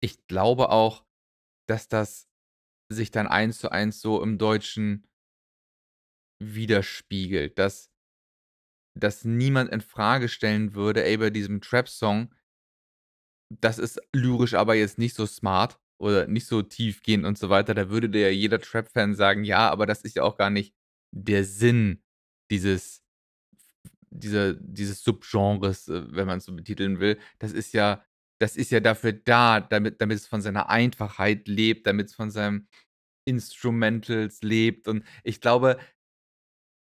ich 0.00 0.26
glaube 0.26 0.68
auch, 0.68 1.04
dass 1.66 1.88
das 1.88 2.28
sich 2.88 3.10
dann 3.10 3.26
eins 3.26 3.58
zu 3.58 3.70
eins 3.70 4.00
so 4.00 4.22
im 4.22 4.38
Deutschen 4.38 5.08
widerspiegelt, 6.38 7.58
dass 7.58 7.90
dass 8.96 9.24
niemand 9.24 9.70
infrage 9.70 10.28
stellen 10.28 10.74
würde: 10.74 11.04
„Ey, 11.04 11.16
bei 11.18 11.30
diesem 11.30 11.60
Trap-Song“ 11.60 12.30
„das 13.50 13.78
ist 13.78 14.00
lyrisch 14.12 14.54
aber 14.54 14.74
jetzt 14.74 14.98
nicht 14.98 15.14
so 15.14 15.26
smart 15.26 15.78
oder 15.98 16.26
nicht 16.26 16.46
so 16.46 16.62
tiefgehend“ 16.62 17.24
und 17.24 17.38
so 17.38 17.48
weiter. 17.48 17.74
Da 17.74 17.88
würde 17.90 18.08
dir 18.10 18.22
ja 18.22 18.28
jeder 18.30 18.60
Trap-Fan 18.60 19.14
sagen: 19.14 19.44
„Ja, 19.44 19.70
aber 19.70 19.86
das 19.86 20.02
ist 20.02 20.16
ja 20.16 20.22
auch 20.24 20.36
gar 20.36 20.50
nicht 20.50 20.74
der 21.12 21.44
Sinn 21.44 22.02
dieses 22.50 23.02
dieser 24.10 24.54
dieses 24.54 25.02
Subgenres“, 25.02 25.88
äh, 25.88 26.02
wenn 26.14 26.26
man's 26.26 26.44
so 26.46 26.54
betiteln 26.54 27.00
will. 27.00 27.18
Das 27.38 27.52
ist 27.52 27.72
ja 27.74 28.02
das 28.38 28.56
ist 28.56 28.70
ja 28.70 28.80
dafür 28.80 29.12
da, 29.12 29.60
damit 29.60 30.00
damit 30.00 30.18
es 30.18 30.26
von 30.26 30.42
seiner 30.42 30.68
Einfachheit 30.70 31.48
lebt, 31.48 31.86
damit's 31.86 32.14
von 32.14 32.30
seinem 32.30 32.68
Instrumentals 33.26 34.42
lebt. 34.42 34.88
Und 34.88 35.04
ich 35.24 35.40
glaube 35.40 35.78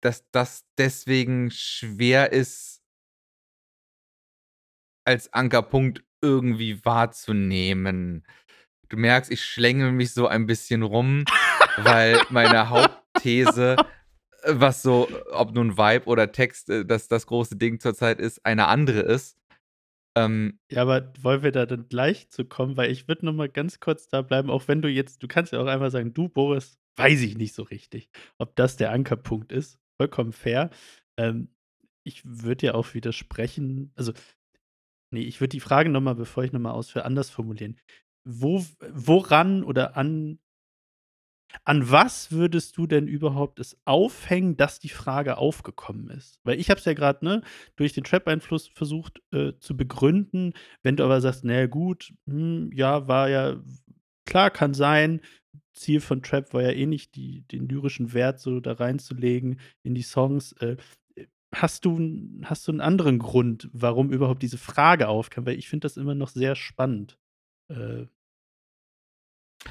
dass 0.00 0.28
das 0.30 0.64
deswegen 0.76 1.50
schwer 1.50 2.32
ist 2.32 2.82
als 5.04 5.32
Ankerpunkt 5.32 6.04
irgendwie 6.20 6.84
wahrzunehmen. 6.84 8.26
Du 8.88 8.96
merkst, 8.96 9.30
ich 9.30 9.44
schlängele 9.44 9.92
mich 9.92 10.12
so 10.12 10.26
ein 10.26 10.46
bisschen 10.46 10.82
rum, 10.82 11.24
weil 11.78 12.20
meine 12.30 12.68
Hauptthese, 12.68 13.76
äh, 14.42 14.54
was 14.54 14.82
so 14.82 15.08
ob 15.32 15.54
nun 15.54 15.76
Vibe 15.78 16.06
oder 16.06 16.32
Text, 16.32 16.70
äh, 16.70 16.84
das 16.84 17.08
das 17.08 17.26
große 17.26 17.56
Ding 17.56 17.80
zurzeit 17.80 18.20
ist, 18.20 18.44
eine 18.44 18.66
andere 18.66 19.00
ist. 19.00 19.38
Ähm 20.16 20.58
Ja, 20.70 20.82
aber 20.82 21.12
wollen 21.20 21.42
wir 21.42 21.52
da 21.52 21.66
dann 21.66 21.88
gleich 21.88 22.30
zu 22.30 22.44
kommen? 22.44 22.76
Weil 22.76 22.90
ich 22.90 23.08
würde 23.08 23.26
noch 23.26 23.34
mal 23.34 23.48
ganz 23.48 23.80
kurz 23.80 24.08
da 24.08 24.22
bleiben, 24.22 24.50
auch 24.50 24.68
wenn 24.68 24.82
du 24.82 24.88
jetzt 24.88 25.22
du 25.22 25.28
kannst 25.28 25.52
ja 25.52 25.60
auch 25.60 25.66
einfach 25.66 25.90
sagen: 25.90 26.14
„Du, 26.14 26.28
Boris, 26.28 26.78
weiß 26.96 27.22
ich 27.22 27.36
nicht 27.36 27.54
so 27.54 27.62
richtig, 27.62 28.10
ob 28.38 28.56
das 28.56 28.76
der 28.76 28.90
Ankerpunkt 28.92 29.52
ist.“ 29.52 29.78
Vollkommen 30.00 30.32
fair. 30.32 30.70
Ähm, 31.16 31.48
ich 32.04 32.22
würde 32.24 32.56
dir 32.68 32.74
auch 32.76 32.94
widersprechen 32.94 33.90
also, 33.96 34.12
ne, 35.12 35.20
ich 35.20 35.40
würde 35.40 35.50
die 35.50 35.60
Frage 35.60 35.90
noch 35.90 36.00
mal, 36.02 36.14
bevor 36.14 36.44
ich 36.44 36.52
noch 36.52 36.60
mal 36.60 36.72
ausführe, 36.72 37.04
anders 37.06 37.30
formulieren. 37.30 37.80
Wo 38.24 38.64
woran 38.92 39.64
oder 39.64 39.96
an 39.96 40.38
an 41.64 41.90
was 41.90 42.30
würdest 42.32 42.76
du 42.76 42.86
denn 42.86 43.06
überhaupt 43.08 43.58
es 43.58 43.76
aufhängen, 43.84 44.56
dass 44.56 44.80
die 44.80 44.88
Frage 44.88 45.38
aufgekommen 45.38 46.10
ist? 46.10 46.40
Weil 46.44 46.58
ich 46.60 46.70
habe 46.70 46.78
es 46.78 46.84
ja 46.84 46.92
grad, 46.94 47.22
ne, 47.22 47.42
durch 47.76 47.92
den 47.92 48.04
Trap-Einfluss 48.04 48.68
versucht, 48.68 49.20
äh, 49.32 49.52
zu 49.58 49.76
begründen. 49.76 50.52
Wenn 50.82 50.96
du 50.96 51.04
aber 51.04 51.20
sagst: 51.20 51.44
„Na 51.44 51.54
ja, 51.54 51.66
gut, 51.66 52.12
hm, 52.26 52.70
ja, 52.74 53.08
war 53.08 53.28
ja 53.28 53.56
klar, 54.26 54.50
kann 54.50 54.74
sein. 54.74 55.20
Ziel 55.78 56.00
von 56.00 56.22
Trap 56.22 56.52
war 56.54 56.62
ja 56.62 56.70
eh 56.72 56.86
nicht, 56.86 57.14
die 57.16 57.42
den 57.48 57.68
lyrischen 57.68 58.12
Wert 58.12 58.40
so 58.40 58.60
da 58.60 58.72
reinzulegen 58.72 59.60
in 59.82 59.94
die 59.94 60.02
Songs.“ 60.02 60.52
Äh, 60.54 60.76
hast 61.54 61.84
du 61.86 61.98
hast 62.44 62.68
du 62.68 62.72
'n 62.72 62.80
anderen 62.80 63.18
Grund, 63.20 63.68
warum 63.72 64.10
überhaupt 64.12 64.42
diese 64.42 64.58
Frage 64.58 65.08
aufkam? 65.08 65.46
Weil 65.46 65.58
ich 65.58 65.68
finde 65.68 65.86
das 65.86 65.96
immer 65.98 66.14
noch 66.16 66.28
sehr 66.30 66.56
spannend. 66.56 67.18
Äh 67.70 68.06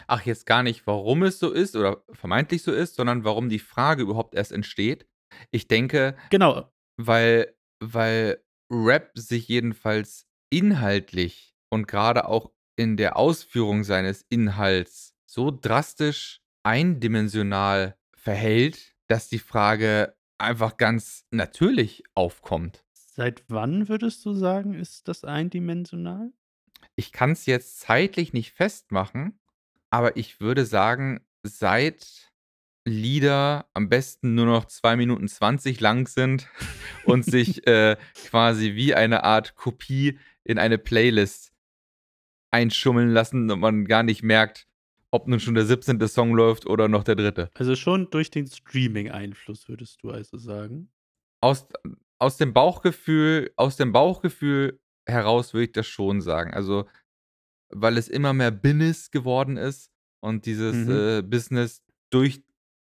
Ach, 0.07 0.21
jetzt 0.25 0.45
gar 0.45 0.63
nicht, 0.63 0.87
warum 0.87 1.23
es 1.23 1.39
so 1.39 1.51
ist 1.51 1.75
oder 1.75 2.03
vermeintlich 2.11 2.63
so 2.63 2.71
ist, 2.71 2.95
sondern 2.95 3.23
warum 3.23 3.49
die 3.49 3.59
Frage 3.59 4.03
überhaupt 4.03 4.35
erst 4.35 4.51
entsteht. 4.51 5.05
Ich 5.51 5.67
denke 5.67 6.15
Genau. 6.29 6.71
weil 6.97 7.53
weil 7.79 8.43
Rap 8.71 9.11
sich 9.15 9.47
jedenfalls 9.47 10.25
inhaltlich 10.49 11.55
und 11.69 11.87
grade 11.87 12.27
auch 12.27 12.51
in 12.77 12.97
der 12.97 13.17
Ausführung 13.17 13.83
seines 13.83 14.25
Inhalts 14.29 15.15
so 15.27 15.51
drastisch 15.51 16.41
eindimensional 16.63 17.95
verhält, 18.13 18.95
dass 19.07 19.29
die 19.29 19.39
Frage 19.39 20.15
einfach 20.37 20.77
ganz 20.77 21.25
natürlich 21.31 22.03
aufkommt. 22.15 22.83
Seit 22.93 23.43
wann 23.47 23.89
würdest 23.89 24.25
du 24.25 24.33
sagen, 24.33 24.73
ist 24.73 25.07
das 25.07 25.23
eindimensional? 25.23 26.31
Ich 26.95 27.11
kann's 27.11 27.45
jetzt 27.45 27.79
zeitlich 27.79 28.33
nicht 28.33 28.53
festmachen, 28.53 29.39
aber 29.89 30.17
ich 30.17 30.39
würde 30.39 30.65
sagen, 30.65 31.25
seit 31.43 32.31
Lieder 32.85 33.69
am 33.73 33.89
besten 33.89 34.33
nur 34.35 34.45
noch 34.45 34.65
2 34.65 34.95
Minuten 34.95 35.27
20 35.27 35.79
lang 35.81 36.07
sind 36.07 36.47
und 37.05 37.25
sich, 37.25 37.67
äh, 37.67 37.97
quasi 38.27 38.75
wie 38.75 38.95
eine 38.95 39.23
Art 39.23 39.55
Kopie 39.55 40.19
in 40.43 40.57
eine 40.57 40.77
Playlist 40.77 41.51
einschummeln 42.51 43.09
lassen 43.09 43.51
und 43.51 43.59
man 43.59 43.85
gar 43.85 44.03
nicht 44.03 44.23
merkt, 44.23 44.66
ob 45.11 45.27
nun 45.27 45.39
schon 45.39 45.53
der 45.55 45.65
17. 45.65 46.05
Song 46.07 46.33
läuft 46.33 46.65
oder 46.67 46.87
noch 46.87 47.03
der 47.03 47.15
3. 47.15 47.49
Also, 47.53 47.75
schon 47.75 48.09
durch 48.09 48.29
den 48.31 48.47
Streaming-Einfluss, 48.47 49.67
würdest 49.69 50.01
du 50.03 50.09
also 50.11 50.37
sagen? 50.37 50.91
Aus 51.41 51.67
aus 52.19 52.37
dem 52.37 52.51
Bauchgefühl 52.53 53.51
aus 53.57 53.77
dem 53.77 53.91
Bauchgefühl 53.91 54.79
heraus 55.07 55.53
würde 55.53 55.65
ich 55.65 55.71
das 55.73 55.85
schon 55.87 56.19
sagen. 56.21 56.51
Also, 56.53 56.87
weil 57.71 57.97
es 57.97 58.07
immer 58.09 58.33
mehr 58.33 58.49
Business 58.51 59.11
geworden 59.11 59.57
ist 59.57 59.91
und 60.23 60.45
dieses, 60.47 60.75
Mhm. 60.75 60.91
äh, 60.91 61.21
Business 61.21 61.83
durch 62.11 62.41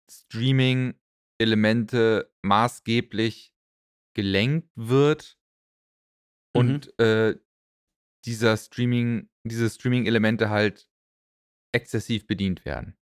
Streaming-Elemente 0.10 2.32
maßgeblich 2.44 3.54
gelenkt 4.16 4.70
wird 4.76 5.38
Mhm. 6.56 6.60
und, 6.60 7.00
äh, 7.00 7.36
dieser 8.26 8.58
Streaming 8.58 9.30
diese 9.46 9.70
Streaming-Elemente 9.70 10.50
halt 10.50 10.89
exzessiv 11.72 12.28
bedient 12.28 12.66
werden. 12.66 12.96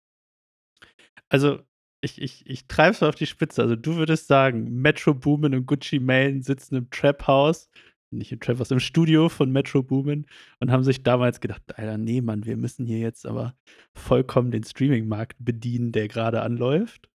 Also, 1.29 1.61
ich 2.01 2.21
ich 2.21 2.47
ich 2.47 2.67
treibe 2.67 2.93
es 2.95 3.01
mal 3.01 3.09
auf 3.09 3.15
die 3.15 3.27
Spitze. 3.27 3.63
Also, 3.63 3.77
du 3.77 3.97
würdest 3.97 4.27
sagen, 4.29 4.81
Metro 4.81 5.15
Boomin 5.15 5.55
und 5.55 5.67
Gucci 5.67 5.99
Mane 5.99 6.43
sitzen 6.43 6.77
im 6.77 6.91
Trap-Haus 6.91 7.69
nicht 8.15 8.33
im 8.33 8.41
Trap-Haus, 8.41 8.71
im 8.71 8.81
Studio 8.81 9.29
von 9.29 9.51
Metro 9.51 9.83
Boomin 9.83 10.27
und 10.61 10.71
haben 10.71 10.85
sich 10.85 11.03
damals 11.03 11.41
gedacht: 11.41 11.63
„Alter, 11.77 11.99
ne, 11.99 12.23
Mann, 12.23 12.47
wir 12.47 12.57
müssen 12.57 12.87
hier 12.87 12.99
jetzt 12.99 13.27
aber 13.27 13.57
vollkommen 13.95 14.51
den 14.51 14.65
Streaming-Markt 14.65 15.37
bedienen, 15.41 15.93
der 15.93 16.09
grade 16.09 16.43
anläuft?“ 16.43 17.11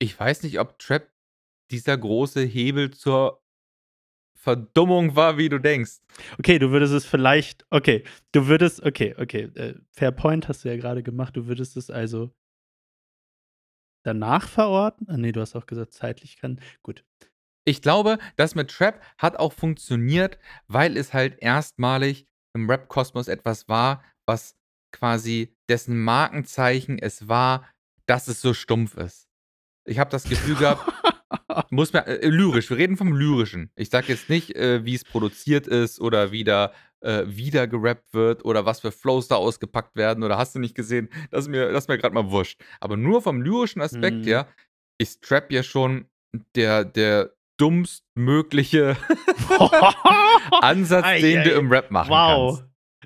Ich 0.00 0.18
weiß 0.18 0.42
nicht, 0.42 0.60
ob 0.60 0.78
Trap 0.78 1.10
dieser 1.70 1.96
große 1.96 2.42
Hebel 2.42 2.90
zur 2.92 3.43
Verdummung 4.44 5.16
war, 5.16 5.38
wie 5.38 5.48
du 5.48 5.58
denkst. 5.58 6.00
Okay, 6.38 6.58
du 6.58 6.70
würdest 6.70 6.92
es 6.92 7.06
vielleicht 7.06 7.64
okay, 7.70 8.04
du 8.32 8.46
würdest 8.46 8.84
okay, 8.84 9.14
okay, 9.18 9.44
äh, 9.54 9.74
fair 9.90 10.12
point 10.12 10.48
hast 10.48 10.64
du 10.64 10.68
ja 10.68 10.76
grade 10.76 11.02
gemacht. 11.02 11.34
Du 11.34 11.46
würdest 11.46 11.78
es 11.78 11.90
also 11.90 12.30
danach 14.02 14.46
verorten? 14.46 15.06
Ah, 15.08 15.16
ne, 15.16 15.32
du 15.32 15.40
hast 15.40 15.56
auch 15.56 15.64
gesagt, 15.64 15.94
zeitlich 15.94 16.36
kann 16.36 16.60
gut. 16.82 17.06
Ich 17.64 17.80
glaube, 17.80 18.18
das 18.36 18.54
mit 18.54 18.70
Trap 18.70 19.00
hat 19.16 19.36
auch 19.36 19.54
funktioniert, 19.54 20.38
weil 20.68 20.98
es 20.98 21.14
halt 21.14 21.38
erstmalig 21.40 22.28
im 22.54 22.68
Rap-Kosmos 22.68 23.28
etwas 23.28 23.66
war, 23.66 24.04
was 24.26 24.58
quasi 24.92 25.56
dessen 25.70 25.98
Markenzeichen 25.98 26.98
es 26.98 27.28
war, 27.28 27.66
dass 28.04 28.28
es 28.28 28.42
so 28.42 28.52
stumpf 28.52 28.98
ist. 28.98 29.26
Ich 29.86 29.98
habe 29.98 30.10
das 30.10 30.24
Gefühl 30.24 30.56
gehabt 30.56 30.84
muss 31.70 31.92
man 31.92 32.04
äh, 32.04 32.26
lyrisch, 32.28 32.70
wir 32.70 32.76
reden 32.76 32.96
vom 32.96 33.12
Lyrischen. 33.14 33.70
Ich 33.76 33.90
sage 33.90 34.08
jetzt 34.08 34.28
nicht, 34.28 34.54
äh, 34.56 34.84
wie 34.84 34.94
es 34.94 35.04
produziert 35.04 35.66
ist 35.66 36.00
oder 36.00 36.32
wie 36.32 36.44
da, 36.44 36.72
äh, 37.00 37.24
wieder 37.26 37.66
gerappt 37.66 38.12
wird 38.14 38.44
oder 38.44 38.64
was 38.66 38.80
für 38.80 38.92
Flows 38.92 39.28
da 39.28 39.36
ausgepackt 39.36 39.94
werden 39.96 40.24
oder 40.24 40.38
hast 40.38 40.54
du 40.54 40.58
nicht 40.58 40.74
gesehen, 40.74 41.08
das 41.30 41.44
ist 41.44 41.50
mir 41.50 41.70
das 41.70 41.84
ist 41.84 41.88
mir 41.88 41.98
grad 41.98 42.12
mal 42.12 42.30
wurscht. 42.30 42.60
Aber 42.80 42.96
nur 42.96 43.22
vom 43.22 43.42
lyrischen 43.42 43.82
Aspekt 43.82 44.18
Mhm. 44.18 44.24
her 44.24 44.48
ist 44.98 45.22
Trap 45.22 45.50
ja 45.52 45.62
schon 45.62 46.06
der 46.54 46.84
der 46.84 47.34
dummstmögliche 47.58 48.96
Ansatz, 50.60 51.04
Ei, 51.04 51.20
den 51.20 51.44
du 51.44 51.54
ei, 51.54 51.58
im 51.58 51.70
Rap 51.70 51.90
machen 51.90 52.10
wow. 52.10 52.62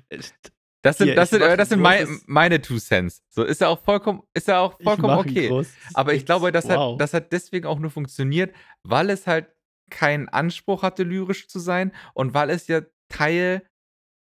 kannst. 0.09 0.35
Das 0.81 0.97
sind 0.97 1.07
hier, 1.07 1.15
das 1.15 1.29
sind 1.29 1.41
äh, 1.41 1.57
das 1.57 1.69
sind 1.69 1.81
mei 1.81 2.03
großes 2.03 2.23
meine 2.27 2.61
2 2.61 2.77
Cents. 2.77 3.21
So, 3.29 3.43
ist 3.43 3.61
ja 3.61 3.67
auch 3.67 3.83
vollkommen 3.83 4.23
ist 4.33 4.47
ja 4.47 4.59
auch 4.59 4.79
vollkommen 4.81 5.17
okay. 5.17 5.65
Aber 5.93 6.13
ich 6.13 6.25
glaube, 6.25 6.51
das 6.51 6.69
hat 6.69 6.77
Wow. 6.77 6.97
das 6.97 7.13
hat 7.13 7.31
deswegen 7.33 7.65
auch 7.65 7.79
nur 7.79 7.91
funktioniert, 7.91 8.55
weil 8.83 9.09
es 9.09 9.27
halt 9.27 9.47
keinen 9.89 10.29
Anspruch 10.29 10.83
hatte, 10.83 11.03
lyrisch 11.03 11.47
zu 11.47 11.59
sein 11.59 11.91
und 12.13 12.33
weil 12.33 12.49
es 12.49 12.67
ja 12.67 12.81
Teil 13.09 13.67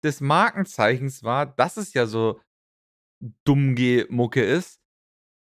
des 0.03 0.21
Markenzeichens 0.21 1.23
war, 1.23 1.47
dass 1.47 1.77
es 1.77 1.93
ja 1.93 2.07
so 2.07 2.41
Dummgeh-Mucke 3.45 4.43
ist 4.43 4.81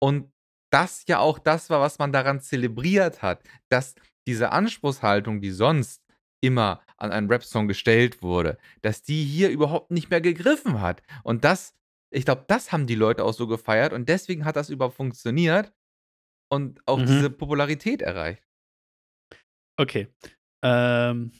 und 0.01 0.33
das 0.73 1.05
ja 1.07 1.19
auch 1.19 1.39
das 1.39 1.71
war, 1.71 1.81
was 1.81 1.99
man 1.99 2.13
daran 2.13 2.41
zelebriert 2.41 3.23
hat, 3.23 3.43
dass 3.71 3.95
diese 4.27 4.53
Anspruchshaltung, 4.53 5.41
die 5.41 5.51
sonst 5.51 6.03
immer 6.43 6.83
an 6.99 7.13
einen 7.13 7.29
Rap-Song 7.31 7.69
gestellt 7.69 8.23
wurde, 8.23 8.59
dass 8.83 9.03
die 9.03 9.25
hier 9.25 9.51
überhaupt 9.51 9.91
nicht 9.91 10.11
mehr 10.11 10.21
gegriffen 10.21 10.81
hat. 10.81 11.03
Und 11.25 11.45
das 11.45 11.75
ich 12.11 12.25
glaube, 12.25 12.45
das 12.49 12.73
haben 12.73 12.87
die 12.87 12.95
Leute 12.95 13.25
auch 13.25 13.35
so 13.35 13.47
gefeiert 13.47 13.93
und 13.93 14.09
deswegen 14.09 14.45
hat 14.47 14.57
das 14.57 14.71
überhaupt 14.71 14.97
funktioniert 14.97 15.73
und 16.51 16.81
auch 16.87 17.03
diese 17.03 17.31
Mhm. 17.31 17.39
Popularität 17.39 18.03
erreicht. 18.03 18.43
Okay. 19.79 20.09
Ähm, 20.63 21.33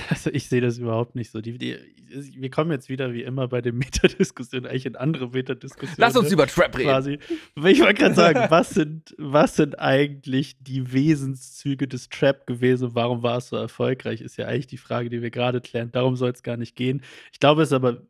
also, 0.08 0.30
ich 0.30 0.48
sehe 0.48 0.60
das 0.60 0.78
überhaupt 0.78 1.14
nicht 1.14 1.30
so. 1.30 1.40
Die 1.40 1.58
die 1.58 1.78
wir 2.12 2.50
kommen 2.50 2.70
jetzt 2.70 2.88
wieder 2.88 3.12
wie 3.12 3.22
immer 3.22 3.48
bei 3.48 3.60
den 3.60 3.76
Metadiskussionen 3.78 4.66
eigentlich 4.66 4.86
in 4.86 4.96
andere 4.96 5.30
Metadiskussionen, 5.30 5.96
Lass 5.98 6.16
uns 6.16 6.28
ne, 6.28 6.34
über 6.34 6.46
Trap 6.46 6.76
reden. 6.76 6.88
quasi. 6.88 7.18
Ich 7.56 7.80
wollte 7.80 7.94
grad 7.94 8.14
sagen, 8.14 8.46
was 8.50 8.70
sind 8.70 9.14
was 9.18 9.56
sind 9.56 9.78
eigentlich 9.78 10.56
die 10.60 10.92
Wesenszüge 10.92 11.88
des 11.88 12.08
Trap 12.08 12.46
gewesen? 12.46 12.94
Warum 12.94 13.22
war 13.22 13.38
es 13.38 13.48
so 13.48 13.56
erfolgreich? 13.56 14.20
Ist 14.20 14.36
ja 14.36 14.46
eigentlich 14.46 14.66
die 14.66 14.78
Frage, 14.78 15.10
die 15.10 15.22
wir 15.22 15.30
grade 15.30 15.60
klären. 15.60 15.90
Darum 15.92 16.16
soll's 16.16 16.42
gar 16.42 16.56
nicht 16.56 16.76
gehen. 16.76 17.02
Ich 17.32 17.40
glaube, 17.40 17.62
es 17.62 17.70
ist 17.70 17.74
aber, 17.74 18.02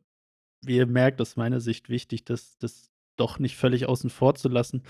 wie 0.65 0.77
ihr 0.77 0.87
merkt, 0.87 1.21
aus 1.21 1.37
meiner 1.37 1.61
Sicht 1.61 1.89
wichtig, 1.89 2.25
das 2.25 2.59
das 2.59 2.91
doch 3.17 3.39
nicht 3.39 3.57
völlig 3.57 3.87
außen 3.87 4.11
vor 4.11 4.35
zu 4.35 4.49
lassen. 4.49 4.83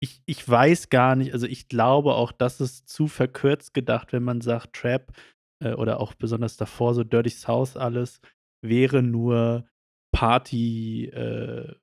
Ich 0.00 0.20
ich 0.26 0.48
weiß 0.48 0.90
gar 0.90 1.16
nicht 1.16 1.32
also, 1.32 1.46
ich 1.46 1.68
glaube 1.68 2.14
auch, 2.14 2.32
das 2.32 2.60
ist 2.60 2.88
zu 2.88 3.08
verkürzt 3.08 3.74
gedacht, 3.74 4.12
wenn 4.12 4.22
man 4.22 4.40
sagt, 4.40 4.74
Trap, 4.74 5.12
äh, 5.60 5.72
oder 5.74 6.00
auch 6.00 6.14
besonders 6.14 6.56
davor 6.56 6.94
so 6.94 7.04
Dirty 7.04 7.30
South 7.30 7.76
alles, 7.76 8.20
wäre 8.62 9.02
nur 9.02 9.66
Party, 10.12 11.06
äh, 11.06 11.74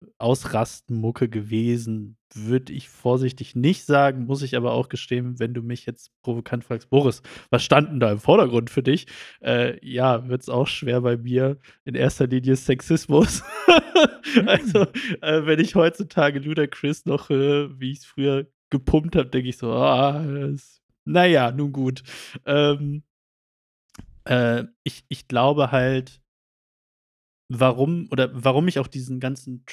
gewesen. 1.29 2.17
Würde 2.33 2.73
ich 2.73 2.89
vorsichtig 2.89 3.55
nicht 3.55 3.85
sagen, 3.85 4.25
muss 4.25 4.41
ich 4.41 4.57
aber 4.57 4.73
auch 4.73 4.89
gestehen, 4.89 5.39
wenn 5.39 5.53
du 5.53 5.61
mich 5.61 5.85
jetzt 5.85 6.11
provokant 6.23 6.63
fragst: 6.65 6.89
„Boris, 6.89 7.21
was 7.51 7.63
stand 7.63 7.89
'n 7.91 7.99
da 7.99 8.11
im 8.11 8.19
Vordergrund 8.19 8.69
für 8.71 8.83
dich?“ 8.83 9.05
Äh, 9.41 9.77
ja, 9.87 10.27
wird's 10.27 10.49
auch 10.49 10.67
schwer 10.67 11.01
bei 11.01 11.17
mir. 11.17 11.57
In 11.85 11.95
erster 11.95 12.27
Linie 12.27 12.55
Sexismus. 12.55 13.43
Also, 14.47 14.81
äh, 15.21 15.45
wenn 15.45 15.59
ich 15.59 15.75
heutzutage 15.75 16.39
Ludacris 16.39 17.05
noch 17.05 17.29
höre, 17.29 17.79
wie 17.79 17.91
ich's 17.91 18.05
früher 18.05 18.47
gepumpt 18.69 19.15
habe, 19.15 19.29
denke 19.29 19.49
ich 19.49 19.57
so: 19.57 19.71
„Ah, 19.71 20.23
das 20.25 20.81
na 21.05 21.25
ja, 21.25 21.51
nun 21.51 21.71
gut.“ 21.71 22.03
Ähm 22.45 23.03
äh, 24.25 24.63
ich 24.83 25.05
ich 25.09 25.27
glaube 25.27 25.71
halt 25.71 26.21
warum 27.49 28.07
oder 28.11 28.29
warum 28.33 28.67
ich 28.67 28.79
auch 28.79 28.87
diesen 28.87 29.19
ganzen 29.19 29.63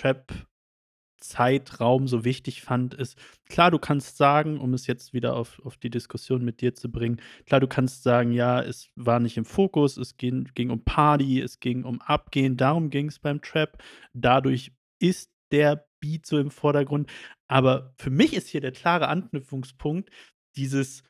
Trap-Zeitraum 1.02 2.08
so 2.08 2.24
wichtig 2.24 2.62
fand, 2.62 2.94
ist 2.94 3.16
klar, 3.48 3.70
du 3.70 3.78
kannst 3.78 4.16
sagen, 4.18 4.58
um 4.60 4.74
es 4.74 4.86
jetzt 4.86 5.12
wieder 5.14 5.34
auf 5.36 5.60
auf 5.64 5.76
die 5.78 5.90
Diskussion 5.90 6.44
mit 6.44 6.60
dir 6.60 6.74
zu 6.74 6.90
bringen 6.92 7.20
klar, 7.46 7.60
du 7.60 7.68
kannst 7.68 8.02
sagen: 8.02 8.32
„Ja, 8.32 8.60
es 8.62 8.90
war 8.96 9.20
nicht 9.20 9.36
im 9.38 9.44
Fokus, 9.46 9.96
es 9.98 10.16
ging 10.16 10.48
ging 10.54 10.70
um 10.70 10.84
Party, 10.84 11.40
es 11.40 11.60
ging 11.60 11.84
um 11.84 12.00
Abgehen.“ 12.02 12.56
Darum 12.56 12.90
ging's 12.90 13.18
beim 13.18 13.40
Trap. 13.42 13.82
Dadurch 14.14 14.72
ist 15.00 15.30
der 15.52 15.86
Beat 16.00 16.26
so 16.26 16.38
im 16.38 16.50
Vordergrund. 16.50 17.10
Aber 17.48 17.94
für 17.98 18.10
mich 18.10 18.34
ist 18.34 18.48
hier 18.48 18.60
der 18.60 18.72
klare 18.72 19.08
Anknüpfungspunkt 19.08 20.10
dieses 20.56 21.02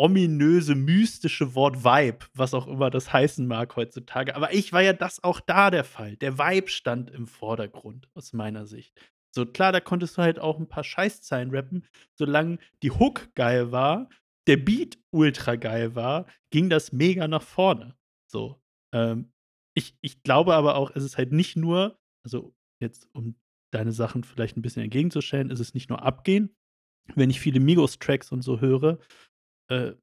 ominöse, 0.00 0.74
mystische 0.76 1.54
Wort 1.54 1.84
Vibe, 1.84 2.26
was 2.34 2.54
auch 2.54 2.66
immer 2.68 2.90
das 2.90 3.12
heißen 3.12 3.46
mag 3.46 3.76
heutzutage. 3.76 4.36
Aber 4.36 4.54
ich 4.54 4.72
war 4.72 4.82
ja 4.82 4.94
das 4.94 5.22
auch 5.24 5.40
da 5.40 5.70
der 5.70 5.84
Fall. 5.84 6.16
Der 6.16 6.38
Vibe 6.38 6.68
stand 6.70 7.10
im 7.10 7.26
Vordergrund 7.28 8.08
aus 8.14 8.32
meiner 8.32 8.66
Sicht. 8.66 8.94
So, 9.34 9.46
klar, 9.46 9.72
da 9.72 9.80
konntest 9.80 10.18
du 10.18 10.22
halt 10.22 10.38
auch 10.40 10.58
'n 10.60 10.68
paar 10.68 10.84
Scheißzeilen 10.84 11.50
rappen. 11.52 11.84
Solange 12.18 12.58
die 12.82 12.90
Hook 12.92 13.28
geil 13.36 13.72
war, 13.72 14.08
der 14.48 14.56
Beat 14.58 14.98
ultra 15.12 15.56
geil 15.56 15.94
war, 15.94 16.26
ging 16.52 16.70
das 16.70 16.92
mega 16.92 17.28
nach 17.28 17.42
vorne. 17.42 17.94
So, 18.32 18.60
ähm, 18.94 19.32
ich 19.76 19.96
ich 20.00 20.22
glaube 20.24 20.54
aber 20.54 20.76
auch, 20.76 20.90
es 20.96 21.04
ist 21.04 21.18
halt 21.18 21.32
nicht 21.32 21.56
nur 21.56 21.98
also, 22.24 22.54
jetzt, 22.82 23.08
um 23.14 23.36
deine 23.72 23.92
Sachen 23.92 24.24
vielleicht 24.24 24.56
'n 24.56 24.62
bisschen 24.62 24.82
entgegenzustellen, 24.84 25.50
ist 25.50 25.60
es 25.60 25.74
nicht 25.74 25.90
nur 25.90 26.02
Abgehen. 26.02 26.50
Wenn 27.16 27.30
ich 27.30 27.40
viele 27.40 27.60
Migos-Tracks 27.60 28.32
und 28.32 28.42
so 28.42 28.60
höre, 28.60 28.98
äh 29.70 29.94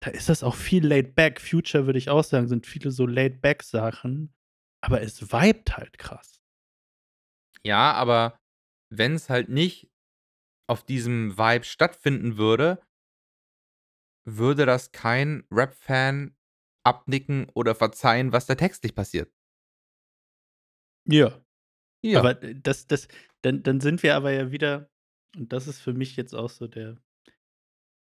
da 0.00 0.10
ist 0.10 0.28
das 0.28 0.44
auch 0.44 0.54
viel 0.54 0.86
laid 0.86 1.16
back. 1.16 1.40
Future 1.40 1.86
würde 1.86 1.98
ich 1.98 2.08
auch 2.08 2.22
sagen, 2.22 2.46
sind 2.46 2.66
viele 2.66 2.92
so 2.92 3.04
laid 3.04 3.40
back 3.40 3.64
Sachen, 3.64 4.32
aber 4.80 5.02
es 5.02 5.32
vibet 5.32 5.76
halt 5.76 5.98
krass. 5.98 6.40
Ja, 7.64 7.92
aber 7.94 8.38
wenn's 8.90 9.28
halt 9.28 9.48
nicht 9.48 9.90
auf 10.68 10.84
diesem 10.84 11.36
Vibe 11.36 11.64
stattfinden 11.64 12.36
würde 12.36 12.80
würde 14.24 14.66
das 14.66 14.92
kein 14.92 15.44
Rap-Fan 15.50 16.36
abnicken 16.84 17.48
oder 17.54 17.74
verzeihen, 17.74 18.32
was 18.32 18.46
da 18.46 18.54
textlich 18.54 18.94
passiert. 18.94 19.32
Ja. 21.06 21.42
Ja. 22.04 22.20
Aber, 22.20 22.42
äh, 22.42 22.54
das 22.54 22.86
das 22.86 23.08
dann 23.42 23.62
dann 23.62 23.80
sind 23.80 24.02
wir 24.02 24.14
aber 24.14 24.32
ja 24.32 24.52
wieder 24.52 24.90
und 25.36 25.52
das 25.52 25.66
ist 25.66 25.80
für 25.80 25.94
mich 25.94 26.16
jetzt 26.16 26.34
auch 26.34 26.50
so 26.50 26.68
der 26.68 26.96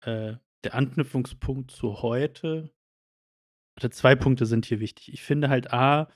äh, 0.03 0.37
der 0.65 0.75
Anknüpfungspunkt 0.75 1.71
zu 1.71 2.03
heute. 2.03 2.73
Oder 3.79 3.91
2 3.91 4.15
Punkte 4.15 4.47
sind 4.47 4.67
hier 4.67 4.81
wichtig. 4.81 5.13
Ich 5.13 5.23
finde 5.23 5.49
halt 5.49 5.73
A 5.73 6.09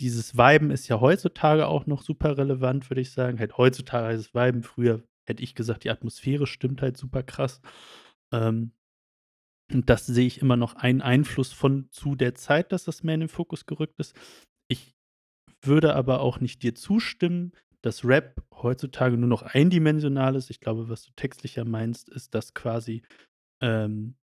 dieses 0.00 0.36
Viben 0.36 0.70
ist 0.70 0.88
ja 0.88 1.00
heutzutage 1.00 1.66
auch 1.66 1.86
noch 1.86 2.02
super 2.02 2.36
relevant, 2.36 2.90
würde 2.90 3.00
ich 3.00 3.12
sagen. 3.12 3.38
Halt 3.38 3.56
heutzutage 3.56 4.08
heißt 4.08 4.20
es 4.20 4.34
Viben, 4.34 4.62
früher 4.62 5.02
hätte 5.26 5.42
ich 5.42 5.54
gesagt, 5.54 5.84
die 5.84 5.90
Atmosphäre 5.90 6.46
stimmt 6.46 6.82
halt 6.82 6.96
super 6.96 7.22
krass. 7.22 7.60
Ähm, 8.32 8.72
und 9.72 9.88
das 9.88 10.06
sehe 10.06 10.26
ich 10.26 10.42
immer 10.42 10.56
noch 10.56 10.74
einen 10.74 11.00
Einfluss 11.00 11.52
von 11.52 11.88
zu 11.90 12.16
der 12.16 12.34
Zeit, 12.34 12.72
dass 12.72 12.84
das 12.84 13.02
mehr 13.02 13.14
in 13.14 13.20
den 13.20 13.28
Fokus 13.28 13.66
gerückt 13.66 13.98
ist. 13.98 14.14
Ich 14.68 14.94
würde 15.62 15.94
aber 15.94 16.20
auch 16.20 16.40
nicht 16.40 16.62
dir 16.62 16.74
zustimmen, 16.74 17.52
dass 17.84 18.04
Rap 18.04 18.42
heutzutage 18.52 19.16
nur 19.16 19.28
noch 19.28 19.42
eindimensional 19.42 20.36
ist. 20.36 20.50
Ich 20.50 20.60
glaube, 20.60 20.88
was 20.88 21.04
du 21.04 21.12
textlicher 21.16 21.64
meinst, 21.64 22.08
ist, 22.08 22.34
dass 22.34 22.54
quasi, 22.54 23.02
ähm 23.62 24.16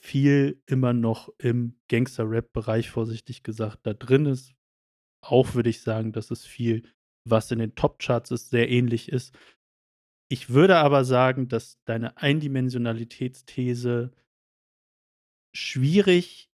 viel 0.00 0.62
immer 0.66 0.92
noch 0.92 1.28
im 1.38 1.78
Gangster-Rap-Bereich, 1.88 2.90
vorsichtig 2.90 3.42
gesagt, 3.42 3.80
da 3.82 3.92
drin 3.92 4.26
ist. 4.26 4.54
Auch 5.22 5.54
würde 5.54 5.70
ich 5.70 5.82
sagen, 5.82 6.12
dass 6.12 6.30
es 6.30 6.46
viel, 6.46 6.88
was 7.28 7.50
in 7.50 7.58
den 7.58 7.74
Top-Charts 7.74 8.30
ist, 8.30 8.50
sehr 8.50 8.70
ähnlich 8.70 9.10
ist. 9.10 9.36
Ich 10.30 10.48
würde 10.50 10.76
aber 10.76 11.04
sagen, 11.04 11.48
dass 11.48 11.82
deine 11.84 12.16
Eindimensionalitätsthese 12.16 14.12
schwierig 15.54 16.50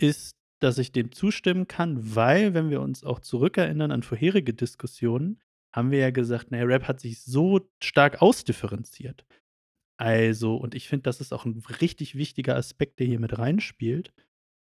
ist, 0.00 0.36
dass 0.64 0.78
ich 0.78 0.92
dem 0.92 1.12
zustimmen 1.12 1.68
kann, 1.68 2.16
weil, 2.16 2.54
wenn 2.54 2.70
wir 2.70 2.82
uns 2.82 3.04
auch 3.04 3.20
zurückerinnern 3.20 3.92
an 3.92 4.02
vorherige 4.04 4.54
Diskussionen, 4.54 5.40
haben 5.74 5.92
wir 5.92 6.00
ja 6.00 6.10
gesagt, 6.12 6.48
na 6.50 6.58
ja, 6.58 6.64
Rap 6.64 6.88
hat 6.88 7.00
sich 7.00 7.22
so 7.22 7.68
stark 7.82 8.22
ausdifferenziert. 8.22 9.26
Also 9.98 10.56
und 10.56 10.74
ich 10.74 10.88
finde, 10.88 11.04
das 11.04 11.20
ist 11.20 11.32
auch 11.34 11.46
'n 11.46 11.62
richtig 11.82 12.16
wichtiger 12.16 12.56
Aspekt, 12.56 13.00
der 13.00 13.06
hier 13.08 13.20
mit 13.20 13.38
reinspielt, 13.38 14.12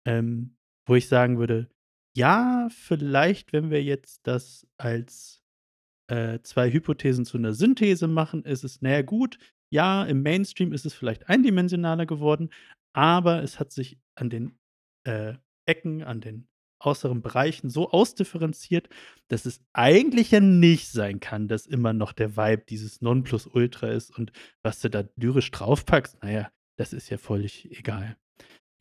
ähm, 0.08 0.58
wo 0.88 0.96
ich 0.96 1.08
sagen 1.10 1.40
würde: 1.40 1.70
„Ja, 2.18 2.70
vielleicht, 2.72 3.54
wenn 3.54 3.72
wir 3.72 3.84
jetzt 3.84 4.28
das 4.28 4.68
als, 4.78 5.42
äh, 6.10 6.40
2 6.44 6.72
Hypothesen 6.72 7.26
zu 7.26 7.38
'ner 7.40 7.54
Synthese 7.54 8.08
machen, 8.08 8.44
ist 8.46 8.64
es 8.66 8.82
na 8.82 8.92
ja, 8.92 9.02
gut, 9.04 9.40
ja, 9.72 10.06
im 10.06 10.24
Mainstream 10.24 10.74
ist 10.74 10.86
es 10.88 10.94
vielleicht 10.96 11.30
eindimensionaler 11.30 12.06
geworden, 12.08 12.50
aber 12.96 13.44
es 13.44 13.60
hat 13.60 13.72
sich 13.74 14.00
an 14.16 14.30
den, 14.32 14.60
äh, 15.06 15.36
Ecken, 15.66 16.04
an 16.04 16.22
den 16.22 16.48
äußeren 16.80 17.22
Bereichen 17.22 17.70
so 17.70 17.90
ausdifferenziert, 17.90 18.90
dass 19.28 19.46
es 19.46 19.62
eigentlich 19.74 20.32
ja 20.32 20.40
nicht 20.40 20.90
sein 20.92 21.20
kann, 21.20 21.48
dass 21.48 21.66
immer 21.66 21.94
noch 21.94 22.14
der 22.14 22.38
Vibe 22.38 22.64
dieses 22.70 23.02
Nonplusultra 23.02 23.88
ist 23.88 24.16
und 24.18 24.32
was 24.62 24.82
du 24.82 24.90
da 24.90 25.04
lyrisch 25.16 25.52
draufpackst, 25.52 26.18
na 26.22 26.32
ja, 26.32 26.52
das 26.78 26.94
ist 26.94 27.10
ja 27.10 27.18
völlig 27.18 27.72
egal.“ 27.72 28.18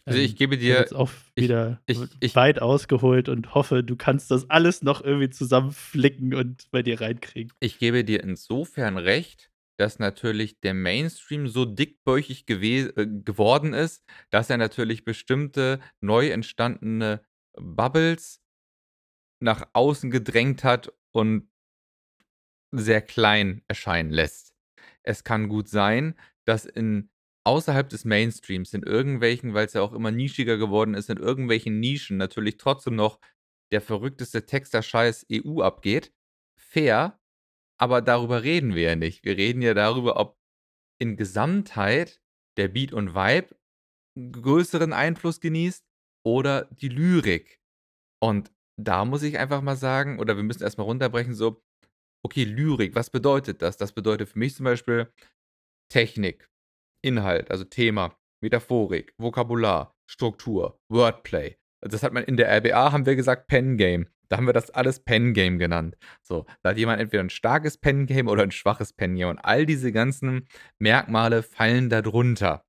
Also, 0.07 0.20
ich 0.20 0.32
Ähm, 0.32 0.37
gebe 0.37 0.55
ich 0.57 0.61
habe 0.61 0.66
dir 0.66 0.80
jetzt 0.80 0.95
auch 0.95 1.11
wieder 1.35 1.80
ich 1.87 1.99
ich 2.20 2.37
weit 2.37 2.61
ausgeholt 2.61 3.28
und 3.28 3.55
hoffe, 3.55 3.82
du 3.82 3.97
kannst 3.97 4.30
das 4.30 4.51
alles 4.51 4.82
noch 4.82 5.03
irgendwie 5.03 5.30
zusammenflicken 5.30 6.35
und 6.35 6.70
bei 6.70 6.82
dir 6.82 7.01
reinkriegen. 7.01 7.53
Ich 7.61 7.78
gebe 7.78 8.05
dir 8.05 8.22
insofern 8.22 8.99
recht, 8.99 9.51
dass 9.77 9.99
natürlich 9.99 10.61
der 10.61 10.75
Mainstream 10.75 11.49
so 11.49 11.64
dickbäuchig 11.64 12.47
gewe 12.47 12.97
äh, 12.97 13.07
geworden 13.07 13.72
ist, 13.72 14.05
dass 14.31 14.51
er 14.51 14.57
natürlich 14.57 15.05
bestimmte 15.05 15.81
neu 16.01 16.29
entstandene 16.31 17.25
Bubbles 17.55 18.41
nach 19.41 19.68
außen 19.72 20.11
gedrängt 20.11 20.64
hat 20.64 20.93
und 21.12 21.49
sehr 22.72 23.03
klein 23.03 23.62
erscheinen 23.68 24.11
lässt. 24.11 24.55
Es 25.03 25.22
kann 25.25 25.49
gut 25.49 25.68
sein, 25.68 26.18
dass 26.45 26.64
in 26.64 27.11
außerhalb 27.45 27.89
des 27.89 28.05
Mainstreams 28.05 28.72
in 28.72 28.83
irgendwelchen 28.83 29.55
weil's 29.55 29.75
ja 29.75 29.83
auch 29.83 29.93
immer 29.93 30.11
nischiger 30.11 30.57
geworden 30.57 30.95
ist, 30.95 31.11
in 31.11 31.18
irgendwelchen 31.18 31.79
Nischen 31.79 32.16
natürlich 32.16 32.57
trotzdem 32.57 32.97
noch 32.97 33.20
der 33.70 33.81
verrückteste 33.81 34.47
Texter-Scheiß 34.47 35.27
EU 35.31 35.61
abgeht. 35.61 36.12
Fair, 36.59 37.20
aber 37.81 38.03
darüber 38.03 38.43
reden 38.43 38.75
wir 38.75 38.83
ja 38.83 38.97
nicht. 38.97 39.25
Wir 39.25 39.37
reden 39.37 39.62
ja 39.62 39.75
darüber, 39.75 40.16
ob 40.16 40.39
in 41.01 41.16
Gesamtheit 41.16 42.22
der 42.57 42.68
Beat 42.68 42.93
und 42.93 43.14
Vibe 43.14 43.57
größeren 44.16 44.93
Einfluss 44.93 45.41
genießt 45.41 45.85
oder 46.25 46.66
die 46.70 46.89
Lyrik. 46.89 47.61
Und 48.22 48.53
da 48.81 49.05
muss 49.05 49.22
ich 49.22 49.39
einfach 49.39 49.61
mal 49.61 49.77
sagen 49.77 50.18
oder 50.18 50.37
wir 50.37 50.43
müssen 50.43 50.62
erst 50.62 50.79
mal 50.79 50.85
runterbrechen 50.85 51.35
so: 51.35 51.62
Okay, 52.25 52.45
Lyrik, 52.45 52.95
was 52.95 53.11
bedeutet 53.11 53.62
das? 53.62 53.77
Das 53.77 53.93
bedeutet 53.93 54.29
für 54.29 54.39
mich 54.39 54.55
zum 54.55 54.64
Beispiel 54.64 55.12
Technik, 55.91 56.51
Inhalt, 57.03 57.51
also 57.51 57.64
Thema, 57.64 58.16
Metaphorik, 58.43 59.14
Vokabular, 59.18 59.95
Struktur, 60.11 60.81
Wordplay. 60.89 61.59
Das 61.83 62.03
hat 62.03 62.12
man 62.12 62.25
in 62.25 62.37
der 62.37 62.49
RWA 62.49 62.93
haben 62.93 63.05
wir 63.05 63.16
gesagt 63.16 63.47
Pen 63.47 63.77
Game. 63.77 64.09
Da 64.29 64.37
haben 64.37 64.47
wir 64.47 64.53
das 64.53 64.70
alles 64.70 65.01
Pen 65.01 65.35
Game 65.35 65.59
genannt. 65.59 65.97
So, 66.22 66.47
da 66.62 66.70
hat 66.70 66.79
jemand 66.79 67.01
entweder 67.01 67.22
'n 67.22 67.31
starkes 67.31 67.79
Pen 67.79 68.07
Game 68.07 68.29
oder 68.29 68.43
'n 68.45 68.51
schwaches 68.51 68.93
Pen 68.93 69.14
Game 69.16 69.29
und 69.29 69.39
all 69.39 69.66
diese 69.66 69.93
ganzen 69.93 70.47
Merkmale 70.79 71.43
fallen 71.43 71.91
da 71.91 72.03
drunter. 72.03 72.64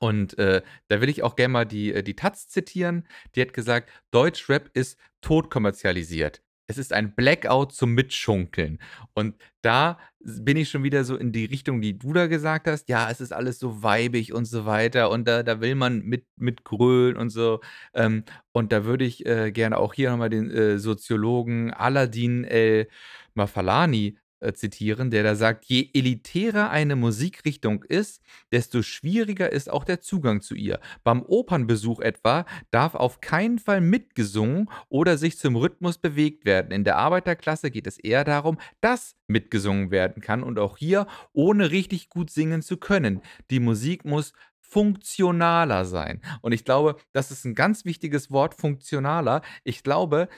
Und, 0.00 0.38
äh, 0.38 0.62
da 0.88 1.00
will 1.00 1.08
ich 1.08 1.22
auch 1.22 1.34
gern 1.36 1.50
mal 1.52 1.64
die 1.66 1.92
äh, 1.92 2.02
die 2.02 2.14
Taz 2.16 2.48
zitieren. 2.48 3.06
Die 3.34 3.40
hat 3.42 3.52
gesagt: 3.52 3.90
„Deutschrap 4.12 4.70
ist 4.74 4.96
totkommerzialisiert. 5.22 6.40
Es 6.70 6.76
ist 6.78 6.92
ein 6.92 7.14
Blackout 7.14 7.72
zum 7.72 7.94
Mitschunkeln.“ 7.94 8.78
Und 9.14 9.34
da 9.62 9.98
bin 10.20 10.56
ich 10.58 10.68
schon 10.68 10.82
wieder 10.84 11.02
so 11.04 11.16
in 11.16 11.32
die 11.32 11.46
Richtung, 11.46 11.80
die 11.80 11.98
du 11.98 12.12
da 12.12 12.26
gesagt 12.26 12.66
hast: 12.68 12.88
„Ja, 12.90 13.10
es 13.10 13.20
ist 13.22 13.32
alles 13.32 13.58
so 13.58 13.82
vibig 13.82 14.34
und 14.34 14.44
so 14.44 14.66
weiter 14.66 15.10
und 15.10 15.26
da 15.26 15.42
da 15.42 15.60
will 15.62 15.74
man 15.74 16.00
mit 16.02 16.26
mitgrölen 16.36 17.16
und 17.16 17.30
so.“ 17.30 17.60
Ähm, 17.94 18.24
und 18.52 18.70
da 18.72 18.84
würde 18.84 19.04
ich, 19.06 19.24
äh, 19.26 19.50
gerne 19.50 19.78
auch 19.78 19.94
hier 19.94 20.10
noch 20.10 20.18
mal 20.18 20.28
den, 20.28 20.50
äh, 20.50 20.78
Soziologen 20.78 21.72
Aladdin 21.72 22.44
El-Mafalani, 22.44 24.18
äh, 24.40 24.52
zitieren, 24.52 25.10
der 25.10 25.22
da 25.22 25.34
sagt: 25.34 25.64
„Je 25.66 25.90
elitärer 25.94 26.70
eine 26.70 26.96
Musikrichtung 26.96 27.82
ist, 27.84 28.22
desto 28.52 28.82
schwieriger 28.82 29.50
ist 29.52 29.70
auch 29.70 29.84
der 29.84 30.00
Zugang 30.00 30.40
zu 30.40 30.54
ihr. 30.54 30.80
Beim 31.04 31.22
Opernbesuch 31.22 32.00
etwa 32.00 32.44
darf 32.70 32.94
auf 32.94 33.20
keinen 33.20 33.58
Fall 33.58 33.80
mitgesungen 33.80 34.70
oder 34.88 35.18
sich 35.18 35.38
zum 35.38 35.56
Rhythmus 35.56 35.98
bewegt 35.98 36.44
werden. 36.44 36.72
In 36.72 36.84
der 36.84 36.96
Arbeiterklasse 36.98 37.70
geht 37.70 37.86
es 37.86 37.98
eher 37.98 38.24
darum, 38.24 38.58
dass 38.80 39.16
mitgesungen 39.26 39.90
werden 39.90 40.22
kann 40.22 40.42
und 40.42 40.58
auch 40.58 40.76
hier, 40.78 41.06
ohne 41.32 41.70
richtig 41.70 42.08
gut 42.08 42.30
singen 42.30 42.62
zu 42.62 42.76
können. 42.76 43.20
Die 43.50 43.60
Musik 43.60 44.04
muss 44.04 44.32
funktionaler 44.60 45.84
sein.“ 45.86 46.20
Und 46.42 46.52
ich 46.52 46.64
glaube, 46.64 46.96
das 47.12 47.30
ist 47.30 47.44
'n 47.46 47.54
ganz 47.54 47.84
wichtiges 47.84 48.30
Wort, 48.30 48.54
funktionaler. 48.54 49.42
Ich 49.64 49.82
glaube, 49.82 50.28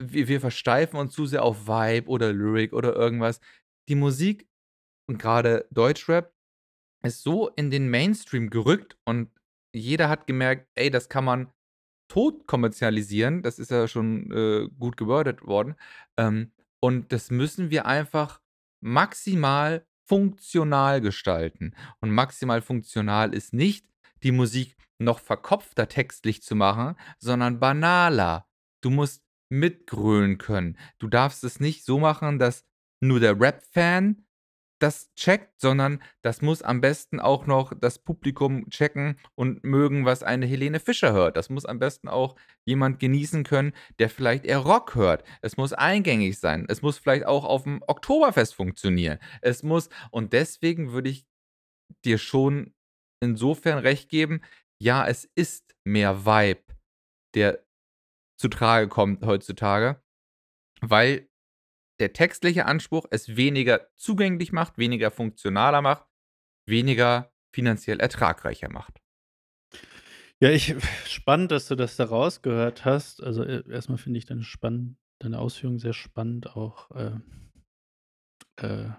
wir 0.00 0.28
wir 0.28 0.40
versteifen 0.40 0.98
uns 0.98 1.14
zu 1.14 1.26
sehr 1.26 1.44
auf 1.44 1.68
Vibe 1.68 2.08
oder 2.08 2.32
Lyrik 2.32 2.72
oder 2.72 2.96
irgendwas. 2.96 3.40
Die 3.88 3.94
Musik 3.96 4.48
und 5.08 5.18
grade 5.18 5.66
Deutschrap 5.70 6.32
ist 7.04 7.22
so 7.22 7.48
in 7.50 7.70
den 7.70 7.90
Mainstream 7.90 8.50
gerückt 8.50 8.96
und 9.04 9.30
jeder 9.74 10.08
hat 10.08 10.26
gemerkt: 10.26 10.68
„Ey, 10.76 10.90
das 10.90 11.08
kann 11.08 11.24
man 11.24 11.52
totkommerzialisieren.“ 12.08 13.42
Das 13.42 13.58
ist 13.58 13.70
ja 13.70 13.88
schon, 13.88 14.30
äh, 14.32 14.68
gut 14.78 14.96
gewordet 14.96 15.42
worden. 15.46 15.76
Ähm, 16.18 16.52
und 16.80 17.12
das 17.12 17.30
müssen 17.30 17.70
wir 17.70 17.86
einfach 17.86 18.40
maximal 18.82 19.86
funktional 20.08 21.00
gestalten. 21.00 21.74
Und 22.00 22.10
maximal 22.10 22.62
funktional 22.62 23.34
ist 23.34 23.52
nicht, 23.54 23.86
die 24.22 24.32
Musik 24.32 24.76
noch 24.98 25.20
verkopfter 25.20 25.88
textlich 25.88 26.42
zu 26.42 26.56
machen, 26.56 26.96
sondern 27.18 27.60
banaler. 27.60 28.46
Du 28.82 28.90
musst 28.90 29.22
mitgrölen 29.50 30.38
können. 30.38 30.78
Du 30.98 31.08
darfst 31.08 31.44
es 31.44 31.60
nicht 31.60 31.84
so 31.84 31.98
machen, 31.98 32.38
dass 32.38 32.64
nur 33.00 33.20
der 33.20 33.38
Rap-Fan 33.40 34.24
das 34.80 35.12
checkt, 35.14 35.60
sondern 35.60 36.02
das 36.22 36.40
muss 36.40 36.62
am 36.62 36.80
besten 36.80 37.20
auch 37.20 37.46
noch 37.46 37.74
das 37.78 37.98
Publikum 37.98 38.70
checken 38.70 39.18
und 39.34 39.62
mögen, 39.62 40.06
was 40.06 40.22
eine 40.22 40.46
Helene 40.46 40.80
Fischer 40.80 41.12
hört. 41.12 41.36
Das 41.36 41.50
muss 41.50 41.66
am 41.66 41.78
besten 41.78 42.08
auch 42.08 42.34
jemand 42.64 42.98
genießen 42.98 43.44
können, 43.44 43.72
der 43.98 44.08
vielleicht 44.08 44.46
eher 44.46 44.58
Rock 44.58 44.94
hört. 44.94 45.24
Es 45.42 45.58
muss 45.58 45.74
eingängig 45.74 46.38
sein. 46.38 46.64
Es 46.68 46.80
muss 46.82 46.96
vielleicht 46.98 47.26
auch 47.26 47.44
auf'm 47.44 47.82
Oktoberfest 47.86 48.54
funktionieren. 48.54 49.18
Es 49.42 49.62
muss 49.62 49.90
und 50.10 50.32
deswegen 50.32 50.92
würde 50.92 51.10
ich 51.10 51.26
dir 52.04 52.18
schon 52.18 52.74
insofern 53.22 53.78
recht 53.78 54.08
geben, 54.08 54.40
ja, 54.80 55.06
es 55.06 55.28
ist 55.34 55.74
mehr 55.84 56.24
Vibe, 56.24 56.62
der 57.34 57.62
zutrage 58.40 58.88
kommt 58.88 59.24
heutzutage, 59.24 60.02
weil 60.80 61.28
der 62.00 62.12
textliche 62.12 62.66
Anspruch 62.66 63.06
es 63.10 63.36
weniger 63.36 63.88
zugänglich 63.96 64.52
macht, 64.52 64.78
weniger 64.78 65.10
funktionaler 65.10 65.82
macht, 65.82 66.06
weniger 66.66 67.32
finanziell 67.52 68.00
ertragreicher 68.00 68.70
macht. 68.70 69.00
Ja, 70.40 70.50
ich 70.50 70.74
spannend, 71.06 71.52
dass 71.52 71.68
du 71.68 71.76
das 71.76 71.96
da 71.96 72.04
rausgehört 72.04 72.84
hast. 72.84 73.22
Also, 73.22 73.44
e 73.44 73.62
erst 73.68 73.90
finde 74.00 74.18
ich 74.18 74.24
deine 74.26 74.42
spann 74.42 74.96
deine 75.18 75.38
Ausführungen 75.38 75.78
sehr 75.78 75.92
spannend, 75.92 76.56
auch, 76.56 76.90
äh 76.92 77.20
äh, 78.56 78.90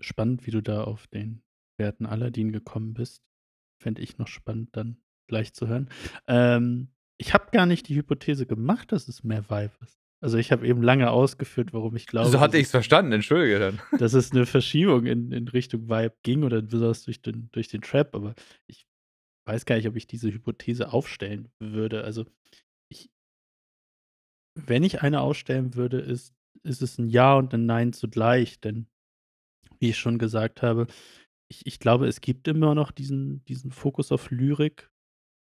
spannend, 0.00 0.46
wie 0.46 0.50
du 0.50 0.62
da 0.62 0.84
auf 0.84 1.06
den 1.06 1.42
werten 1.78 2.06
Aladdin 2.06 2.52
gekommen 2.52 2.94
bist. 2.94 3.22
Fände 3.82 4.02
ich 4.02 4.18
noch 4.18 4.28
spannend, 4.28 4.76
dann 4.76 5.02
gleich 5.26 5.52
zu 5.54 5.66
hören. 5.68 5.90
Ähm, 6.26 6.88
ich 7.18 7.34
habe 7.34 7.50
gar 7.52 7.66
nicht 7.66 7.88
die 7.88 7.96
Hypothese 7.96 8.46
gemacht, 8.46 8.92
dass 8.92 9.08
es 9.08 9.24
mehr 9.24 9.48
Vibe 9.50 9.72
ist. 9.82 9.98
Also, 10.22 10.38
ich 10.38 10.50
habe 10.52 10.66
eben 10.66 10.82
lange 10.82 11.10
ausgeführt, 11.10 11.72
warum 11.72 11.94
ich 11.96 12.06
glaube, 12.06 12.32
So 12.32 12.40
hatte 12.40 12.56
es 12.56 12.58
ich's 12.58 12.70
verstanden, 12.70 13.12
entschuldige 13.12 13.58
dann. 13.58 13.80
dass 13.98 14.12
es 14.14 14.32
'ne 14.32 14.46
Verschiebung 14.46 15.06
in 15.06 15.32
in 15.32 15.48
Richtung 15.48 15.88
Vibe 15.88 16.14
ging 16.22 16.44
oder 16.44 16.62
besonders 16.62 17.04
durch 17.04 17.22
den 17.22 17.48
durch 17.52 17.68
den 17.68 17.80
Trap, 17.82 18.14
aber 18.14 18.34
ich 18.66 18.86
weiß 19.46 19.66
gar 19.66 19.76
nicht, 19.76 19.88
ob 19.88 19.96
ich 19.96 20.06
diese 20.08 20.32
Hypothese 20.32 20.92
aufstellen 20.92 21.50
würde. 21.60 22.04
Also, 22.04 22.26
ich 22.90 23.08
wenn 24.56 24.82
ich 24.82 25.02
eine 25.02 25.20
aufstellen 25.20 25.74
würde, 25.74 25.98
ist 26.00 26.34
ist 26.62 26.80
es 26.82 26.98
'n 26.98 27.08
Ja 27.10 27.34
und 27.34 27.52
'n 27.54 27.66
Nein 27.66 27.92
zugleich, 27.92 28.58
denn 28.60 28.86
wie 29.80 29.90
ich 29.90 29.98
schon 29.98 30.18
gesagt 30.18 30.62
habe, 30.62 30.86
ich 31.48 31.66
ich 31.66 31.80
glaube, 31.80 32.08
es 32.08 32.20
gibt 32.22 32.48
immer 32.48 32.74
noch 32.74 32.92
diesen 32.92 33.44
diesen 33.46 33.72
Fokus 33.72 34.12
auf 34.12 34.30
Lyrik 34.30 34.90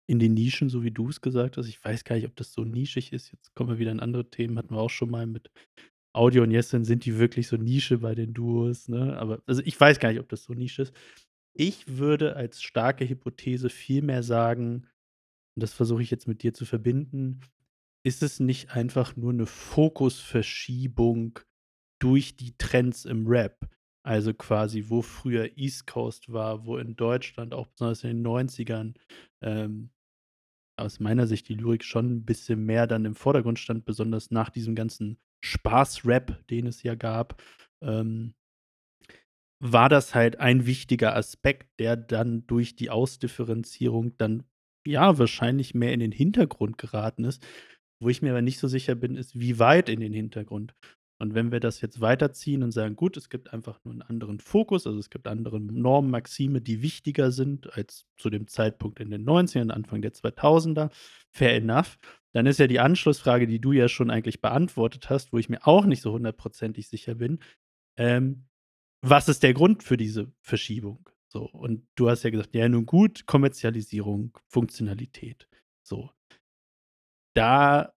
in 0.08 0.20
den 0.20 0.34
Nischen, 0.36 0.70
so 0.70 0.84
wie 0.84 0.92
du's 0.92 1.22
gesagt 1.22 1.58
hast. 1.58 1.68
Ich 1.68 1.84
weiß 1.84 2.04
gar 2.04 2.16
nicht, 2.18 2.26
ob 2.28 2.36
das 2.36 2.54
so 2.54 2.64
nischig 2.66 3.14
ist. 3.14 3.32
Jetzt 3.32 3.56
kommen 3.56 3.70
wir 3.72 3.80
wieder 3.80 3.92
in 3.92 4.00
andere 4.02 4.30
Themen, 4.30 4.58
hatten 4.58 4.76
wir 4.76 4.82
auch 4.82 4.90
schon 4.90 5.10
mal 5.12 5.28
mit 5.28 5.52
Audio 6.14 6.44
und 6.44 6.52
Yessin. 6.52 6.86
Sind 6.86 7.06
die 7.06 7.20
wirklich 7.20 7.48
so 7.48 7.58
Nische 7.58 8.00
bei 8.00 8.16
den 8.16 8.34
Duos, 8.34 8.90
ne? 8.90 9.18
Aber 9.18 9.42
also, 9.48 9.62
ich 9.66 9.80
weiß 9.80 10.00
gar 10.00 10.10
nicht, 10.12 10.20
ob 10.22 10.30
das 10.30 10.44
so 10.46 10.54
Nische 10.54 10.84
ist. 10.84 10.94
Ich 11.56 11.88
würde 12.00 12.36
als 12.38 12.64
starke 12.64 13.08
Hypothese 13.10 13.70
vielmehr 13.70 14.24
sagen, 14.24 14.88
und 15.58 15.64
das 15.64 15.74
versuche 15.74 16.04
ich 16.04 16.12
jetzt 16.12 16.28
mit 16.28 16.44
dir 16.44 16.54
zu 16.54 16.66
verbinden, 16.66 17.42
ist 18.06 18.24
es 18.24 18.40
nicht 18.42 18.72
einfach 18.76 19.16
nur 19.18 19.34
'ne 19.34 19.46
Fokusverschiebung 19.48 21.40
durch 22.02 22.38
die 22.38 22.56
Trends 22.58 23.06
im 23.06 23.28
Rap? 23.28 23.70
Also, 24.06 24.34
quasi, 24.36 24.86
wo 24.90 25.02
früher 25.04 25.58
East 25.58 25.88
Coast 25.88 26.32
war, 26.34 26.66
wo 26.68 26.78
in 26.80 26.96
Deutschland 26.98 27.54
auch 27.56 27.68
besonders 27.68 28.04
in 28.06 28.12
den 28.12 28.24
90ern, 28.24 28.96
ähm, 29.44 29.92
aus 30.84 31.00
meiner 31.00 31.28
Sicht 31.28 31.50
die 31.50 31.56
Lyrik 31.56 31.84
schon 31.84 32.08
'n 32.20 32.26
bisschen 32.26 32.66
mehr 32.66 32.88
dann 32.88 33.06
im 33.06 33.16
Vordergrund 33.16 33.60
stand, 33.60 33.86
besonders 33.86 34.32
nach 34.32 34.50
diesem 34.52 34.76
ganzen 34.76 35.18
Spaß-Rap, 35.44 36.48
den 36.50 36.68
es 36.68 36.84
ja 36.84 36.96
gab, 36.96 37.42
ähm 37.82 38.34
war 39.62 39.90
das 39.90 40.14
halt 40.16 40.40
ein 40.40 40.66
wichtiger 40.66 41.16
Aspekt, 41.16 41.80
der 41.80 41.96
dann 41.96 42.46
durch 42.48 42.76
die 42.76 42.90
Ausdifferenzierung 42.90 44.18
dann, 44.18 44.44
ja, 44.86 45.18
wahrscheinlich 45.18 45.74
mehr 45.74 45.94
in 45.94 46.00
den 46.00 46.12
Hintergrund 46.12 46.78
geraten 46.78 47.24
ist. 47.24 47.46
Wo 48.02 48.10
ich 48.10 48.22
mir 48.22 48.32
aber 48.32 48.42
nicht 48.42 48.60
so 48.60 48.68
sicher 48.68 48.96
bin, 48.96 49.16
ist, 49.16 49.40
wie 49.40 49.60
weit 49.60 49.88
in 49.90 50.02
den 50.02 50.12
Hintergrund. 50.14 50.74
Und 51.24 51.36
wenn 51.36 51.54
wir 51.54 51.62
das 51.62 51.82
jetzt 51.82 52.02
weiterziehen 52.02 52.64
und 52.64 52.72
sagen: 52.74 52.96
„Gut, 52.98 53.18
es 53.18 53.30
gibt 53.30 53.54
einfach 53.54 53.80
nur 53.86 53.94
'n 53.96 54.02
anderen 54.04 54.40
Fokus, 54.42 54.86
also, 54.88 55.00
es 55.00 55.10
gibt 55.10 55.28
andere 55.28 55.60
Normen, 55.62 56.12
Maxime, 56.12 56.62
die 56.62 56.82
wichtiger 56.82 57.32
sind 57.32 57.74
als 57.78 58.06
zu 58.18 58.30
dem 58.30 58.48
Zeitpunkt 58.48 59.00
in 59.00 59.10
den 59.10 59.24
90ern, 59.24 59.72
Anfang 59.72 60.02
der 60.02 60.14
2000er“, 60.14 60.90
fair 61.32 61.56
enough. 61.56 61.98
Dann 62.34 62.46
ist 62.46 62.60
ja 62.60 62.68
die 62.68 62.82
Anschlussfrage, 62.82 63.48
die 63.48 63.62
du 63.62 63.72
ja 63.72 63.88
schon 63.90 64.12
eigentlich 64.12 64.42
beantwortet 64.42 65.10
hast, 65.10 65.34
wo 65.34 65.38
ich 65.40 65.50
mir 65.50 65.66
auch 65.68 65.86
nicht 65.86 66.02
so 66.02 66.12
hundertprozentig 66.14 66.90
sicher 66.90 67.16
bin, 67.16 67.40
ähm, 67.98 68.46
was 69.04 69.30
ist 69.30 69.44
der 69.44 69.54
Grund 69.56 69.84
für 69.84 69.98
diese 69.98 70.32
Verschiebung? 70.42 71.10
So, 71.30 71.46
und 71.52 71.88
du 71.96 72.10
hast 72.10 72.24
ja 72.24 72.32
gesagt: 72.32 72.56
„Ja, 72.56 72.70
nun 72.70 72.86
gut, 72.88 73.26
Kommerzialisierung, 73.28 74.38
Funktionalität“, 74.50 75.48
so. 75.84 76.12
Da 77.36 77.93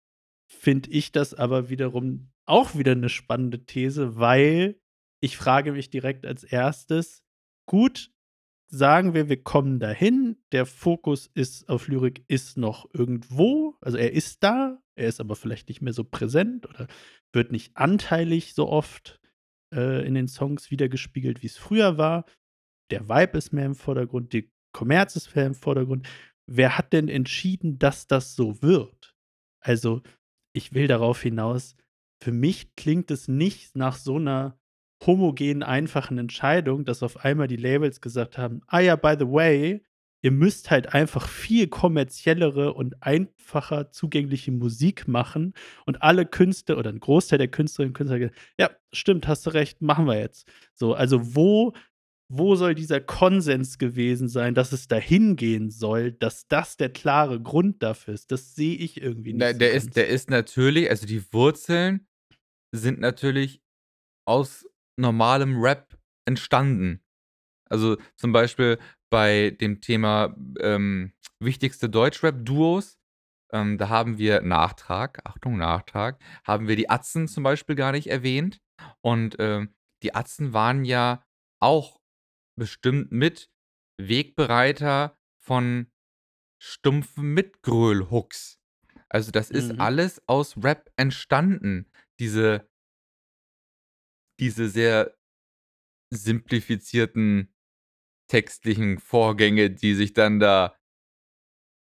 finde 0.49 0.91
ich 0.91 1.13
das 1.13 1.35
aber 1.35 1.69
wiederum 1.71 2.31
auch 2.47 2.77
wieder 2.77 2.95
'ne 2.95 3.09
spannende 3.09 3.65
These, 3.67 4.17
weil 4.19 4.81
ich 5.21 5.37
frage 5.37 5.73
mich 5.73 5.91
direkt 5.91 6.27
als 6.27 6.45
1.: 6.45 7.23
Gut, 7.69 8.13
sagen 8.69 9.15
wir, 9.15 9.29
wir 9.31 9.43
kommen 9.45 9.81
dahin, 9.81 10.39
der 10.53 10.67
Fokus 10.67 11.29
ist 11.35 11.69
auf 11.71 11.89
Lyrik 11.89 12.25
ist 12.29 12.59
noch 12.59 12.89
irgendwo, 12.95 13.77
also, 13.83 13.99
er 13.99 14.13
ist 14.13 14.43
da, 14.45 14.81
er 14.97 15.09
ist 15.09 15.21
aber 15.21 15.37
vielleicht 15.37 15.69
nicht 15.69 15.83
mehr 15.83 15.93
so 15.95 16.05
präsent 16.05 16.67
oder 16.69 16.89
wird 17.35 17.53
nicht 17.53 17.77
anteilig 17.77 18.55
so 18.55 18.69
oft, 18.69 19.21
äh, 19.75 20.07
in 20.07 20.15
den 20.15 20.29
Songs 20.29 20.71
widergespiegelt, 20.73 21.43
wie's 21.43 21.59
früher 21.59 21.99
war. 21.99 22.27
Der 22.93 23.09
Vibe 23.09 23.39
ist 23.39 23.53
mehr 23.53 23.67
im 23.67 23.77
Vordergrund, 23.77 24.33
die 24.35 24.51
Kommerz 24.75 25.17
ist 25.17 25.37
mehr 25.37 25.47
im 25.47 25.55
Vordergrund. 25.57 26.09
Wer 26.51 26.79
hat 26.79 26.93
denn 26.95 27.09
entschieden, 27.09 27.79
dass 27.81 28.07
das 28.09 28.37
so 28.37 28.63
wird? 28.63 29.17
Also, 29.61 30.03
ich 30.57 30.75
will 30.75 30.89
darauf 30.89 31.23
hinaus, 31.23 31.77
für 32.23 32.33
mich 32.33 32.75
klingt 32.77 33.11
es 33.11 33.29
nicht 33.29 33.77
nach 33.77 33.97
so 33.97 34.19
'ner 34.19 34.59
homogenen, 35.07 35.63
einfachen 35.63 36.19
Entscheidung, 36.19 36.85
dass 36.87 37.03
auf 37.03 37.25
einmal 37.25 37.49
die 37.49 37.57
Labels 37.57 38.01
gesagt 38.01 38.39
haben: 38.39 38.63
„Ah 38.69 38.81
ja, 38.81 38.97
by 38.97 39.17
the 39.19 39.27
way, 39.31 39.85
ihr 40.23 40.33
müsst 40.33 40.71
halt 40.71 40.95
einfach 40.95 41.29
viel 41.29 41.69
kommerziellere 41.69 42.73
und 42.75 43.03
einfacher 43.03 43.91
zugängliche 43.93 44.53
Musik 44.53 45.09
machen.“ 45.09 45.55
Und 45.87 46.03
alle 46.03 46.27
Künstler 46.27 46.79
oder 46.79 46.91
'n 46.91 47.01
Großteil 47.01 47.39
der 47.39 47.49
Künstlerinnen 47.49 47.91
und 47.91 47.97
Künstler 47.99 48.31
„Ja, 48.59 48.71
stimmt, 48.93 49.29
hast 49.29 49.47
du 49.47 49.51
recht, 49.51 49.83
machen 49.83 50.07
wir 50.07 50.19
jetzt.“ 50.19 50.49
So, 50.75 50.95
also, 50.95 51.37
wo 51.37 51.75
wo 52.29 52.57
soll 52.57 52.75
dieser 52.75 53.01
Konsens 53.01 53.79
gewesen 53.79 54.29
sein, 54.29 54.55
dass 54.55 54.73
es 54.73 54.89
dahin 54.89 55.37
gehen 55.37 55.71
soll, 55.71 56.13
dass 56.13 56.49
das 56.49 56.77
der 56.77 56.91
klare 56.91 57.41
Grund 57.41 57.83
dafür 57.83 58.15
ist? 58.15 58.33
Das 58.33 58.55
sehe 58.55 58.77
ich 58.77 59.01
irgendwie 59.01 59.33
nicht 59.33 59.47
so 59.47 59.59
der 59.59 59.73
ist 59.73 59.85
ganz. 59.87 59.95
der 59.95 60.09
ist 60.09 60.31
natürlich 60.31 60.91
also, 60.91 61.07
die 61.07 61.33
Wurzeln 61.33 62.07
sind 62.75 63.01
natürlich 63.01 63.63
aus 64.27 64.67
normalem 64.99 65.61
Rap 65.61 65.99
entstanden. 66.27 67.01
Also, 67.71 67.97
zum 68.17 68.33
Beispiel 68.33 68.79
bei 69.11 69.51
dem 69.51 69.81
Thema, 69.81 70.37
ähm, 70.61 71.13
wichtigste 71.41 71.89
Deutschrap-Duos, 71.89 72.99
ähm, 73.53 73.79
da 73.79 73.89
haben 73.89 74.19
wir 74.19 74.43
Nachtrag, 74.43 75.21
Achtung, 75.25 75.57
Nachtrag, 75.59 76.21
haben 76.45 76.67
wir 76.67 76.77
die 76.77 76.91
Atzen 76.91 77.29
zum 77.29 77.45
Beispiel 77.45 77.77
gar 77.77 77.93
nicht 77.93 78.09
erwähnt. 78.09 78.61
Und, 79.01 79.37
ähm, 79.39 79.75
die 80.03 80.15
Atzen 80.15 80.53
waren 80.53 80.85
ja 80.85 81.25
auch 81.61 82.01
bestimmt 82.57 83.13
mit 83.13 83.51
Wegbereiter 83.99 85.19
von 85.39 85.89
stumpfen 86.61 87.35
Mitgröl-Hooks. 87.35 88.61
Also, 89.09 89.33
das 89.33 89.51
ist 89.51 89.79
Mhm. 89.79 89.81
alles 89.81 90.23
aus 90.29 90.57
Rap 90.63 90.91
entstanden, 90.97 91.91
diese 92.21 92.69
diese 94.41 94.69
sehr 94.69 95.15
simplifizierten 96.11 97.55
textlichen 98.29 98.99
Vorgänge, 98.99 99.71
die 99.71 99.95
sich 99.95 100.15
dann 100.15 100.41
da 100.41 100.77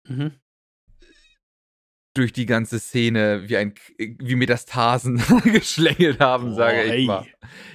Mhm. 0.09 0.42
Durch 2.17 2.33
die 2.33 2.47
ganze 2.47 2.79
Szene 2.79 3.49
wie 3.49 3.57
ein 3.57 3.75
K 3.75 3.83
wie 4.21 4.35
Metastasen 4.37 5.17
geschlängelt 5.45 6.21
haben, 6.21 6.53
sage 6.53 6.81
Boah, 6.81 6.85
ich 6.85 7.03
mal. 7.03 7.25
ey. 7.25 7.33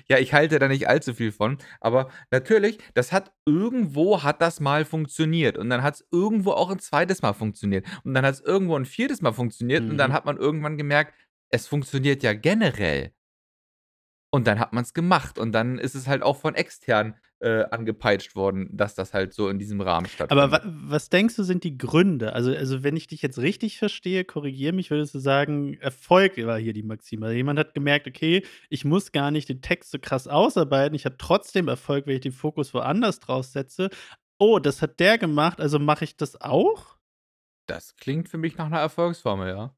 Ja, 0.10 0.18
ich 0.20 0.34
halte 0.34 0.60
da 0.60 0.68
nicht 0.68 0.88
allzu 0.88 1.14
viel 1.14 1.32
von, 1.32 1.58
aber 1.82 2.10
natürlich, 2.32 2.78
das 2.94 3.12
hat 3.12 3.34
irgendwo 3.46 4.24
hat 4.24 4.42
das 4.42 4.60
mal 4.60 4.86
funktioniert 4.86 5.58
und 5.58 5.70
dann 5.70 5.84
hat's 5.84 6.06
irgendwo 6.12 6.52
auch 6.52 6.70
'n 6.72 6.80
2. 6.80 7.22
Mal 7.22 7.34
funktioniert 7.34 7.86
und 8.04 8.14
dann 8.14 8.26
hat's 8.26 8.42
irgendwo 8.42 8.76
'n 8.78 8.86
4. 8.86 9.22
Mal 9.22 9.34
funktioniert 9.34 9.90
und 9.90 9.98
dann 9.98 10.12
Mhm. 10.12 10.14
hat 10.14 10.26
man 10.26 10.38
irgendwann 10.38 10.78
gemerkt, 10.78 11.14
es 11.50 11.68
funktioniert 11.68 12.24
ja 12.24 12.34
generell. 12.34 13.12
Und 14.34 14.46
dann 14.48 14.60
hat 14.60 14.74
man's 14.74 14.94
gemacht 14.94 15.40
und 15.40 15.52
dann 15.54 15.78
ist 15.78 15.96
es 15.96 16.08
halt 16.08 16.22
auch 16.22 16.38
von 16.38 16.54
extern, 16.56 17.16
äh, 17.40 17.64
angepeitscht 17.72 18.36
worden, 18.36 18.70
dass 18.76 18.96
das 18.96 19.14
halt 19.14 19.34
so 19.34 19.50
in 19.50 19.60
diesem 19.60 19.82
Rahmen 19.82 20.10
Aber 20.28 20.52
stattfindet. 20.52 20.64
was 20.66 21.10
denkst 21.10 21.36
du, 21.36 21.44
sind 21.44 21.64
die 21.64 21.78
Gründe? 21.78 22.34
Also 22.34 22.52
also, 22.56 22.84
wenn 22.84 22.96
ich 22.96 23.08
dich 23.08 23.22
jetzt 23.22 23.40
richtig 23.40 23.78
verstehe, 23.78 24.26
korrigiere 24.26 24.74
mich, 24.74 24.90
würdest 24.92 25.14
du 25.16 25.20
sagen, 25.20 25.76
Erfolg 25.80 26.38
war 26.46 26.60
hier 26.60 26.74
die 26.74 26.84
Maxime. 26.84 27.34
Jemand 27.34 27.60
hat 27.60 27.74
gemerkt: 27.74 28.08
„Okay, 28.08 28.44
ich 28.70 28.86
muss 28.86 29.12
gar 29.12 29.32
nicht 29.32 29.50
den 29.50 29.62
Text 29.62 29.92
so 29.92 30.00
krass 30.00 30.28
ausarbeiten. 30.28 30.96
Ich 30.96 31.06
habe 31.06 31.18
trotzdem 31.18 31.68
Erfolg, 31.68 32.08
wenn 32.08 32.16
ich 32.16 32.22
den 32.22 32.32
Fokus 32.32 32.74
woanders 32.74 33.20
drauf 33.20 33.46
setze. 33.46 33.90
Oh, 34.40 34.60
das 34.60 34.82
hat 34.82 35.00
der 35.00 35.18
gemacht, 35.18 35.60
also 35.60 35.80
mache 35.80 36.04
ich 36.06 36.16
das 36.18 36.40
auch?“ 36.42 36.98
Das 37.70 37.96
klingt 37.98 38.28
für 38.30 38.38
mich 38.38 38.58
nach 38.58 38.68
'ner 38.70 38.80
Erfolgsformel, 38.80 39.50
ja. 39.50 39.76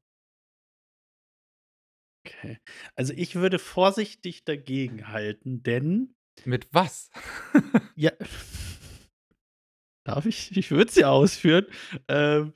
Okay. 2.26 2.58
Also, 2.96 3.12
ich 3.14 3.34
würde 3.36 3.58
vorsichtig 3.58 4.44
dagegenhalten, 4.44 5.62
denn 5.62 6.14
Mit 6.44 6.68
was? 6.72 7.10
Ja. 7.96 8.12
Darf 10.06 10.24
ich? 10.26 10.56
Ich 10.56 10.70
würde 10.70 10.90
sie 10.90 11.04
ausführen. 11.04 11.66
Ähm, 12.08 12.54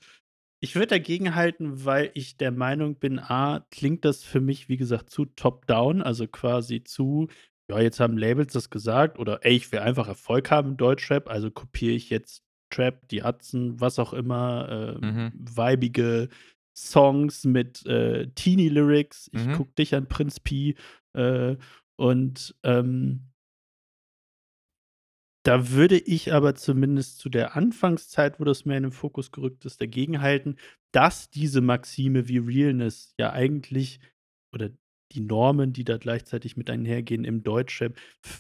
ich 0.63 0.75
würde 0.75 0.87
dagegenhalten, 0.89 1.85
weil 1.85 2.11
ich 2.15 2.39
der 2.39 2.51
Meinung 2.51 2.99
bin, 2.99 3.19
A, 3.19 3.67
klingt 3.71 4.05
das 4.07 4.25
für 4.25 4.41
mich, 4.41 4.69
wie 4.71 4.79
gesagt, 4.79 5.11
zu 5.11 5.27
top-down, 5.27 6.01
also 6.01 6.27
quasi 6.27 6.83
zu, 6.83 7.29
ja, 7.71 7.81
jetzt 7.81 8.01
haben 8.01 8.17
Labels 8.17 8.55
das 8.55 8.71
gesagt 8.71 9.19
oder 9.19 9.45
ey, 9.45 9.55
ich 9.57 9.71
will 9.73 9.81
einfach 9.81 10.09
Erfolg 10.09 10.51
haben 10.51 10.71
im 10.71 10.77
Deutschrap, 10.79 11.29
also 11.29 11.51
kopiere 11.51 11.93
ich 11.95 12.09
jetzt 12.09 12.43
Trap, 12.71 13.07
die 13.09 13.23
Atzen, 13.23 13.79
was 13.81 13.99
auch 13.99 14.15
immer, 14.15 14.97
ähm, 15.01 15.01
Mhm. 15.03 15.33
weibige 15.57 16.29
Songs 16.75 17.45
mit 17.45 17.85
äh, 17.87 18.29
Teenie-Lyrics. 18.35 19.29
Ich 19.33 19.47
Mhm. 19.47 19.53
guck 19.53 19.77
dich 19.77 19.95
an, 19.95 20.09
Prinz 20.09 20.41
Pi. 20.41 20.75
Äh, 21.13 21.57
und 21.97 22.55
ähm, 22.65 23.29
da 25.45 25.71
würde 25.71 25.99
ich 25.99 26.33
aber 26.33 26.55
zumindest 26.55 27.19
zu 27.19 27.29
der 27.29 27.55
Anfangszeit, 27.55 28.41
wo 28.41 28.45
das 28.45 28.65
mehr 28.65 28.79
in 28.79 28.85
den 28.85 28.93
Fokus 28.93 29.31
gerückt 29.31 29.65
ist, 29.67 29.81
dagegenhalten, 29.81 30.59
dass 30.91 31.31
diese 31.31 31.61
Maxime 31.61 32.29
wie 32.29 32.39
Realness 32.39 33.15
ja 33.19 33.33
eigentlich 33.33 34.01
oder 34.53 34.71
die 35.13 35.21
Normen, 35.21 35.73
die 35.73 35.85
da 35.85 35.99
gleichzeitig 35.99 36.57
mit 36.57 36.71
einhergehen 36.71 37.25
im 37.25 37.43
Deutschrap 37.43 37.95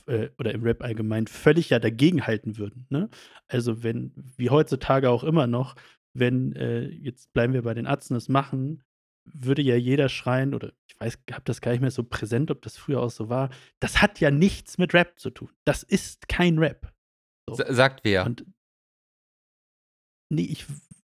äh, 0.06 0.30
oder 0.38 0.52
im 0.54 0.62
Rap 0.62 0.82
allgemein, 0.82 1.26
völlig 1.26 1.70
ja 1.70 1.78
dagegenhalten 1.78 2.56
würden. 2.56 2.86
Ne? 2.88 3.10
Also 3.48 3.82
wenn, 3.82 4.12
wie 4.36 4.50
heutzutage 4.50 5.10
auch 5.10 5.24
immer 5.24 5.46
noch, 5.46 5.76
wenn, 6.14 6.52
äh, 6.56 6.86
jetzt 6.86 7.32
bleiben 7.32 7.52
wir 7.52 7.62
bei 7.62 7.74
den 7.74 7.86
Atzen, 7.86 8.14
das 8.14 8.28
machen, 8.28 8.82
würde 9.24 9.62
ja 9.62 9.76
jeder 9.76 10.08
schreien, 10.08 10.54
oder 10.54 10.72
ich 10.86 10.98
weiß, 10.98 11.18
habe 11.32 11.44
das 11.44 11.60
gar 11.60 11.72
nicht 11.72 11.80
mehr 11.80 11.90
so 11.90 12.02
präsent, 12.02 12.50
ob 12.50 12.62
das 12.62 12.76
früher 12.76 13.02
auch 13.02 13.10
so 13.10 13.28
war, 13.28 13.50
das 13.80 14.00
hat 14.00 14.20
ja 14.20 14.30
nichts 14.30 14.78
mit 14.78 14.94
Rap 14.94 15.18
zu 15.18 15.30
tun. 15.30 15.50
Das 15.64 15.82
ist 15.82 16.28
kein 16.28 16.58
Rap. 16.58 16.93
So. 17.48 17.54
Sa- 17.56 17.72
Sagt 17.72 18.04
wer? 18.04 18.24
Und 18.26 18.44
nee, 20.30 20.42
ich 20.50 20.66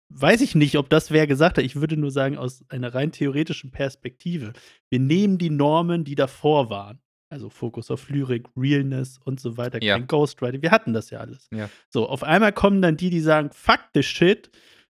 weiß 0.09 0.41
ich 0.41 0.55
nicht, 0.55 0.77
ob 0.77 0.89
das 0.89 1.11
wer 1.11 1.27
gesagt 1.27 1.57
hat. 1.57 1.63
Ich 1.65 1.75
würde 1.77 1.97
nur 1.97 2.11
sagen, 2.11 2.37
aus 2.37 2.63
einer 2.69 2.93
rein 2.95 3.11
theoretischen 3.11 3.71
Perspektive. 3.71 4.53
Wir 4.89 4.99
nehmen 4.99 5.37
die 5.37 5.49
Normen, 5.49 6.03
die 6.05 6.15
davor 6.15 6.69
waren. 6.69 6.99
Also 7.29 7.49
Fokus 7.49 7.91
auf 7.91 8.07
Lyrik, 8.09 8.47
Realness 8.55 9.17
und 9.17 9.41
so 9.41 9.57
weiter, 9.57 9.83
Ja. 9.83 9.95
kein 9.95 10.07
Ghostwriting. 10.07 10.61
Wir 10.61 10.71
hatten 10.71 10.93
das 10.93 11.09
ja 11.09 11.19
alles. 11.19 11.49
Ja. 11.53 11.69
So, 11.89 12.07
auf 12.07 12.23
einmal 12.23 12.53
kommen 12.53 12.81
dann 12.81 12.95
die, 12.95 13.09
die 13.09 13.19
sagen, 13.19 13.49
fuck 13.51 13.81
the 13.93 14.01
shit, 14.01 14.49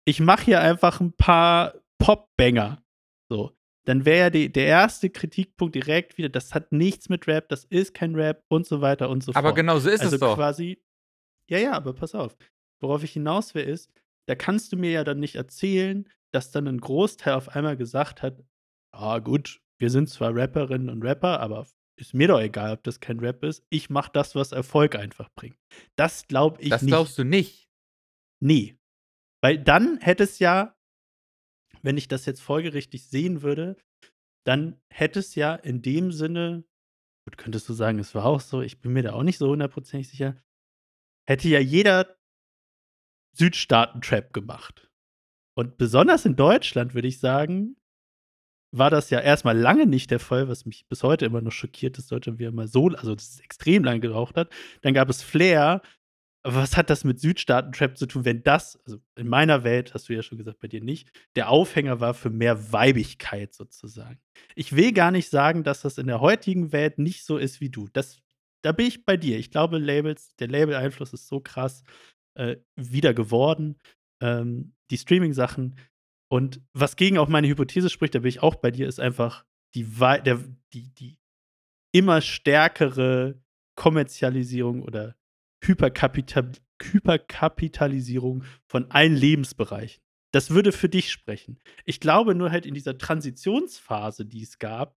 ich 0.06 0.20
mache 0.20 0.44
hier 0.44 0.60
einfach 0.60 1.00
ein 1.00 1.14
paar 1.14 1.76
Pop-Banger. 2.00 2.84
So, 3.32 3.56
dann 3.86 4.04
wäre 4.04 4.20
ja 4.20 4.30
die, 4.30 4.52
der 4.52 4.66
erste 4.66 5.10
Kritikpunkt 5.10 5.74
direkt 5.76 6.18
wieder, 6.18 6.28
das 6.28 6.54
hat 6.54 6.74
nichts 6.74 7.08
mit 7.08 7.28
Rap, 7.28 7.48
das 7.48 7.64
ist 7.64 7.94
kein 7.94 8.14
Rap 8.14 8.44
und 8.50 8.66
so 8.68 8.82
weiter 8.82 9.10
und 9.10 9.24
so 9.24 9.32
Aber 9.34 9.50
fort. 9.50 9.56
genau 9.56 9.80
so 9.80 9.90
ist 9.90 10.02
also 10.02 10.16
es 10.16 10.20
doch. 10.20 10.36
quasi, 10.36 10.82
ja, 11.50 11.58
ja, 11.58 11.72
aber 11.74 11.94
pass 11.94 12.16
auf. 12.16 12.38
Worauf 12.82 13.04
ich 13.04 13.14
hinaus 13.14 13.56
will, 13.56 13.64
ist, 13.64 13.92
da 14.28 14.36
kannst 14.36 14.72
du 14.72 14.78
mir 14.78 14.92
ja 14.92 15.04
dann 15.04 15.20
nicht 15.20 15.36
erzählen, 15.36 16.08
dass 16.34 16.52
dann 16.52 16.68
ein 16.68 16.80
Großteil 16.80 17.34
auf 17.34 17.50
einmal 17.50 17.78
gesagt 17.78 18.22
hat, 18.22 18.44
ah 18.94 19.20
gut, 19.20 19.62
wir 19.80 19.90
sind 19.90 20.10
zwar 20.10 20.36
Rapperinnen 20.36 20.90
und 20.90 21.04
Rapper, 21.04 21.40
aber 21.40 21.68
ist 22.00 22.14
mir 22.14 22.28
doch 22.28 22.40
egal, 22.40 22.74
ob 22.74 22.84
das 22.84 23.00
kein 23.00 23.20
Rap 23.20 23.44
ist. 23.44 23.66
Ich 23.70 23.90
mach 23.90 24.10
das, 24.10 24.36
was 24.36 24.52
Erfolg 24.52 24.96
einfach 24.96 25.30
bringt. 25.36 25.58
Das 25.96 26.28
glaube 26.28 26.62
ich 26.62 26.70
Das 26.70 26.82
nicht. 26.84 26.92
glaubst 26.92 27.18
du 27.18 27.24
nicht. 27.24 27.70
Nee. 28.40 28.78
Weil 29.42 29.58
dann 29.58 29.98
hätte 30.00 30.24
es 30.24 30.40
ja, 30.40 30.76
wenn 31.82 31.98
ich 31.98 32.08
das 32.08 32.26
jetzt 32.26 32.42
folgerichtig 32.42 33.08
sehen 33.08 33.42
würde, 33.42 33.78
dann 34.46 34.80
hätte 34.94 35.20
es 35.20 35.36
ja 35.36 35.56
in 35.56 35.82
dem 35.82 36.12
Sinne, 36.12 36.64
gut, 37.28 37.38
könntest 37.38 37.68
du 37.68 37.74
sagen, 37.74 37.98
es 38.00 38.14
war 38.14 38.26
auch 38.26 38.42
so, 38.42 38.62
ich 38.62 38.80
bin 38.80 38.94
mir 38.94 39.04
da 39.04 39.14
auch 39.14 39.24
nicht 39.24 39.38
so 39.38 39.50
hundertprozentig 39.50 40.10
sicher, 40.10 40.42
hätte 41.28 41.50
ja 41.50 41.60
jeder 41.60 42.18
Südstaaten-Trap 43.34 44.34
gemacht. 44.34 44.90
Und 45.56 45.78
besonders 45.78 46.26
in 46.26 46.36
Deutschland, 46.36 46.94
würde 46.94 47.08
ich 47.08 47.20
sagen, 47.20 47.78
war 48.72 48.90
das 48.90 49.10
ja 49.10 49.20
erstmal 49.20 49.58
lange 49.58 49.86
nicht 49.86 50.12
der 50.12 50.20
Fall, 50.20 50.48
was 50.48 50.66
mich 50.66 50.88
bis 50.88 51.04
heute 51.04 51.26
immer 51.26 51.42
noch 51.42 51.52
schockiert, 51.52 51.98
dass 51.98 52.08
Deutschland 52.08 52.40
wieder 52.40 52.52
mal 52.52 52.68
so, 52.68 52.88
also 52.90 53.16
das 53.16 53.40
extrem 53.40 53.84
lange 53.84 54.00
geraucht 54.00 54.36
hat. 54.36 54.52
Dann 54.82 54.94
gab 54.94 55.10
es 55.10 55.22
Flair. 55.24 55.82
Aber 56.44 56.58
was 56.58 56.78
hat 56.78 56.90
das 56.90 57.04
mit 57.04 57.20
Südstaaten-Trap 57.20 57.98
zu 57.98 58.06
tun, 58.06 58.24
wenn 58.24 58.44
das, 58.44 58.80
also 58.86 59.00
in 59.16 59.28
meiner 59.28 59.64
Welt, 59.64 59.94
hast 59.94 60.08
du 60.08 60.14
ja 60.14 60.22
schon 60.22 60.38
gesagt, 60.38 60.60
bei 60.60 60.68
dir 60.68 60.82
nicht, 60.82 61.12
der 61.36 61.50
Aufhänger 61.50 62.00
war 62.00 62.14
für 62.14 62.30
mehr 62.30 62.72
Weibigkeit 62.72 63.54
sozusagen. 63.54 64.20
Ich 64.56 64.76
will 64.76 64.94
gar 64.94 65.12
nicht 65.12 65.30
sagen, 65.30 65.64
dass 65.64 65.82
das 65.82 65.98
in 65.98 66.08
der 66.08 66.22
heutigen 66.22 66.72
Welt 66.72 67.00
nicht 67.00 67.26
so 67.26 67.38
ist 67.38 67.60
wie 67.60 67.70
du. 67.70 67.90
Das, 67.92 68.22
da 68.64 68.72
bin 68.72 68.88
ich 68.88 69.06
bei 69.06 69.18
dir. 69.18 69.38
Ich 69.38 69.52
glaube, 69.52 69.78
Labels, 69.78 70.36
der 70.38 70.48
Label-Einfluss 70.48 71.14
ist 71.14 71.28
so 71.28 71.40
krass 71.40 71.84
äh, 72.36 72.58
wieder 72.76 73.14
geworden. 73.14 73.78
Ähm, 74.22 74.74
die 74.90 74.98
Streaming-Sachen. 74.98 75.78
Und 76.30 76.62
was 76.74 76.96
gegen 76.96 77.18
auch 77.18 77.30
meine 77.30 77.48
Hypothese 77.48 77.90
spricht, 77.90 78.16
da 78.16 78.20
bin 78.20 78.30
ich 78.30 78.42
auch 78.42 78.56
bei 78.56 78.72
dir, 78.72 78.88
ist 78.88 79.00
einfach 79.00 79.46
die, 79.76 79.86
der, 79.86 80.44
die, 80.74 80.94
die 80.94 81.20
immer 81.94 82.22
stärkere 82.22 83.42
Kommerzialisierung 83.76 84.82
oder 84.82 85.16
Hyperkapital 85.64 86.52
Hyperkapitalisierung 86.82 88.44
von 88.68 88.92
allen 88.92 89.16
Lebensbereichen. 89.16 90.02
Das 90.32 90.52
würde 90.52 90.72
für 90.72 90.90
dich 90.90 91.12
sprechen. 91.12 91.60
Ich 91.86 92.00
glaube 92.00 92.36
nur 92.36 92.52
halt 92.52 92.66
in 92.66 92.74
dieser 92.74 92.98
Transitionsphase, 92.98 94.26
die 94.26 94.44
es 94.44 94.60
gab, 94.60 94.97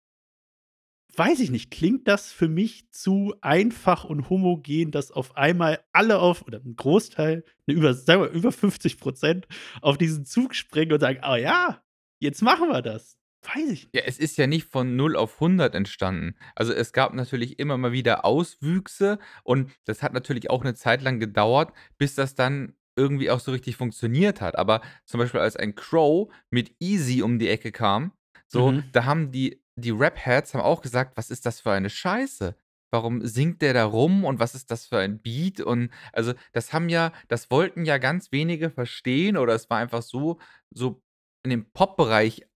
weiß 1.16 1.40
ich 1.40 1.50
nicht, 1.50 1.70
klingt 1.70 2.08
das 2.08 2.32
für 2.32 2.48
mich 2.48 2.90
zu 2.90 3.34
einfach 3.40 4.04
und 4.04 4.28
homogen, 4.30 4.90
dass 4.90 5.10
auf 5.10 5.36
einmal 5.36 5.80
alle 5.92 6.18
auf, 6.18 6.42
oder 6.46 6.58
ein 6.64 6.76
Großteil, 6.76 7.44
ne, 7.66 7.74
über, 7.74 7.94
sagen 7.94 8.22
wir, 8.22 8.30
über 8.30 8.52
50 8.52 8.98
Prozent 8.98 9.46
auf 9.82 9.98
diesen 9.98 10.24
Zug 10.24 10.54
springen 10.54 10.92
und 10.92 11.00
sagen, 11.00 11.20
oh 11.26 11.34
ja, 11.36 11.82
jetzt 12.20 12.42
machen 12.42 12.68
wir 12.68 12.82
das. 12.82 13.16
Weiß 13.42 13.70
ich 13.70 13.84
nicht. 13.84 13.94
Ja, 13.94 14.02
es 14.04 14.18
ist 14.18 14.36
ja 14.36 14.46
nicht 14.46 14.66
von 14.66 14.96
0 14.96 15.16
auf 15.16 15.34
100 15.36 15.74
entstanden. 15.74 16.34
Also, 16.54 16.74
es 16.74 16.92
gab 16.92 17.14
natürlich 17.14 17.58
immer 17.58 17.78
mal 17.78 17.92
wieder 17.92 18.26
Auswüchse 18.26 19.18
und 19.44 19.70
das 19.86 20.02
hat 20.02 20.12
natürlich 20.12 20.50
auch 20.50 20.60
eine 20.60 20.74
Zeit 20.74 21.00
lang 21.00 21.20
gedauert, 21.20 21.72
bis 21.96 22.14
das 22.14 22.34
dann 22.34 22.74
irgendwie 22.96 23.30
auch 23.30 23.40
so 23.40 23.52
richtig 23.52 23.76
funktioniert 23.76 24.42
hat. 24.42 24.56
Aber 24.58 24.82
zum 25.06 25.20
Beispiel, 25.20 25.40
als 25.40 25.56
ein 25.56 25.74
Crow 25.74 26.30
mit 26.50 26.74
Easy 26.80 27.22
um 27.22 27.38
die 27.38 27.48
Ecke 27.48 27.72
kam, 27.72 28.12
so, 28.46 28.72
Mhm. 28.72 28.84
da 28.92 29.06
haben 29.06 29.30
die 29.30 29.62
die 29.80 29.90
Rap-Heads 29.90 30.54
haben 30.54 30.62
auch 30.62 30.82
gesagt: 30.82 31.16
„Was 31.16 31.30
ist 31.30 31.46
das 31.46 31.60
für 31.60 31.72
eine 31.72 31.90
Scheiße? 31.90 32.56
Warum 32.92 33.24
singt 33.26 33.62
der 33.62 33.74
da 33.74 33.84
rum 33.84 34.24
und 34.24 34.40
was 34.40 34.54
ist 34.54 34.70
das 34.70 34.86
für 34.86 34.98
ein 34.98 35.20
Beat?“ 35.22 35.60
Und 35.60 35.90
also, 36.12 36.34
das 36.52 36.72
haben 36.72 36.88
ja 36.88 37.12
das 37.28 37.50
wollten 37.50 37.84
ja 37.84 37.98
ganz 37.98 38.32
wenige 38.32 38.70
verstehen 38.70 39.36
oder 39.36 39.54
es 39.54 39.70
war 39.70 39.78
einfach 39.78 40.02
so 40.02 40.38
so 40.70 41.02
in 41.44 41.50
dem 41.50 41.70
Pop-Bereich 41.72 42.46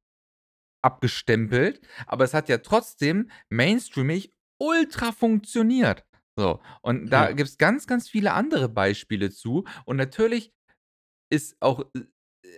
abgestempelt, 0.82 1.80
aber 2.06 2.24
es 2.24 2.34
hat 2.34 2.48
ja 2.48 2.58
trotzdem 2.58 3.30
mainstreamig 3.48 4.34
ultra 4.60 5.12
funktioniert. 5.12 6.04
So, 6.36 6.60
und 6.82 7.10
da 7.10 7.28
Ja. 7.28 7.32
gibt's 7.32 7.58
ganz, 7.58 7.86
ganz 7.86 8.08
viele 8.08 8.32
andere 8.32 8.68
Beispiele 8.68 9.30
zu. 9.30 9.64
Und 9.84 9.96
natürlich 9.96 10.52
ist 11.30 11.56
auch 11.60 11.80
äh, 11.96 12.02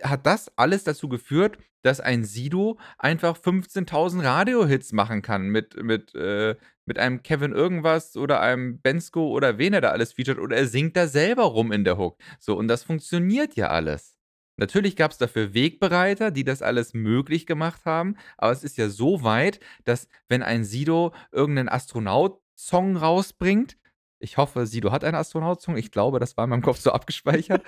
hat 0.03 0.25
das 0.25 0.51
alles 0.57 0.83
dazu 0.83 1.09
geführt, 1.09 1.57
dass 1.81 1.99
ein 1.99 2.23
Sido 2.23 2.79
einfach 2.97 3.37
15.000 3.37 4.23
Radiohits 4.23 4.91
machen 4.93 5.21
kann 5.21 5.49
mit 5.49 5.81
mit, 5.81 6.13
äh 6.15 6.55
mit 6.87 6.97
einem 6.99 7.21
Kevin 7.21 7.51
irgendwas 7.51 8.15
oder 8.15 8.39
einem 8.39 8.79
Bensko 8.79 9.27
oder 9.29 9.57
wen 9.57 9.73
er 9.73 9.81
da 9.81 9.89
alles 9.89 10.13
featured 10.13 10.39
oder 10.39 10.55
er 10.55 10.67
singt 10.67 10.95
da 10.95 11.07
selber 11.07 11.43
rum 11.43 11.71
in 11.71 11.83
der 11.83 11.97
Hook. 11.97 12.17
So, 12.39 12.57
und 12.57 12.69
das 12.69 12.83
funktioniert 12.83 13.55
ja 13.55 13.67
alles. 13.67 14.17
Natürlich 14.55 14.95
gab's 14.95 15.17
dafür 15.17 15.53
Wegbereiter, 15.53 16.31
die 16.31 16.43
das 16.43 16.63
alles 16.63 16.93
möglich 16.93 17.45
gemacht 17.45 17.85
haben, 17.85 18.15
aber 18.37 18.51
es 18.53 18.63
ist 18.63 18.77
ja 18.77 18.89
so 18.89 19.21
weit, 19.23 19.59
dass 19.83 20.07
wenn 20.29 20.41
ein 20.41 20.63
Sido 20.63 21.13
irgendeinen 21.31 21.69
Astronaut-Song 21.69 22.97
rausbringt 22.97 23.77
ich 24.19 24.37
hoffe, 24.37 24.65
Sido 24.65 24.91
hat 24.91 25.03
einen 25.03 25.15
Astronaut-Song. 25.15 25.77
Ich 25.77 25.91
glaube, 25.91 26.19
das 26.19 26.37
war 26.37 26.45
in 26.45 26.49
meinem 26.49 26.61
Kopf 26.61 26.79
so 26.79 26.91
abgespeichert. 26.91 27.63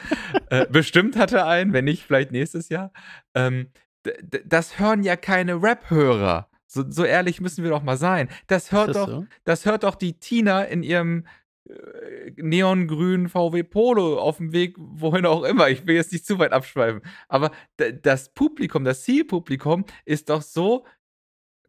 Äh, 0.50 0.66
bestimmt 0.68 1.16
hat 1.16 1.32
er 1.32 1.48
einen, 1.48 1.74
wenn 1.74 1.86
nicht, 1.86 2.04
vielleicht 2.04 2.32
nächstes 2.32 2.70
Jahr. 2.70 2.92
Ähm, 3.36 3.72
das 4.46 4.80
hören 4.80 5.04
ja 5.04 5.16
keine 5.16 5.62
Rap-Hörer. 5.62 6.50
So 6.66 6.90
so 6.90 7.04
ehrlich 7.04 7.42
müssen 7.42 7.64
wir 7.64 7.72
doch 7.72 7.84
mal 7.84 7.98
sein. 7.98 8.30
Das 8.48 8.72
hört 8.72 8.90
das 8.90 8.96
doch 8.98 9.08
so? 9.08 9.28
das 9.44 9.66
hört 9.66 9.84
doch 9.84 9.96
die 9.96 10.20
Tina 10.20 10.64
in 10.64 10.84
ihrem, 10.84 11.26
äh, 11.70 12.32
neongrünen 12.38 13.30
VW 13.30 13.64
Polo 13.64 14.20
auf'm 14.20 14.52
Weg 14.52 14.76
wohin 14.78 15.26
auch 15.26 15.44
immer. 15.44 15.70
Ich 15.70 15.86
will 15.86 15.96
jetzt 15.96 16.12
nicht 16.12 16.26
zu 16.26 16.40
weit 16.40 16.52
abschweifen. 16.52 17.02
Aber 17.28 17.52
das 17.78 18.34
Publikum, 18.34 18.84
das 18.84 19.04
Zielpublikum 19.04 19.86
ist 20.06 20.30
doch 20.30 20.42
so 20.42 20.86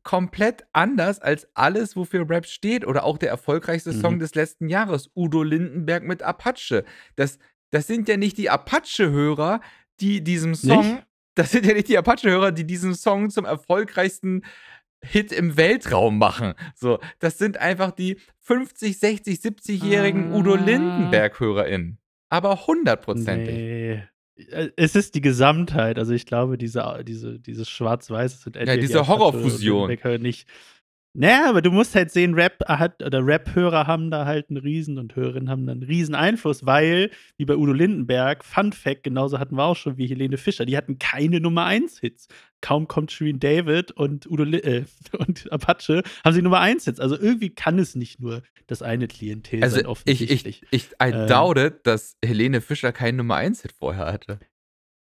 komplett 0.02 0.64
anders 0.72 1.18
als 1.20 1.48
alles, 1.54 1.94
wofür 1.96 2.28
Rap 2.28 2.46
steht 2.46 2.86
oder 2.86 3.04
auch 3.04 3.18
der 3.18 3.28
erfolgreichste 3.30 3.92
Song 3.92 4.14
Mhm. 4.14 4.18
des 4.20 4.34
letzten 4.34 4.68
Jahres, 4.68 5.10
Udo 5.14 5.42
Lindenberg 5.42 6.02
mit 6.04 6.22
Apache. 6.22 6.84
Das 7.16 7.38
das 7.72 7.86
sind 7.86 8.08
ja 8.08 8.16
nicht 8.16 8.36
die 8.36 8.50
Apache-Hörer, 8.50 9.60
die 10.00 10.24
diesem 10.24 10.56
Song 10.56 10.94
Nicht? 10.94 11.06
das 11.36 11.52
sind 11.52 11.64
ja 11.66 11.74
nicht 11.74 11.86
die 11.88 11.98
Apache-Hörer, 11.98 12.50
die 12.50 12.66
diesen 12.66 12.94
Song 12.96 13.30
zum 13.30 13.44
erfolgreichsten 13.44 14.42
Hit 15.02 15.30
im 15.32 15.56
Weltraum 15.56 16.18
machen. 16.18 16.54
So, 16.74 16.98
das 17.20 17.38
sind 17.38 17.58
einfach 17.58 17.92
die 17.92 18.18
50, 18.40 18.98
60, 18.98 19.38
70-jährigen 19.40 20.32
Udo 20.32 20.54
Ah. 20.54 20.64
Lindenberg-HörerInnen. 20.64 21.98
aber 22.28 22.66
hundertprozentig. 22.66 23.54
Ne. 23.56 24.09
Äh, 24.50 24.70
es 24.76 24.94
ist 24.96 25.14
die 25.14 25.20
Gesamtheit. 25.20 25.98
Also, 25.98 26.12
ich 26.14 26.26
glaube, 26.26 26.58
diese 26.58 27.02
diese 27.06 27.38
dieses 27.38 27.68
Schwarz-Weiß 27.68 28.42
sind 28.42 28.56
Ja, 28.56 28.74
die 28.74 28.80
diese 28.80 28.98
oder 29.00 29.08
Horrorfusion. 29.08 29.82
Lübecker 29.88 30.18
nicht. 30.18 30.48
Na 31.12 31.28
ja, 31.28 31.48
aber 31.50 31.60
du 31.60 31.72
musst 31.72 31.94
halt 31.96 32.12
sehen, 32.12 32.34
Rap 32.34 32.60
hat 32.68 33.02
oder 33.02 33.26
Rap-Hörer 33.26 33.88
haben 33.88 34.12
da 34.12 34.26
halt 34.26 34.48
'n 34.50 34.56
riesen 34.58 34.96
und 34.98 35.16
Hörerinnen 35.16 35.50
haben 35.50 35.66
da 35.66 35.72
'n 35.72 35.82
riesen 35.82 36.14
Einfluss, 36.14 36.64
weil, 36.66 37.10
wie 37.36 37.44
bei 37.46 37.56
Udo 37.56 37.72
Lindenberg, 37.72 38.44
Fun 38.44 38.72
Fact, 38.72 39.02
genauso 39.02 39.40
hatten 39.40 39.56
wir 39.56 39.64
auch 39.64 39.74
schon 39.76 39.96
wie 39.98 40.06
Helene 40.06 40.36
Fischer, 40.36 40.64
die 40.66 40.76
hatten 40.76 40.98
keine 41.00 41.40
Nummer-1-Hits. 41.40 42.28
Kaum 42.60 42.88
kommt 42.88 43.12
Shirin 43.12 43.40
David 43.40 43.92
und 43.92 44.30
Udo 44.30 44.44
äh, 44.44 44.84
und 45.18 45.50
Apache 45.52 46.02
haben 46.24 46.34
sie 46.34 46.42
Nummer-1-Hits. 46.42 47.00
Also, 47.00 47.18
irgendwie 47.18 47.50
kann 47.50 47.78
es 47.78 47.94
nicht 47.94 48.20
nur 48.20 48.42
das 48.66 48.82
eine 48.82 49.08
Klientel 49.08 49.62
Also, 49.62 49.76
sein, 49.76 49.84
ich 49.84 49.88
offensichtlich. 49.88 50.62
ich 50.62 50.68
ich 50.70 50.90
I 51.02 51.12
Ähm. 51.12 51.26
doubt 51.26 51.58
it, 51.58 51.86
dass 51.86 52.16
Helene 52.24 52.60
Fischer 52.60 52.92
keinen 52.92 53.16
Nummer-1-Hit 53.16 53.72
vorher 53.72 54.06
hatte. 54.06 54.38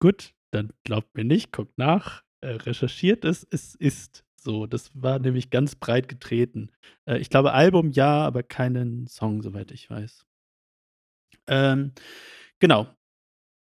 Gut, 0.00 0.34
dann 0.50 0.72
glaubt 0.84 1.16
mir 1.16 1.24
nicht, 1.24 1.52
guckt 1.52 1.76
nach, 1.78 2.22
äh, 2.42 2.48
recherchiert 2.48 3.24
es. 3.24 3.46
Es 3.50 3.74
ist 3.74 4.24
so. 4.36 4.66
Das 4.66 4.90
war 4.94 5.18
nämlich 5.18 5.50
ganz 5.50 5.74
breit 5.74 6.08
getreten. 6.08 6.70
Äh, 7.06 7.18
ich 7.18 7.30
glaube, 7.30 7.52
Album 7.52 7.90
ja, 7.90 8.24
aber 8.24 8.42
keinen 8.42 9.06
Song, 9.06 9.42
soweit 9.42 9.70
ich 9.70 9.88
weiß. 9.90 10.26
Ähm, 11.48 11.92
genau. 12.58 12.86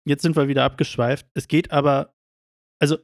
Jetzt 0.07 0.23
sind 0.23 0.37
wir 0.37 0.49
wieder 0.49 0.65
abgeschweift. 0.65 1.27
Es 1.35 1.49
geht 1.49 1.71
aber 1.71 2.15
also, 2.81 2.99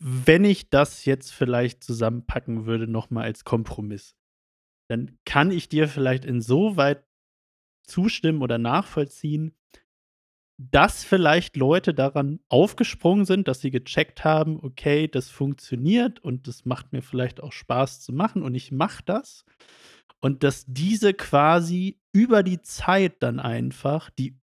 wenn 0.00 0.44
ich 0.44 0.70
das 0.70 1.04
jetzt 1.04 1.32
vielleicht 1.32 1.84
zusammenpacken 1.84 2.66
würde 2.66 2.86
noch 2.86 3.10
mal 3.10 3.24
als 3.24 3.44
Kompromiss, 3.44 4.16
dann 4.88 5.18
kann 5.24 5.50
ich 5.50 5.68
dir 5.68 5.88
vielleicht 5.88 6.24
insoweit 6.24 7.04
zustimmen 7.86 8.42
oder 8.42 8.58
nachvollziehen, 8.58 9.54
dass 10.58 11.02
vielleicht 11.04 11.56
Leute 11.56 11.92
daran 11.94 12.40
aufgesprungen 12.48 13.24
sind, 13.24 13.48
dass 13.48 13.60
sie 13.60 13.70
gecheckt 13.70 14.24
haben: 14.24 14.58
„Okay, 14.62 15.08
das 15.08 15.28
funktioniert 15.30 16.20
und 16.20 16.46
das 16.46 16.64
macht 16.64 16.92
mir 16.92 17.02
vielleicht 17.02 17.42
auch 17.42 17.52
Spaß 17.52 18.00
zu 18.00 18.12
machen 18.12 18.42
und 18.42 18.54
ich 18.54 18.70
mache 18.70 19.02
das.“ 19.04 19.44
Und 20.20 20.44
dass 20.44 20.64
diese 20.68 21.14
quasi 21.14 22.00
über 22.12 22.42
die 22.42 22.62
Zeit 22.62 23.22
dann 23.22 23.40
einfach 23.40 24.10
die, 24.10 24.38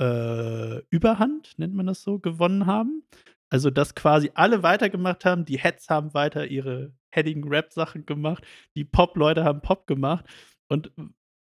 äh, 0.00 0.82
Überhand, 0.90 1.58
nennt 1.58 1.74
man 1.74 1.86
das 1.86 2.02
so, 2.02 2.18
gewonnen 2.18 2.66
haben. 2.66 3.04
Also, 3.52 3.68
dass 3.68 3.94
quasi 3.94 4.30
alle 4.32 4.62
weitergemacht 4.62 5.26
haben. 5.26 5.44
Die 5.44 5.58
Heads 5.58 5.90
haben 5.90 6.14
weiter 6.14 6.46
ihre 6.46 6.94
headigen 7.10 7.46
Rap-Sachen 7.46 8.06
gemacht. 8.06 8.46
Die 8.76 8.84
Pop-Leute 8.84 9.44
haben 9.44 9.60
Pop 9.60 9.86
gemacht. 9.86 10.24
Und 10.70 10.90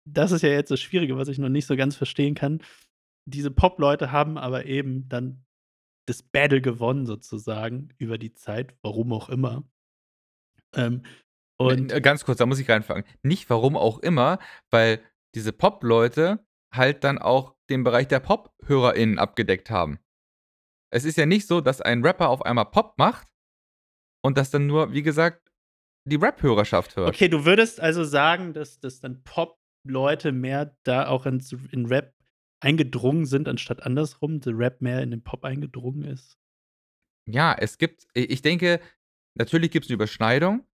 das 0.06 0.32
ist 0.32 0.42
ja 0.42 0.50
jetzt 0.50 0.72
das 0.72 0.80
Schwierige, 0.80 1.18
was 1.18 1.28
ich 1.28 1.40
noch 1.40 1.50
nicht 1.50 1.66
so 1.66 1.76
ganz 1.76 1.98
verstehen 1.98 2.36
kann. 2.36 2.64
Diese 3.26 3.52
Pop-Leute 3.52 4.14
haben 4.14 4.38
aber 4.38 4.66
eben 4.66 5.10
dann 5.10 5.44
das 6.08 6.24
Battle 6.24 6.62
gewonnen 6.62 7.06
sozusagen 7.06 7.90
über 7.98 8.18
die 8.18 8.34
Zeit, 8.34 8.78
warum 8.82 9.12
auch 9.12 9.28
immer. 9.28 9.70
Ähm, 10.74 11.04
N 11.60 11.68
und 11.68 11.92
äh, 11.92 12.00
ganz 12.00 12.24
kurz, 12.24 12.38
da 12.38 12.46
muss 12.46 12.60
ich 12.60 12.70
reinfragen. 12.70 13.04
Nicht 13.24 13.50
warum 13.50 13.76
auch 13.76 14.00
immer, 14.00 14.40
weil 14.70 15.02
diese 15.36 15.52
Pop-Leute 15.52 16.46
halt 16.74 17.04
dann 17.04 17.18
auch 17.18 17.58
den 17.70 17.84
Bereich 17.84 18.08
der 18.08 18.22
Pop-HörerInnen 18.22 19.20
abgedeckt 19.20 19.70
haben. 19.70 20.00
Es 20.94 21.06
ist 21.06 21.18
ja 21.18 21.26
nicht 21.26 21.48
so, 21.48 21.62
dass 21.62 21.82
ein 21.82 22.04
Rapper 22.04 22.30
auf 22.30 22.42
einmal 22.46 22.66
Pop 22.66 22.98
macht 22.98 23.28
und 24.24 24.38
das 24.38 24.52
dann 24.52 24.68
nur, 24.68 24.94
wie 24.94 25.04
gesagt, 25.04 25.52
die 26.06 26.18
Rap-Hörerschaft 26.18 26.96
hört. 26.98 27.16
Okay, 27.16 27.30
du 27.30 27.46
würdest 27.46 27.80
also 27.80 28.04
sagen, 28.04 28.54
dass 28.54 28.80
dass 28.80 29.00
dann 29.00 29.24
Pop-Leute 29.24 30.32
mehr 30.32 30.76
da 30.84 31.08
auch 31.08 31.26
ins 31.26 31.54
in 31.72 31.86
Rap 31.86 32.14
eingedrungen 32.62 33.26
sind, 33.26 33.48
anstatt 33.48 33.84
andersrum, 33.84 34.42
der 34.42 34.58
Rap 34.58 34.82
mehr 34.82 35.02
in 35.02 35.12
den 35.12 35.24
Pop 35.24 35.46
eingedrungen 35.46 36.04
ist? 36.04 36.36
Ja, 37.28 37.54
es 37.58 37.78
gibt 37.78 38.08
ich 38.14 38.42
denke, 38.42 38.80
natürlich 39.36 39.72
gibt's 39.72 39.90
'ne 39.90 39.96
Überschneidung, 39.96 40.66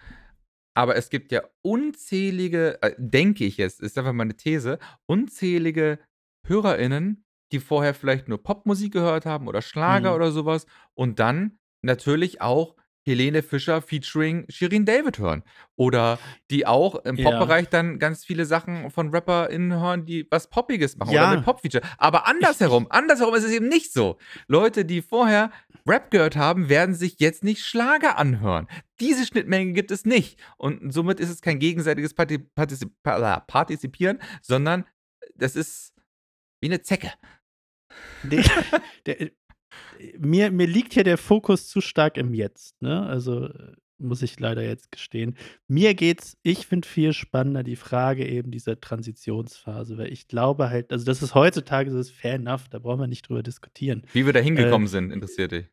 aber 0.75 0.97
es 0.97 1.09
gibt 1.11 1.33
ja 1.33 1.43
unzählige 1.63 2.81
äh, 2.83 2.95
denke 2.99 3.45
ich 3.45 3.57
jetzt, 3.57 3.81
ist 3.81 3.97
einfach 3.99 4.13
mal 4.13 4.25
'ne 4.25 4.37
These, 4.37 4.79
unzählige 5.07 5.99
HörerInnen, 6.47 7.24
die 7.51 7.59
vorher 7.59 7.93
vielleicht 7.93 8.27
nur 8.27 8.41
Popmusik 8.41 8.93
gehört 8.93 9.25
haben 9.25 9.47
oder 9.47 9.61
Schlager 9.61 10.09
Mhm. 10.11 10.15
oder 10.15 10.31
so 10.31 10.45
was 10.45 10.65
und 10.93 11.19
dann 11.19 11.59
natürlich 11.81 12.41
auch 12.41 12.75
Helene 13.07 13.43
Fischer 13.43 13.83
featuring 13.83 14.45
Shirin 14.49 14.83
David 14.83 15.19
hören. 15.19 15.43
Oder 15.75 16.17
die 16.49 16.65
auch 16.65 16.95
im 17.05 17.17
Ja. 17.17 17.29
Popbereich 17.29 17.69
dann 17.69 17.99
ganz 17.99 18.25
viele 18.25 18.45
Sachen 18.47 18.89
von 18.89 19.13
RapperInnen 19.13 19.79
hören, 19.79 20.05
die 20.07 20.25
was 20.31 20.49
Poppiges 20.49 20.97
machen 20.97 21.09
oder 21.11 21.21
Ja. 21.21 21.35
mit 21.35 21.45
Pop-Feature. 21.45 21.83
Aber 21.99 22.23
Ich 22.23 22.29
andersherum 22.31 22.85
ich 22.85 22.91
andersherum 22.91 23.35
ist 23.35 23.43
es 23.43 23.51
eben 23.51 23.67
nicht 23.67 23.93
so. 23.93 24.17
Leute, 24.47 24.85
die 24.85 25.03
vorher 25.03 25.51
Rap 25.87 26.09
gehört 26.09 26.35
haben, 26.35 26.67
werden 26.67 26.95
sich 26.95 27.19
jetzt 27.19 27.43
nicht 27.43 27.63
Schlager 27.63 28.17
anhören. 28.17 28.67
Diese 28.99 29.23
Schnittmenge 29.27 29.73
gibt 29.73 29.91
es 29.91 30.05
nicht. 30.05 30.39
Und 30.57 30.91
somit 30.91 31.19
ist 31.19 31.29
es 31.29 31.41
kein 31.43 31.59
gegenseitiges 31.59 32.15
Parti 32.15 32.39
Partizip 32.39 32.91
Partizipieren, 33.03 34.19
sondern 34.41 34.83
das 35.35 35.55
ist 35.55 35.93
wie 36.65 36.69
'ne 36.69 36.81
Zecke. 36.81 37.11
Der 39.05 39.21
äh, 39.21 39.29
mir 40.19 40.51
mir 40.51 40.67
liegt 40.67 40.93
hier 40.93 41.03
der 41.03 41.17
Fokus 41.17 41.67
zu 41.69 41.81
stark 41.81 42.17
im 42.17 42.33
Jetzt, 42.33 42.81
ne? 42.81 43.05
Also, 43.05 43.47
äh, 43.47 43.73
muss 43.99 44.21
ich 44.23 44.39
leider 44.39 44.61
jetzt 44.63 44.91
gestehen. 44.91 45.37
Mir 45.69 45.93
geht's 45.95 46.37
ich 46.43 46.67
finde 46.67 46.87
viel 46.87 47.13
spannender 47.13 47.63
die 47.63 47.77
Frage 47.77 48.27
eben 48.27 48.51
dieser 48.51 48.79
Transitionsphase, 48.81 49.97
weil 49.97 50.11
ich 50.11 50.27
glaube 50.27 50.69
halt 50.69 50.91
also, 50.91 51.05
das 51.05 51.21
ist 51.23 51.35
heutzutage 51.35 51.91
so 51.91 51.99
ist 51.99 52.11
fair 52.11 52.35
enough, 52.35 52.67
da 52.69 52.79
brauchen 52.79 52.99
wir 53.01 53.07
nicht 53.07 53.29
drüber 53.29 53.43
diskutieren. 53.43 54.03
Wie 54.13 54.25
wir 54.25 54.33
da 54.33 54.39
Äh 54.39 54.43
hingekommen 54.43 54.87
sind, 54.87 55.11
interessiert 55.11 55.51
dich. 55.53 55.65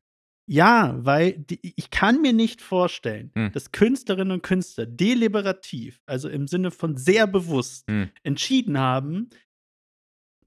Ja, 0.48 0.96
weil 0.98 1.34
die 1.38 1.60
ich 1.76 1.90
kann 1.90 2.20
mir 2.22 2.32
nicht 2.32 2.60
vorstellen, 2.62 3.30
Hm. 3.36 3.52
dass 3.52 3.72
Künstlerinnen 3.72 4.32
und 4.32 4.42
Künstler 4.42 4.86
deliberativ, 4.86 6.00
also, 6.06 6.28
im 6.28 6.46
Sinne 6.48 6.70
von 6.72 6.96
sehr 6.96 7.26
bewusst 7.28 7.88
Hm. 7.88 8.10
entschieden 8.24 8.78
haben: 8.78 9.30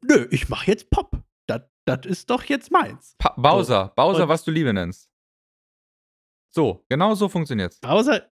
„Nö, 0.07 0.27
ich 0.31 0.49
mache 0.49 0.67
jetzt 0.71 0.89
Pop. 0.89 1.21
Das 1.87 1.99
ist 2.05 2.31
doch 2.31 2.43
jetzt 2.45 2.71
meins.“ 2.71 3.15
Pa. 3.19 3.35
Bowser, 3.37 3.93
Bowser, 3.95 4.23
Und 4.23 4.29
was 4.29 4.43
du 4.43 4.49
Liebe 4.51 4.73
nennst. 4.73 5.05
So, 6.55 6.85
genau 6.89 7.13
so 7.15 7.27
funktioniert's. 7.27 7.79
Bowser 7.81 8.29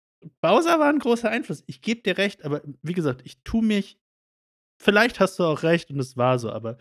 Bowser 0.42 0.80
war 0.80 0.90
'n 0.90 0.98
großer 1.00 1.30
Einfluss. 1.30 1.64
Ich 1.68 1.82
gebe 1.82 2.02
dir 2.02 2.18
recht, 2.18 2.44
aber 2.44 2.62
wie 2.82 2.94
gesagt, 2.94 3.22
ich 3.26 3.44
tue 3.44 3.64
mich 3.64 4.00
vielleicht 4.82 5.20
hast 5.20 5.40
du 5.40 5.46
auch 5.46 5.64
recht 5.64 5.92
und 5.92 6.00
es 6.00 6.18
war 6.18 6.40
so, 6.40 6.52
aber 6.52 6.78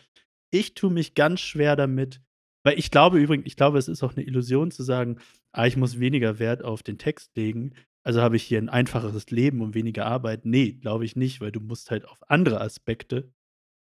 ich 0.53 0.75
tue 0.75 0.91
mich 0.93 1.15
ganz 1.15 1.41
schwer 1.41 1.77
damit 1.77 2.23
weil 2.65 2.79
ich 2.79 2.91
glaube 2.93 3.19
übrigens 3.21 3.47
ich 3.47 3.57
glaube, 3.57 3.79
es 3.79 3.89
ist 3.89 4.03
auch 4.05 4.17
'ne 4.17 4.25
Illusion 4.25 4.71
zu 4.73 4.83
sagen: 4.85 5.19
„Ah, 5.53 5.67
ich 5.67 5.77
muss 5.77 6.01
weniger 6.01 6.39
Wert 6.41 6.65
auf 6.65 6.83
den 6.83 6.99
Text 6.99 7.37
legen, 7.37 7.75
also, 8.05 8.23
habe 8.23 8.37
ich 8.37 8.45
hier 8.45 8.59
'n 8.61 8.69
einfacheres 8.71 9.31
Leben 9.33 9.63
und 9.63 9.75
weniger 9.75 10.07
Arbeit.“ 10.07 10.47
Ne, 10.47 10.73
glaube 10.75 11.05
ich 11.07 11.17
nicht, 11.17 11.41
weil 11.43 11.53
du 11.53 11.61
musst 11.61 11.91
halt 11.93 12.07
auf 12.07 12.19
andere 12.31 12.61
Aspekte, 12.63 13.33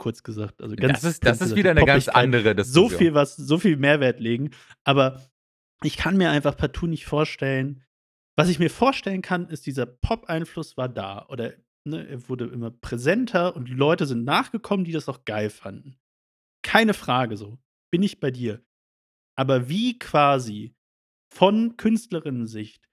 kurz 0.05 0.23
gesagt, 0.23 0.63
also, 0.63 0.77
ganz 0.77 1.01
Das 1.01 1.05
ist 1.13 1.25
das 1.25 1.41
ist 1.41 1.57
wieder 1.57 1.75
die 1.75 1.81
'ne 1.81 1.87
ganz 1.87 2.09
andere 2.09 2.51
so 2.51 2.55
Diskussion. 2.55 2.99
viel 2.99 3.15
was 3.15 3.37
so 3.37 3.59
viel 3.59 3.77
Mehrwert 3.77 4.21
legen. 4.21 4.51
Aber 4.85 5.21
ich 5.83 5.97
kann 5.97 6.17
mir 6.17 6.31
einfach 6.31 6.57
partout 6.57 6.87
nicht 6.89 7.07
vorstellen 7.07 7.83
was 8.37 8.49
ich 8.49 8.59
mir 8.59 8.71
vorstellen 8.71 9.23
kann, 9.23 9.49
ist, 9.49 9.67
dieser 9.67 9.87
Pop-Einfluss 9.87 10.77
war 10.77 10.89
da 10.89 11.27
oder, 11.29 11.53
ne, 11.87 12.05
er 12.09 12.29
wurde 12.29 12.47
immer 12.47 12.73
präsenter 12.73 13.55
und 13.55 13.69
die 13.69 13.75
Leute 13.75 14.07
sind 14.07 14.25
nachgekommen, 14.25 14.85
die 14.85 14.93
das 14.93 15.09
auch 15.09 15.25
geil 15.25 15.51
fanden. 15.51 15.97
Keine 16.65 16.95
Frage 16.95 17.37
so, 17.37 17.59
bin 17.93 18.03
ich 18.03 18.19
bei 18.21 18.33
dir. 18.33 18.61
Aber 19.39 19.69
wie 19.69 19.99
quasi 19.99 20.75
von 21.33 21.77
Künstlerinnensicht 21.77 22.89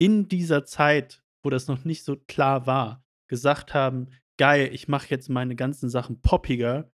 in 0.00 0.28
dieser 0.28 0.64
Zeit, 0.64 1.22
wo 1.44 1.50
das 1.50 1.68
noch 1.68 1.84
nicht 1.84 2.04
so 2.04 2.16
klar 2.16 2.66
war, 2.66 3.04
gesagt 3.28 3.74
haben: 3.74 4.08
„Geil, 4.42 4.70
ich 4.72 4.88
mache 4.88 5.06
jetzt 5.10 5.28
meine 5.28 5.54
ganzen 5.54 5.88
Sachen 5.88 6.20
poppiger“ 6.20 6.90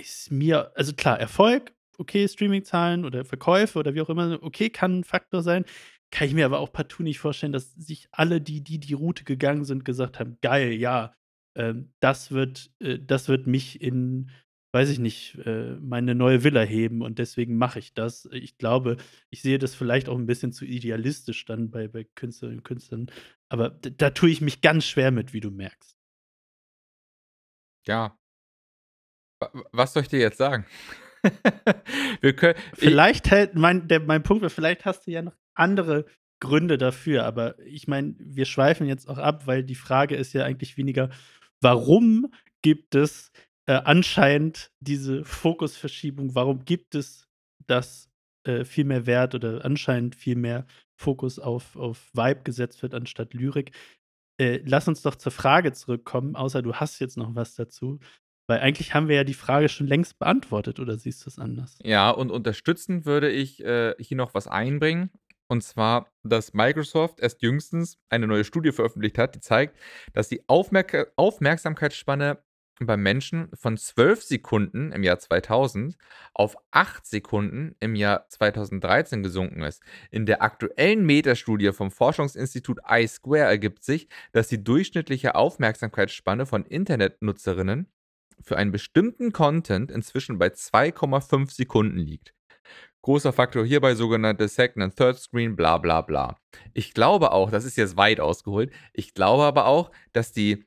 ist 0.00 0.30
mir 0.30 0.72
also, 0.76 0.92
klar, 0.94 1.18
Erfolg, 1.18 1.72
okay, 1.98 2.28
Streamingzahlen 2.28 3.04
oder 3.04 3.24
Verkäufe 3.24 3.78
oder 3.78 3.94
wie 3.94 4.00
auch 4.02 4.10
immer, 4.10 4.38
okay, 4.42 4.68
kann 4.70 4.98
'n 5.00 5.04
Faktor 5.04 5.42
sein. 5.42 5.64
Kann 6.10 6.28
ich 6.28 6.34
mir 6.34 6.44
aber 6.46 6.60
auch 6.60 6.72
partout 6.72 7.02
nicht 7.02 7.18
vorstellen, 7.18 7.52
dass 7.52 7.72
sich 7.74 8.08
alle, 8.12 8.40
die 8.40 8.62
die 8.62 8.78
die 8.78 8.92
Route 8.94 9.24
gegangen 9.24 9.64
sind, 9.64 9.84
gesagt 9.84 10.20
haben: 10.20 10.36
„Geil, 10.42 10.72
ja, 10.72 11.14
ähm, 11.56 11.92
das 12.00 12.30
wird 12.30 12.70
äh, 12.80 12.98
das 13.00 13.28
wird 13.28 13.46
mich 13.46 13.80
in, 13.80 14.30
weiß 14.72 14.90
ich 14.90 14.98
nicht, 14.98 15.36
äh, 15.46 15.76
meine 15.80 16.14
neue 16.14 16.44
Villa 16.44 16.60
heben 16.62 17.00
und 17.02 17.18
deswegen 17.18 17.56
mache 17.56 17.78
ich 17.78 17.94
das.“ 17.94 18.28
Ich 18.32 18.58
glaube, 18.58 18.98
ich 19.30 19.40
sehe 19.42 19.58
das 19.58 19.74
vielleicht 19.74 20.08
auch 20.10 20.16
'n 20.18 20.26
bisschen 20.26 20.52
zu 20.52 20.64
idealistisch 20.66 21.44
dann 21.46 21.70
bei 21.70 21.88
bei 21.88 22.04
Künstlerinnen 22.04 22.60
und 22.60 22.64
Künstlern, 22.64 23.06
aber 23.48 23.70
da 23.70 24.10
tue 24.10 24.28
ich 24.30 24.40
mich 24.42 24.60
ganz 24.60 24.84
schwer 24.84 25.10
mit, 25.10 25.32
wie 25.32 25.40
du 25.40 25.50
merkst. 25.50 25.95
Ja. 27.88 28.16
Wa 29.40 29.50
was 29.72 29.92
soll 29.92 30.02
ich 30.02 30.08
dir 30.08 30.20
jetzt 30.20 30.38
sagen? 30.38 30.66
Wir 32.20 32.34
können 32.34 32.58
Vielleicht 32.74 33.30
hält 33.30 33.54
mein 33.54 33.88
der 33.88 34.00
mein 34.00 34.22
Punkt 34.22 34.42
war, 34.42 34.50
vielleicht 34.50 34.84
hast 34.84 35.06
du 35.06 35.10
ja 35.10 35.22
noch 35.22 35.36
andere 35.54 36.06
Gründe 36.40 36.78
dafür, 36.78 37.24
aber 37.24 37.58
ich 37.60 37.88
meine, 37.88 38.14
wir 38.18 38.44
schweifen 38.44 38.86
jetzt 38.86 39.08
auch 39.08 39.16
ab, 39.18 39.46
weil 39.46 39.64
die 39.64 39.74
Frage 39.74 40.16
ist 40.16 40.34
ja 40.34 40.44
eigentlich 40.44 40.76
weniger: 40.76 41.10
Warum 41.62 42.30
gibt 42.62 42.94
es 42.94 43.32
äh, 43.66 43.72
anscheinend 43.72 44.70
diese 44.80 45.24
Fokusverschiebung 45.24 46.34
warum 46.34 46.64
gibt 46.64 46.94
es 46.94 47.26
das, 47.66 48.08
äh, 48.46 48.64
viel 48.64 48.84
mehr 48.84 49.06
Wert 49.06 49.34
oder 49.34 49.64
anscheinend 49.64 50.14
viel 50.14 50.36
mehr 50.36 50.66
Fokus 50.94 51.38
auf 51.38 51.76
auf 51.76 52.10
Vibe 52.14 52.42
gesetzt 52.42 52.82
wird 52.82 52.94
anstatt 52.94 53.34
Lyrik. 53.34 53.72
Äh, 54.38 54.60
lass 54.64 54.88
uns 54.88 55.02
doch 55.02 55.14
zur 55.14 55.32
Frage 55.32 55.72
zurückkommen, 55.72 56.36
außer 56.36 56.62
du 56.62 56.74
hast 56.74 56.98
jetzt 56.98 57.16
noch 57.16 57.34
was 57.34 57.54
dazu, 57.54 57.98
weil 58.48 58.60
eigentlich 58.60 58.94
haben 58.94 59.08
wir 59.08 59.16
ja 59.16 59.24
die 59.24 59.34
Frage 59.34 59.68
schon 59.68 59.86
längst 59.86 60.18
beantwortet, 60.18 60.78
oder 60.78 60.96
siehst 60.96 61.24
du's 61.26 61.38
anders? 61.38 61.78
Ja, 61.82 62.10
und 62.10 62.30
unterstützend 62.30 63.06
würde 63.06 63.30
ich, 63.30 63.64
äh, 63.64 63.94
hier 63.98 64.16
noch 64.16 64.34
was 64.34 64.46
einbringen. 64.46 65.10
Und 65.48 65.62
zwar, 65.62 66.12
dass 66.24 66.54
Microsoft 66.54 67.20
erst 67.20 67.40
jüngstens 67.40 67.98
eine 68.08 68.26
neue 68.26 68.44
Studie 68.44 68.72
veröffentlicht 68.72 69.16
hat, 69.16 69.34
die 69.36 69.40
zeigt, 69.40 69.78
dass 70.12 70.28
die 70.28 70.48
Aufmerka 70.48 71.06
Aufmerksamkeitsspanne 71.14 72.38
beim 72.80 73.02
Menschen 73.02 73.48
von 73.54 73.76
12 73.76 74.22
Sekunden 74.22 74.92
im 74.92 75.02
Jahr 75.02 75.18
2000 75.18 75.96
auf 76.34 76.56
8 76.70 77.06
Sekunden 77.06 77.74
im 77.80 77.94
Jahr 77.94 78.28
2013 78.28 79.22
gesunken 79.22 79.62
ist. 79.62 79.82
In 80.10 80.26
der 80.26 80.42
aktuellen 80.42 81.06
Metastudie 81.06 81.72
vom 81.72 81.90
Forschungsinstitut 81.90 82.80
I-Square 82.88 83.44
ergibt 83.44 83.84
sich, 83.84 84.08
dass 84.32 84.48
die 84.48 84.62
durchschnittliche 84.62 85.34
Aufmerksamkeitsspanne 85.34 86.44
von 86.44 86.66
Internetnutzerinnen 86.66 87.90
für 88.42 88.58
einen 88.58 88.72
bestimmten 88.72 89.32
Content 89.32 89.90
inzwischen 89.90 90.38
bei 90.38 90.48
2,5 90.48 91.50
Sekunden 91.50 91.98
liegt. 91.98 92.34
Großer 93.02 93.32
Faktor 93.32 93.64
hierbei 93.64 93.94
sogenannte 93.94 94.48
Second 94.48 94.82
and 94.82 94.96
Third 94.96 95.18
Screen, 95.18 95.54
bla 95.54 95.78
bla 95.78 96.00
bla. 96.00 96.38
Ich 96.74 96.92
glaube 96.92 97.30
auch, 97.30 97.50
das 97.50 97.64
ist 97.64 97.76
jetzt 97.76 97.96
weit 97.96 98.18
ausgeholt, 98.20 98.72
ich 98.92 99.14
glaube 99.14 99.44
aber 99.44 99.66
auch, 99.66 99.92
dass 100.12 100.32
die 100.32 100.66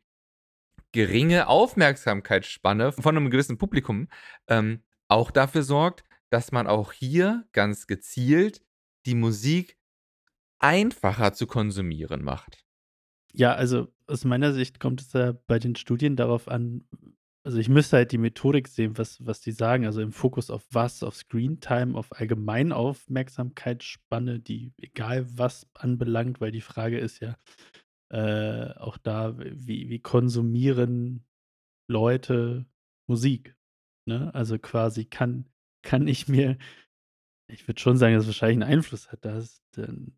geringe 0.93 1.47
Aufmerksamkeitsspanne 1.47 2.91
von 2.93 3.15
'nem 3.15 3.29
gewissen 3.29 3.57
Publikum, 3.57 4.07
ähm, 4.47 4.83
auch 5.07 5.31
dafür 5.31 5.63
sorgt, 5.63 6.03
dass 6.29 6.51
man 6.51 6.67
auch 6.67 6.93
hier 6.93 7.45
ganz 7.53 7.87
gezielt 7.87 8.61
die 9.05 9.15
Musik 9.15 9.77
einfacher 10.59 11.33
zu 11.33 11.47
konsumieren 11.47 12.23
macht. 12.23 12.63
Ja, 13.33 13.53
also, 13.53 13.87
aus 14.07 14.25
meiner 14.25 14.53
Sicht 14.53 14.79
kommt 14.79 15.01
es 15.01 15.13
ja 15.13 15.33
bei 15.47 15.59
den 15.59 15.75
Studien 15.75 16.15
darauf 16.15 16.47
an 16.47 16.83
also, 17.45 17.57
ich 17.57 17.69
müsste 17.69 17.95
halt 17.97 18.11
die 18.11 18.17
Methodik 18.17 18.67
sehen, 18.67 18.97
was 18.97 19.25
was 19.25 19.39
die 19.41 19.53
sagen. 19.53 19.85
Also, 19.85 20.01
im 20.01 20.11
Fokus 20.11 20.49
auf 20.51 20.65
was? 20.71 21.03
Auf 21.03 21.15
Screentime, 21.15 21.95
auf 21.97 22.11
allgemein 22.19 22.71
Aufmerksamkeitsspanne, 22.73 24.39
die 24.39 24.73
egal 24.77 25.25
was 25.37 25.65
anbelangt, 25.73 26.41
weil 26.41 26.51
die 26.51 26.61
Frage 26.61 26.99
ist 26.99 27.21
ja, 27.21 27.37
äh, 28.09 28.73
auch 28.75 28.97
da, 28.97 29.37
wie 29.39 29.89
wie 29.89 29.99
konsumieren 29.99 31.25
Leute 31.89 32.65
Musik, 33.07 33.55
ne? 34.07 34.33
Also, 34.35 34.59
quasi 34.59 35.05
kann 35.05 35.47
kann 35.83 36.07
ich 36.07 36.27
mir 36.27 36.57
ich 37.49 37.67
würde 37.67 37.81
schon 37.81 37.97
sagen, 37.97 38.15
dass 38.15 38.23
es 38.23 38.29
wahrscheinlich 38.29 38.59
'n 38.59 38.63
Einfluss 38.73 39.11
hat, 39.11 39.25
dass 39.25 39.63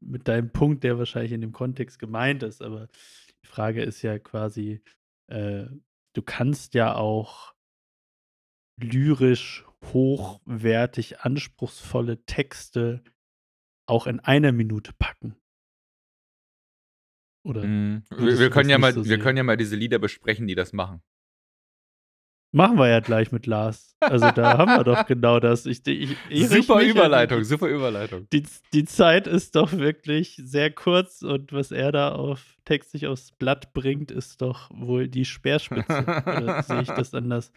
mit 0.02 0.28
deinem 0.28 0.52
Punkt, 0.52 0.84
der 0.84 0.98
wahrscheinlich 1.00 1.32
in 1.34 1.42
dem 1.42 1.54
Kontext 1.54 2.00
gemeint 2.00 2.44
ist, 2.44 2.62
aber 2.62 2.88
die 3.44 3.48
Frage 3.48 3.84
ist 3.84 4.02
ja 4.04 4.20
quasi, 4.20 4.82
äh, 5.28 5.66
du 6.14 6.22
kannst 6.24 6.74
ja 6.76 6.96
auch 6.96 7.54
lyrisch 8.80 9.66
hochwertig 9.86 11.22
anspruchsvolle 11.22 12.24
Texte 12.26 13.04
auch 13.88 14.08
in 14.08 14.20
einer 14.20 14.52
Minute 14.52 14.94
packen. 14.94 15.41
Oder 17.44 17.64
Mhm. 17.64 18.04
Wir 18.18 18.39
wir 18.39 18.50
können 18.50 18.70
ja 18.70 18.78
mal 18.78 18.94
so 18.94 19.04
wir 19.06 19.20
können 19.20 19.38
ja 19.38 19.44
mal 19.44 19.58
diese 19.58 19.76
Lieder 19.76 20.00
besprechen, 20.00 20.48
die 20.48 20.56
das 20.56 20.74
machen. 20.74 21.02
Machen 22.54 22.78
wir 22.78 22.89
ja 22.89 23.00
gleich 23.00 23.32
mit 23.32 23.46
Lars. 23.46 23.96
Also, 24.02 24.30
da 24.30 24.58
haben 24.58 24.72
wir 24.76 24.84
doch 24.84 25.06
genau 25.08 25.39
das. 25.39 25.66
Ich 25.66 25.88
ich 25.88 26.18
ich 26.30 26.48
Super 26.50 26.82
Überleitung, 26.82 27.39
die 27.39 27.46
super 27.46 27.68
Überleitung. 27.68 28.28
die 28.34 28.44
die 28.74 28.84
Zeit 28.84 29.26
ist 29.26 29.56
doch 29.56 29.72
wirklich 29.72 30.36
sehr 30.44 30.70
kurz 30.70 31.22
und 31.22 31.54
was 31.54 31.72
er 31.72 31.94
da 31.94 32.12
auf 32.12 32.58
textlich 32.66 33.08
aufs 33.08 33.32
Blatt 33.32 33.74
bringt, 33.74 34.12
ist 34.12 34.42
doch 34.42 34.70
wohl 34.74 35.08
die 35.08 35.24
Speerspitze. 35.24 36.06
Oder 36.26 36.62
sehe 36.64 36.82
ich 36.82 36.89
das 36.89 37.14
anders? 37.14 37.54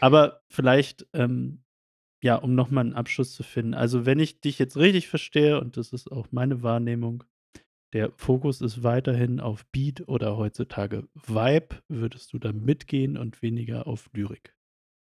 Aber 0.00 0.42
vielleicht, 0.48 1.06
ähm, 1.14 1.62
ja, 2.22 2.36
um 2.36 2.54
noch 2.54 2.70
mal 2.70 2.82
'n 2.84 2.94
Abschluss 2.94 3.32
zu 3.34 3.42
finden. 3.42 3.74
Also, 3.74 4.04
wenn 4.06 4.18
ich 4.18 4.40
dich 4.40 4.58
jetzt 4.58 4.76
richtig 4.76 5.08
verstehe, 5.08 5.60
und 5.60 5.76
das 5.76 5.92
ist 5.92 6.12
auch 6.12 6.28
meine 6.32 6.62
Wahrnehmung, 6.62 7.24
der 7.96 8.12
Fokus 8.18 8.60
ist 8.60 8.82
weiterhin 8.82 9.40
auf 9.40 9.64
Beat 9.72 10.06
oder 10.06 10.36
heutzutage 10.36 11.08
Vibe. 11.14 11.82
Würdest 11.88 12.30
du 12.34 12.38
da 12.38 12.52
mitgehen 12.52 13.16
und 13.16 13.40
weniger 13.40 13.86
auf 13.86 14.10
Lyrik? 14.12 14.54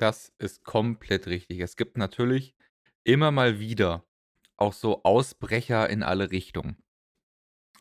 Das 0.00 0.32
ist 0.38 0.64
komplett 0.64 1.26
richtig. 1.26 1.60
Es 1.60 1.76
gibt 1.76 1.98
natürlich 1.98 2.54
immer 3.04 3.30
mal 3.30 3.60
wieder 3.60 4.06
auch 4.56 4.72
so 4.72 5.02
Ausbrecher 5.02 5.90
in 5.90 6.02
alle 6.02 6.30
Richtungen. 6.30 6.82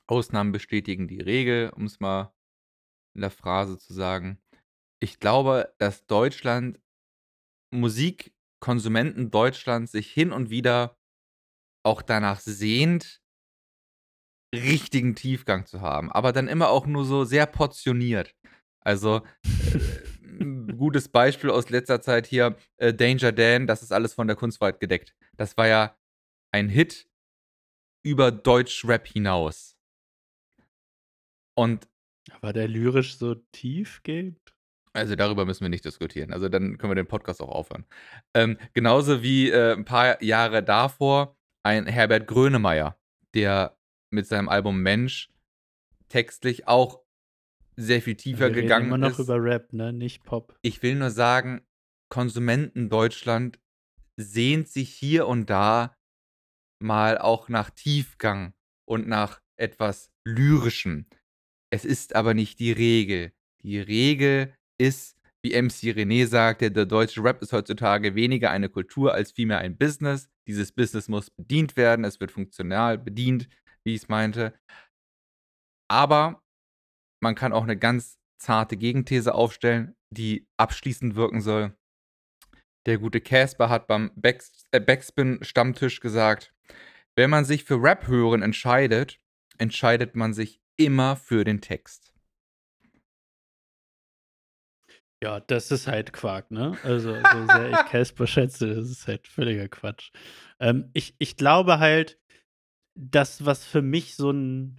Ausnahmen 0.08 0.52
bestätigen 0.52 1.08
die 1.08 1.22
Regel, 1.22 1.70
um's 1.70 2.02
mal 2.02 2.34
in 3.16 3.22
der 3.22 3.32
Phrase 3.32 3.78
zu 3.78 3.94
sagen. 3.94 4.42
Ich 5.02 5.22
glaube, 5.22 5.74
dass 5.78 6.06
Deutschland 6.06 6.82
Musikkonsumenten 7.74 9.32
Deutschland 9.32 9.90
sich 9.90 10.12
hin 10.12 10.34
und 10.34 10.50
wieder 10.50 10.98
auch 11.86 12.02
danach 12.02 12.42
sehnt 12.42 13.22
richtigen 14.56 15.16
Tiefgang 15.16 15.66
zu 15.66 15.82
haben, 15.82 16.12
aber 16.12 16.32
dann 16.34 16.48
immer 16.48 16.70
auch 16.70 16.86
nur 16.88 17.06
so 17.06 17.26
sehr 17.26 17.46
portioniert. 17.48 18.34
Also, 18.82 19.22
äh, 19.74 19.80
'n 20.42 20.78
gutes 20.78 21.10
Beispiel 21.10 21.50
aus 21.52 21.70
letzter 21.70 22.02
Zeit 22.02 22.28
hier, 22.28 22.56
äh, 22.78 22.94
Danger 22.94 23.32
Dan, 23.34 23.68
„Das 23.68 23.84
ist 23.84 23.92
alles 23.94 24.14
von 24.14 24.28
der 24.28 24.36
Kunstfreiheit 24.38 24.80
gedeckt“. 24.80 25.16
Das 25.38 25.58
war 25.58 25.68
ja 25.68 25.98
ein 26.54 26.70
Hit 26.70 27.08
über 28.04 28.32
Deutschrap 28.32 29.08
hinaus. 29.08 29.74
Und 31.58 31.88
War 32.42 32.54
der 32.54 32.68
lyrisch 32.68 33.18
so 33.18 33.36
tiefgehend? 33.52 34.40
Also, 34.96 35.16
darüber 35.16 35.46
müssen 35.46 35.62
wir 35.64 35.70
nicht 35.70 35.86
diskutieren. 35.86 36.34
Also, 36.34 36.50
dann 36.50 36.78
können 36.78 36.92
wir 36.92 36.96
den 36.96 37.08
Podcast 37.08 37.42
auch 37.42 37.50
aufhören. 37.50 37.86
Ähm, 38.34 38.58
genauso 38.74 39.22
wie, 39.22 39.50
äh, 39.52 39.74
'n 39.74 39.86
paar 39.86 40.22
Jahre 40.24 40.64
davor 40.64 41.36
ein 41.64 41.86
Herbert 41.88 42.28
Grönemeyer, 42.28 42.98
der 43.34 43.77
mit 44.10 44.28
seinem 44.28 44.50
Album 44.50 44.82
„Mensch“ 44.82 45.30
textlich 46.10 46.68
auch 46.68 47.02
sehr 47.76 48.02
viel 48.02 48.14
Ja, 48.14 48.20
tiefer 48.20 48.40
wir 48.40 48.48
reden 48.48 48.64
gegangen 48.64 48.88
immer 48.88 48.98
noch 48.98 49.20
ist. 49.20 49.20
über 49.20 49.42
Rap, 49.42 49.74
ne, 49.74 49.94
nicht 49.94 50.24
Pop. 50.24 50.58
Ich 50.62 50.82
will 50.82 50.96
nur 50.96 51.12
sagen, 51.12 51.62
Konsumenten-Deutschland 52.10 53.60
sehnt 54.18 54.68
sich 54.68 54.94
hier 54.94 55.28
und 55.28 55.50
da 55.50 55.96
mal 56.80 57.18
auch 57.18 57.50
nach 57.50 57.70
Tiefgang 57.70 58.54
und 58.86 59.08
nach 59.08 59.42
etwas 59.58 60.12
Lyrischem. 60.26 61.06
Es 61.70 61.86
ist 61.86 62.16
aber 62.16 62.34
nicht 62.34 62.60
die 62.60 62.72
Regel. 62.72 63.34
Die 63.62 63.80
Regel 63.80 64.54
ist, 64.80 65.18
wie 65.42 65.54
MC 65.54 65.92
René 65.94 66.26
sagte: 66.28 66.72
„Der 66.72 66.86
deutsche 66.86 67.24
Rap 67.24 67.42
ist 67.42 67.54
heutzutage 67.54 68.16
weniger 68.16 68.52
eine 68.52 68.70
Kultur 68.70 69.14
als 69.14 69.32
vielmehr 69.32 69.60
ein 69.60 69.78
Business. 69.78 70.30
Dieses 70.48 70.72
Business 70.72 71.10
muss 71.10 71.30
bedient 71.30 71.76
werden. 71.76 72.06
Es 72.06 72.20
wird 72.20 72.32
funktional 72.32 72.98
bedient“, 72.98 73.50
wie 73.88 73.96
ich's 73.96 74.10
meinte. 74.10 74.54
Aber 75.90 76.44
man 77.24 77.34
kann 77.34 77.54
auch 77.54 77.66
'ne 77.66 77.78
ganz 77.78 78.20
zarte 78.38 78.78
Gegenthese 78.78 79.34
aufstellen, 79.34 79.96
die 80.12 80.46
abschließend 80.58 81.16
wirken 81.16 81.42
soll. 81.42 81.76
Der 82.86 82.98
gute 83.00 83.22
Casper 83.22 83.70
hat 83.70 83.88
beim 83.88 84.12
äh, 84.22 84.80
Backspin-Stammtisch 84.80 86.02
gesagt: 86.02 86.54
„Wenn 87.16 87.30
man 87.30 87.46
sich 87.46 87.64
für 87.64 87.82
Rap 87.82 88.08
hören 88.08 88.42
entscheidet, 88.42 89.20
entscheidet 89.58 90.16
man 90.16 90.34
sich 90.34 90.62
immer 90.78 91.16
für 91.16 91.44
den 91.46 91.62
Text.“ 91.62 92.14
Ja, 95.24 95.40
das 95.40 95.72
ist 95.72 95.88
halt 95.88 96.14
Quark, 96.14 96.52
ne? 96.52 96.78
Also, 96.84 97.12
so 97.14 97.48
sehr 97.48 97.72
ich 97.72 97.86
Casper 97.92 98.28
schätze, 98.28 98.76
das 98.76 98.90
ist 98.90 99.08
halt 99.08 99.28
völliger 99.28 99.68
Quatsch. 99.68 100.12
Ähm, 100.60 100.90
ich 100.94 101.16
ich 101.18 101.38
glaube 101.38 101.80
halt, 101.80 102.20
das, 102.98 103.46
was 103.46 103.66
für 103.66 103.82
mich 103.82 104.16
so 104.16 104.32
'n 104.32 104.78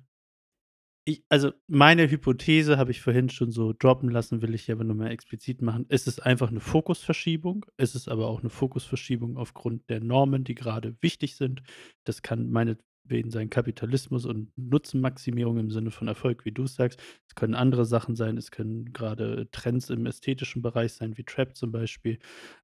ich 1.07 1.25
also, 1.31 1.53
meine 1.69 2.11
Hypothese 2.11 2.77
habe 2.77 2.91
ich 2.91 3.01
vorhin 3.01 3.31
schon 3.31 3.51
so 3.51 3.73
droppen 3.73 4.11
lassen, 4.11 4.43
will 4.43 4.55
ich 4.55 4.65
hier 4.65 4.75
aber 4.75 4.85
noch 4.85 4.95
mal 4.95 5.11
explizit 5.11 5.63
machen. 5.63 5.87
Es 5.89 6.07
ist 6.07 6.21
einfach 6.27 6.51
'ne 6.51 6.61
Fokusverschiebung. 6.61 7.65
Es 7.79 7.95
ist 7.95 8.09
aber 8.09 8.27
auch 8.29 8.43
'ne 8.43 8.51
Fokusverschiebung 8.51 9.39
aufgrund 9.39 9.89
der 9.89 10.01
Normen, 10.01 10.45
die 10.45 10.55
grade 10.55 10.97
wichtig 11.01 11.37
sind. 11.37 11.63
Das 12.05 12.21
kann 12.23 12.51
meinetwegen 12.51 13.31
sein 13.31 13.49
Kapitalismus 13.49 14.27
und 14.27 14.51
Nutzenmaximierung 14.59 15.57
im 15.59 15.71
Sinne 15.71 15.91
von 15.91 16.09
Erfolg, 16.09 16.45
wie 16.45 16.53
du's 16.53 16.75
sagst. 16.75 17.01
Es 17.27 17.35
können 17.35 17.55
andere 17.55 17.87
Sachen 17.87 18.15
sein. 18.15 18.37
Es 18.37 18.51
können 18.51 18.93
grade 18.93 19.49
Trends 19.51 19.89
im 19.89 20.05
ästhetischen 20.05 20.61
Bereich 20.61 20.93
sein, 20.93 21.17
wie 21.17 21.25
Trap 21.25 21.57
zum 21.57 21.73
Beispiel. 21.73 22.19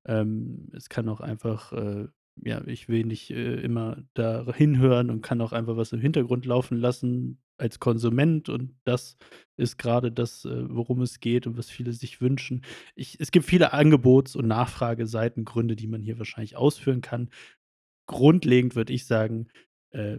Ähm, 0.04 0.68
es 0.74 0.90
kann 0.90 1.08
auch 1.08 1.20
einfach, 1.20 1.72
äh 1.72 2.08
ja, 2.42 2.66
ich 2.66 2.88
will 2.88 3.04
nicht, 3.04 3.30
äh, 3.30 3.56
immer 3.60 4.02
da 4.14 4.46
hinhören 4.54 5.10
und 5.10 5.22
kann 5.22 5.40
auch 5.40 5.52
einfach 5.52 5.76
was 5.76 5.92
im 5.92 6.00
Hintergrund 6.00 6.46
laufen 6.46 6.78
lassen, 6.78 7.40
als 7.56 7.78
Konsument 7.78 8.48
und 8.48 8.74
das 8.84 9.16
ist 9.56 9.78
grade 9.78 10.10
das, 10.10 10.44
äh, 10.44 10.64
worum 10.68 11.02
es 11.02 11.20
geht 11.20 11.46
und 11.46 11.56
was 11.56 11.70
viele 11.70 11.92
sich 11.92 12.20
wünschen. 12.20 12.64
Ich 12.96 13.18
es 13.20 13.30
gibt 13.30 13.46
viele 13.46 13.72
Angebots 13.72 14.34
und 14.36 14.48
Nachfrageseitengründe, 14.48 15.76
die 15.76 15.86
man 15.86 16.02
hier 16.02 16.18
wahrscheinlich 16.18 16.56
ausführen 16.56 17.00
kann. 17.00 17.30
Grundlegend 18.06 18.76
würde 18.76 18.92
ich 18.92 19.06
sagen, 19.06 19.48
äh, 19.90 20.18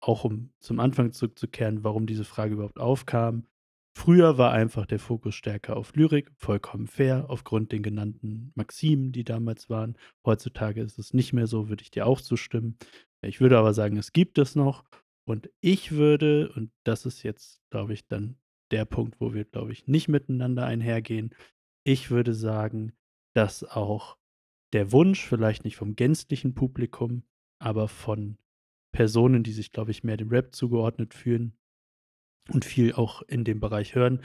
auch 0.00 0.24
um 0.24 0.52
zum 0.60 0.80
Anfang 0.80 1.12
zurückzukehren, 1.12 1.84
warum 1.84 2.06
diese 2.06 2.24
Frage 2.24 2.54
überhaupt 2.54 2.80
aufkam. 2.80 3.46
Früher 3.94 4.38
war 4.38 4.52
einfach 4.52 4.86
der 4.86 4.98
Fokus 4.98 5.34
stärker 5.34 5.76
auf 5.76 5.94
Lyrik, 5.94 6.32
vollkommen 6.36 6.86
fair, 6.86 7.26
aufgrund 7.28 7.72
den 7.72 7.82
genannten 7.82 8.52
Maximen, 8.54 9.12
die 9.12 9.24
damals 9.24 9.68
waren. 9.68 9.96
Heutzutage 10.24 10.80
ist 10.80 10.98
es 10.98 11.12
nicht 11.12 11.32
mehr 11.32 11.46
so, 11.46 11.68
würde 11.68 11.82
ich 11.82 11.90
dir 11.90 12.06
auch 12.06 12.20
zustimmen. 12.20 12.78
Ich 13.20 13.40
würde 13.40 13.58
aber 13.58 13.74
sagen, 13.74 13.96
es 13.96 14.12
gibt 14.12 14.38
es 14.38 14.56
noch 14.56 14.84
und 15.24 15.50
ich 15.60 15.92
würde 15.92 16.50
und 16.52 16.72
das 16.84 17.06
ist 17.06 17.22
jetzt, 17.22 17.62
glaube 17.70 17.92
ich, 17.92 18.08
dann 18.08 18.36
der 18.70 18.86
Punkt, 18.86 19.20
wo 19.20 19.34
wir, 19.34 19.44
glaube 19.44 19.72
ich, 19.72 19.86
nicht 19.86 20.08
miteinander 20.08 20.64
einhergehen. 20.64 21.34
Ich 21.84 22.10
würde 22.10 22.34
sagen, 22.34 22.92
dass 23.34 23.62
auch 23.62 24.16
der 24.72 24.90
Wunsch, 24.90 25.24
vielleicht 25.24 25.64
nicht 25.64 25.76
vom 25.76 25.96
gänzlichen 25.96 26.54
Publikum, 26.54 27.24
aber 27.60 27.88
von 27.88 28.38
Personen, 28.90 29.42
die 29.42 29.52
sich, 29.52 29.70
glaube 29.70 29.90
ich, 29.90 30.02
mehr 30.02 30.16
dem 30.16 30.30
Rap 30.30 30.54
zugeordnet 30.54 31.12
fühlen 31.12 31.56
und 32.48 32.64
viel 32.64 32.92
auch 32.94 33.22
in 33.22 33.44
dem 33.44 33.60
Bereich 33.60 33.94
hören, 33.94 34.22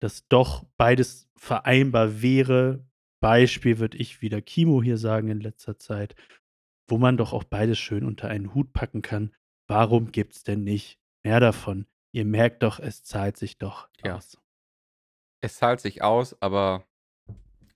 dass 0.00 0.28
doch 0.28 0.64
beides 0.76 1.28
vereinbar 1.36 2.22
wäre. 2.22 2.86
Beispiel 3.20 3.78
würde 3.78 3.98
ich 3.98 4.22
wieder 4.22 4.40
Kimo 4.40 4.82
hier 4.82 4.96
sagen 4.96 5.28
in 5.28 5.40
letzter 5.40 5.78
Zeit, 5.78 6.14
wo 6.88 6.98
man 6.98 7.16
doch 7.16 7.32
auch 7.32 7.44
beides 7.44 7.78
schön 7.78 8.04
unter 8.04 8.28
einen 8.28 8.54
Hut 8.54 8.72
packen 8.72 9.02
kann. 9.02 9.34
Warum 9.66 10.12
gibt's 10.12 10.44
denn 10.44 10.62
nicht 10.64 10.98
mehr 11.24 11.40
davon? 11.40 11.86
Ihr 12.12 12.24
merkt 12.24 12.62
doch, 12.62 12.78
es 12.78 13.02
zahlt 13.02 13.36
sich 13.36 13.58
doch 13.58 13.88
Ja. 14.04 14.16
aus. 14.16 14.38
Es 15.40 15.56
zahlt 15.56 15.80
sich 15.80 16.02
aus, 16.02 16.40
aber 16.40 16.86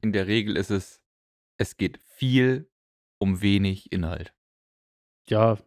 in 0.01 0.13
der 0.13 0.27
Regel 0.27 0.57
ist 0.57 0.71
es 0.71 1.01
es 1.59 1.77
geht 1.77 1.99
viel 1.99 2.69
um 3.19 3.41
wenig 3.41 3.93
Inhalt. 3.93 4.35
Ja, 5.29 5.59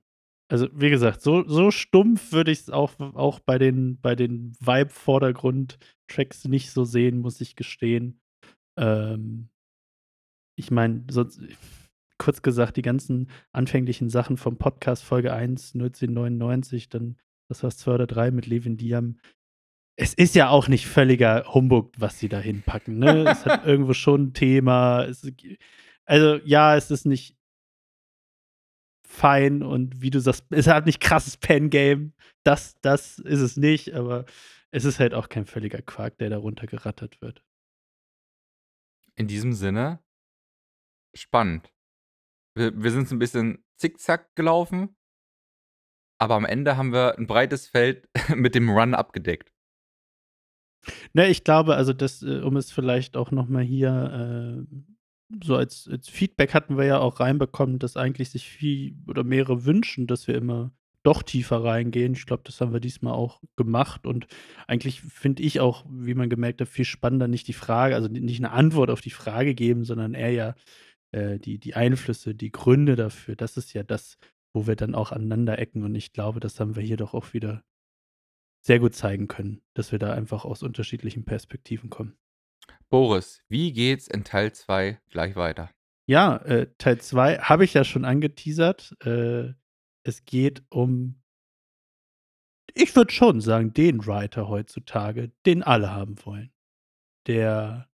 also 0.47 0.67
wie 0.73 0.89
gesagt, 0.89 1.21
so 1.21 1.47
so 1.47 1.71
stumpf 1.71 2.31
würde 2.31 2.51
ich's 2.51 2.69
auch 2.69 2.99
auch 2.99 3.39
bei 3.39 3.57
den 3.57 3.99
bei 4.01 4.15
den 4.15 4.53
Vibe-Vordergrund-Tracks 4.59 6.45
nicht 6.45 6.71
so 6.71 6.83
sehen, 6.85 7.19
muss 7.19 7.41
ich 7.41 7.55
gestehen. 7.55 8.19
Ähm 8.77 9.49
ich 10.57 10.71
meine, 10.71 11.03
sonst 11.09 11.41
kurz 12.17 12.41
gesagt, 12.41 12.77
die 12.77 12.81
ganzen 12.81 13.29
anfänglichen 13.51 14.09
Sachen 14.09 14.37
vom 14.37 14.57
Podcast 14.57 15.03
Folge 15.03 15.33
1, 15.33 15.75
1999, 15.75 16.89
dann 16.89 17.17
das 17.49 17.61
war's 17.63 17.77
2 17.77 17.93
oder 17.95 18.07
3 18.07 18.31
mit 18.31 18.47
Levin 18.47 18.77
Diam. 18.77 19.19
Es 19.97 20.13
ist 20.13 20.35
ja 20.35 20.49
auch 20.49 20.67
nicht 20.67 20.87
völliger 20.87 21.45
Humbug, 21.53 21.93
was 21.97 22.19
sie 22.19 22.29
da 22.29 22.39
hinpacken, 22.39 22.99
ne? 22.99 23.25
Es 23.29 23.45
hat 23.45 23.65
irgendwo 23.65 23.93
schon 23.93 24.29
'n 24.29 24.33
Thema. 24.33 25.03
Es 25.05 25.29
also 26.05 26.37
ja, 26.45 26.75
es 26.75 26.91
ist 26.91 27.05
nicht 27.05 27.35
fein 29.15 29.63
und 29.63 30.01
wie 30.01 30.09
du 30.11 30.19
sagst, 30.19 30.45
es 30.51 30.67
hat 30.67 30.85
nicht 30.85 30.99
krasses 31.01 31.37
Pen-Game. 31.37 32.13
Das 32.43 32.75
das 32.81 33.19
ist 33.19 33.41
es 33.41 33.57
nicht, 33.57 33.93
aber 33.95 34.25
es 34.71 34.85
ist 34.85 34.99
halt 34.99 35.13
auch 35.13 35.29
kein 35.29 35.45
völliger 35.45 35.81
Quark, 35.81 36.17
der 36.19 36.29
da 36.29 36.37
runtergerattert 36.37 37.21
wird. 37.21 37.41
In 39.17 39.27
diesem 39.27 39.53
Sinne 39.53 39.99
spannend. 41.15 41.71
Wir 42.55 42.73
wir 42.81 42.91
sind 42.91 43.07
so 43.09 43.15
'n 43.15 43.19
bisschen 43.19 43.63
zickzack 43.77 44.35
gelaufen 44.35 44.95
aber 46.21 46.35
am 46.35 46.45
Ende 46.45 46.77
haben 46.77 46.93
wir 46.93 47.17
'n 47.17 47.27
breites 47.27 47.67
Feld 47.67 48.07
mit 48.35 48.55
dem 48.55 48.69
Run 48.69 48.93
abgedeckt. 48.93 49.49
Ne, 51.15 51.27
ich 51.29 51.45
glaube, 51.45 51.75
also 51.75 51.93
das, 51.93 52.21
äh 52.23 52.41
um 52.41 52.57
es 52.57 52.71
vielleicht 52.73 53.15
auch 53.15 53.31
noch 53.31 53.47
mal 53.47 53.63
hier, 53.63 54.65
äh, 54.67 54.75
so 55.43 55.55
als 55.55 55.87
als 55.91 56.09
Feedback 56.09 56.53
hatten 56.53 56.77
wir 56.77 56.85
ja 56.85 56.99
auch 56.99 57.19
reinbekommen, 57.19 57.79
dass 57.79 57.97
eigentlich 57.97 58.29
sich 58.29 58.47
viel 58.49 58.95
oder 59.07 59.23
mehrere 59.23 59.65
wünschen, 59.65 60.07
dass 60.07 60.27
wir 60.27 60.35
immer 60.35 60.71
doch 61.03 61.21
tiefer 61.23 61.63
reingehen. 61.63 62.13
Ich 62.13 62.25
glaube, 62.25 62.43
das 62.45 62.61
haben 62.61 62.73
wir 62.73 62.79
diesmal 62.79 63.13
auch 63.13 63.41
gemacht 63.57 64.07
und 64.07 64.27
eigentlich 64.67 65.01
finde 65.01 65.43
ich 65.43 65.59
auch, 65.59 65.85
wie 65.89 66.15
man 66.15 66.29
gemerkt 66.29 66.61
hat, 66.61 66.67
viel 66.69 66.85
spannender 66.85 67.27
nicht 67.27 67.47
die 67.47 67.53
Frage 67.53 67.95
also 67.95 68.07
nicht 68.07 68.39
'ne 68.41 68.51
Antwort 68.51 68.89
auf 68.89 69.01
die 69.01 69.11
Frage 69.11 69.55
geben, 69.55 69.83
sondern 69.85 70.13
eher 70.15 70.31
ja, 70.31 70.55
äh, 71.11 71.39
die 71.39 71.59
die 71.59 71.75
Einflüsse, 71.75 72.35
die 72.35 72.51
Gründe 72.51 72.95
dafür. 72.95 73.35
Das 73.35 73.57
ist 73.57 73.73
ja 73.73 73.83
das, 73.83 74.17
wo 74.53 74.67
wir 74.67 74.75
dann 74.75 74.95
auch 74.95 75.11
aneinander 75.11 75.59
ecken 75.59 75.83
und 75.83 75.95
ich 75.95 76.13
glaube, 76.13 76.39
das 76.39 76.59
haben 76.59 76.75
wir 76.75 76.83
hier 76.83 76.97
doch 76.97 77.13
auch 77.15 77.33
wieder 77.33 77.63
sehr 78.61 78.79
gut 78.79 78.95
zeigen 78.95 79.27
können, 79.27 79.61
dass 79.75 79.91
wir 79.91 79.99
da 79.99 80.11
einfach 80.13 80.43
aus 80.43 80.63
unterschiedlichen 80.63 81.23
Perspektiven 81.23 81.89
kommen. 81.91 82.15
Boris, 82.89 83.41
wie 83.49 83.73
geht's 83.73 84.07
in 84.07 84.23
Teil 84.23 84.53
2 84.53 84.99
gleich 85.09 85.35
weiter? 85.35 85.69
Ja, 86.07 86.37
äh, 86.37 86.67
Teil 86.77 86.99
2 86.99 87.39
habe 87.39 87.65
ich 87.65 87.73
ja 87.73 87.83
schon 87.83 88.05
angeteasert. 88.05 88.95
Äh, 89.03 89.53
es 90.03 90.25
geht 90.25 90.63
um 90.69 91.21
ich 92.75 92.95
würde 92.95 93.11
schon 93.11 93.41
sagen, 93.41 93.73
den 93.73 94.05
Writer 94.05 94.49
heutzutage, 94.49 95.31
den 95.45 95.63
alle 95.63 95.91
haben 95.91 96.15
wollen, 96.25 96.51
der 97.25 97.89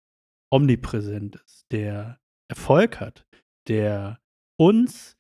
omnipräsent 0.50 1.36
ist, 1.36 1.66
der 1.72 2.20
Erfolg 2.48 3.00
hat, 3.00 3.28
der 3.68 4.20
uns 4.58 5.18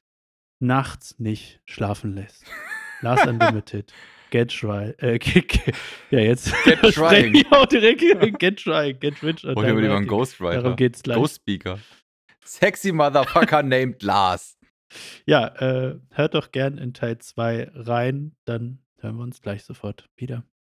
nachts 0.59 1.19
nicht 1.19 1.61
schlafen 1.65 2.15
lässt. 2.15 2.45
Last 3.01 3.27
Unlimited, 3.27 3.93
Get 4.31 4.49
Try 4.51 4.93
äh, 4.99 5.19
ja, 6.11 6.19
jetzt 6.19 6.53
Get 6.65 6.79
Trying. 6.93 7.35
ich 7.35 7.51
auch 7.51 7.65
direkt 7.65 8.01
Get 8.39 8.59
Trying, 8.63 8.99
Get 8.99 9.21
Rich 9.23 9.45
or 9.45 9.57
Oder 9.57 9.73
Die 9.73 9.81
lieber 9.81 9.95
'n 9.95 10.05
Trying. 10.05 10.07
Ghostwriter. 10.07 10.61
Darum 10.61 10.75
geht's 10.77 11.03
gleich. 11.03 11.17
Ghost 11.17 11.35
Speaker. 11.37 11.79
Sexy 12.43 12.91
Motherfucker 12.91 13.61
named 13.63 14.01
Lars. 14.03 14.57
Ja, 15.25 15.47
äh, 15.59 15.99
hört 16.11 16.33
doch 16.33 16.51
gern 16.51 16.77
in 16.79 16.93
Teil 16.93 17.19
2 17.19 17.69
rein, 17.75 18.35
dann 18.45 18.79
hören 18.99 19.17
wir 19.17 19.23
uns 19.23 19.41
gleich 19.41 19.63
sofort 19.63 20.09
wieder. 20.15 20.43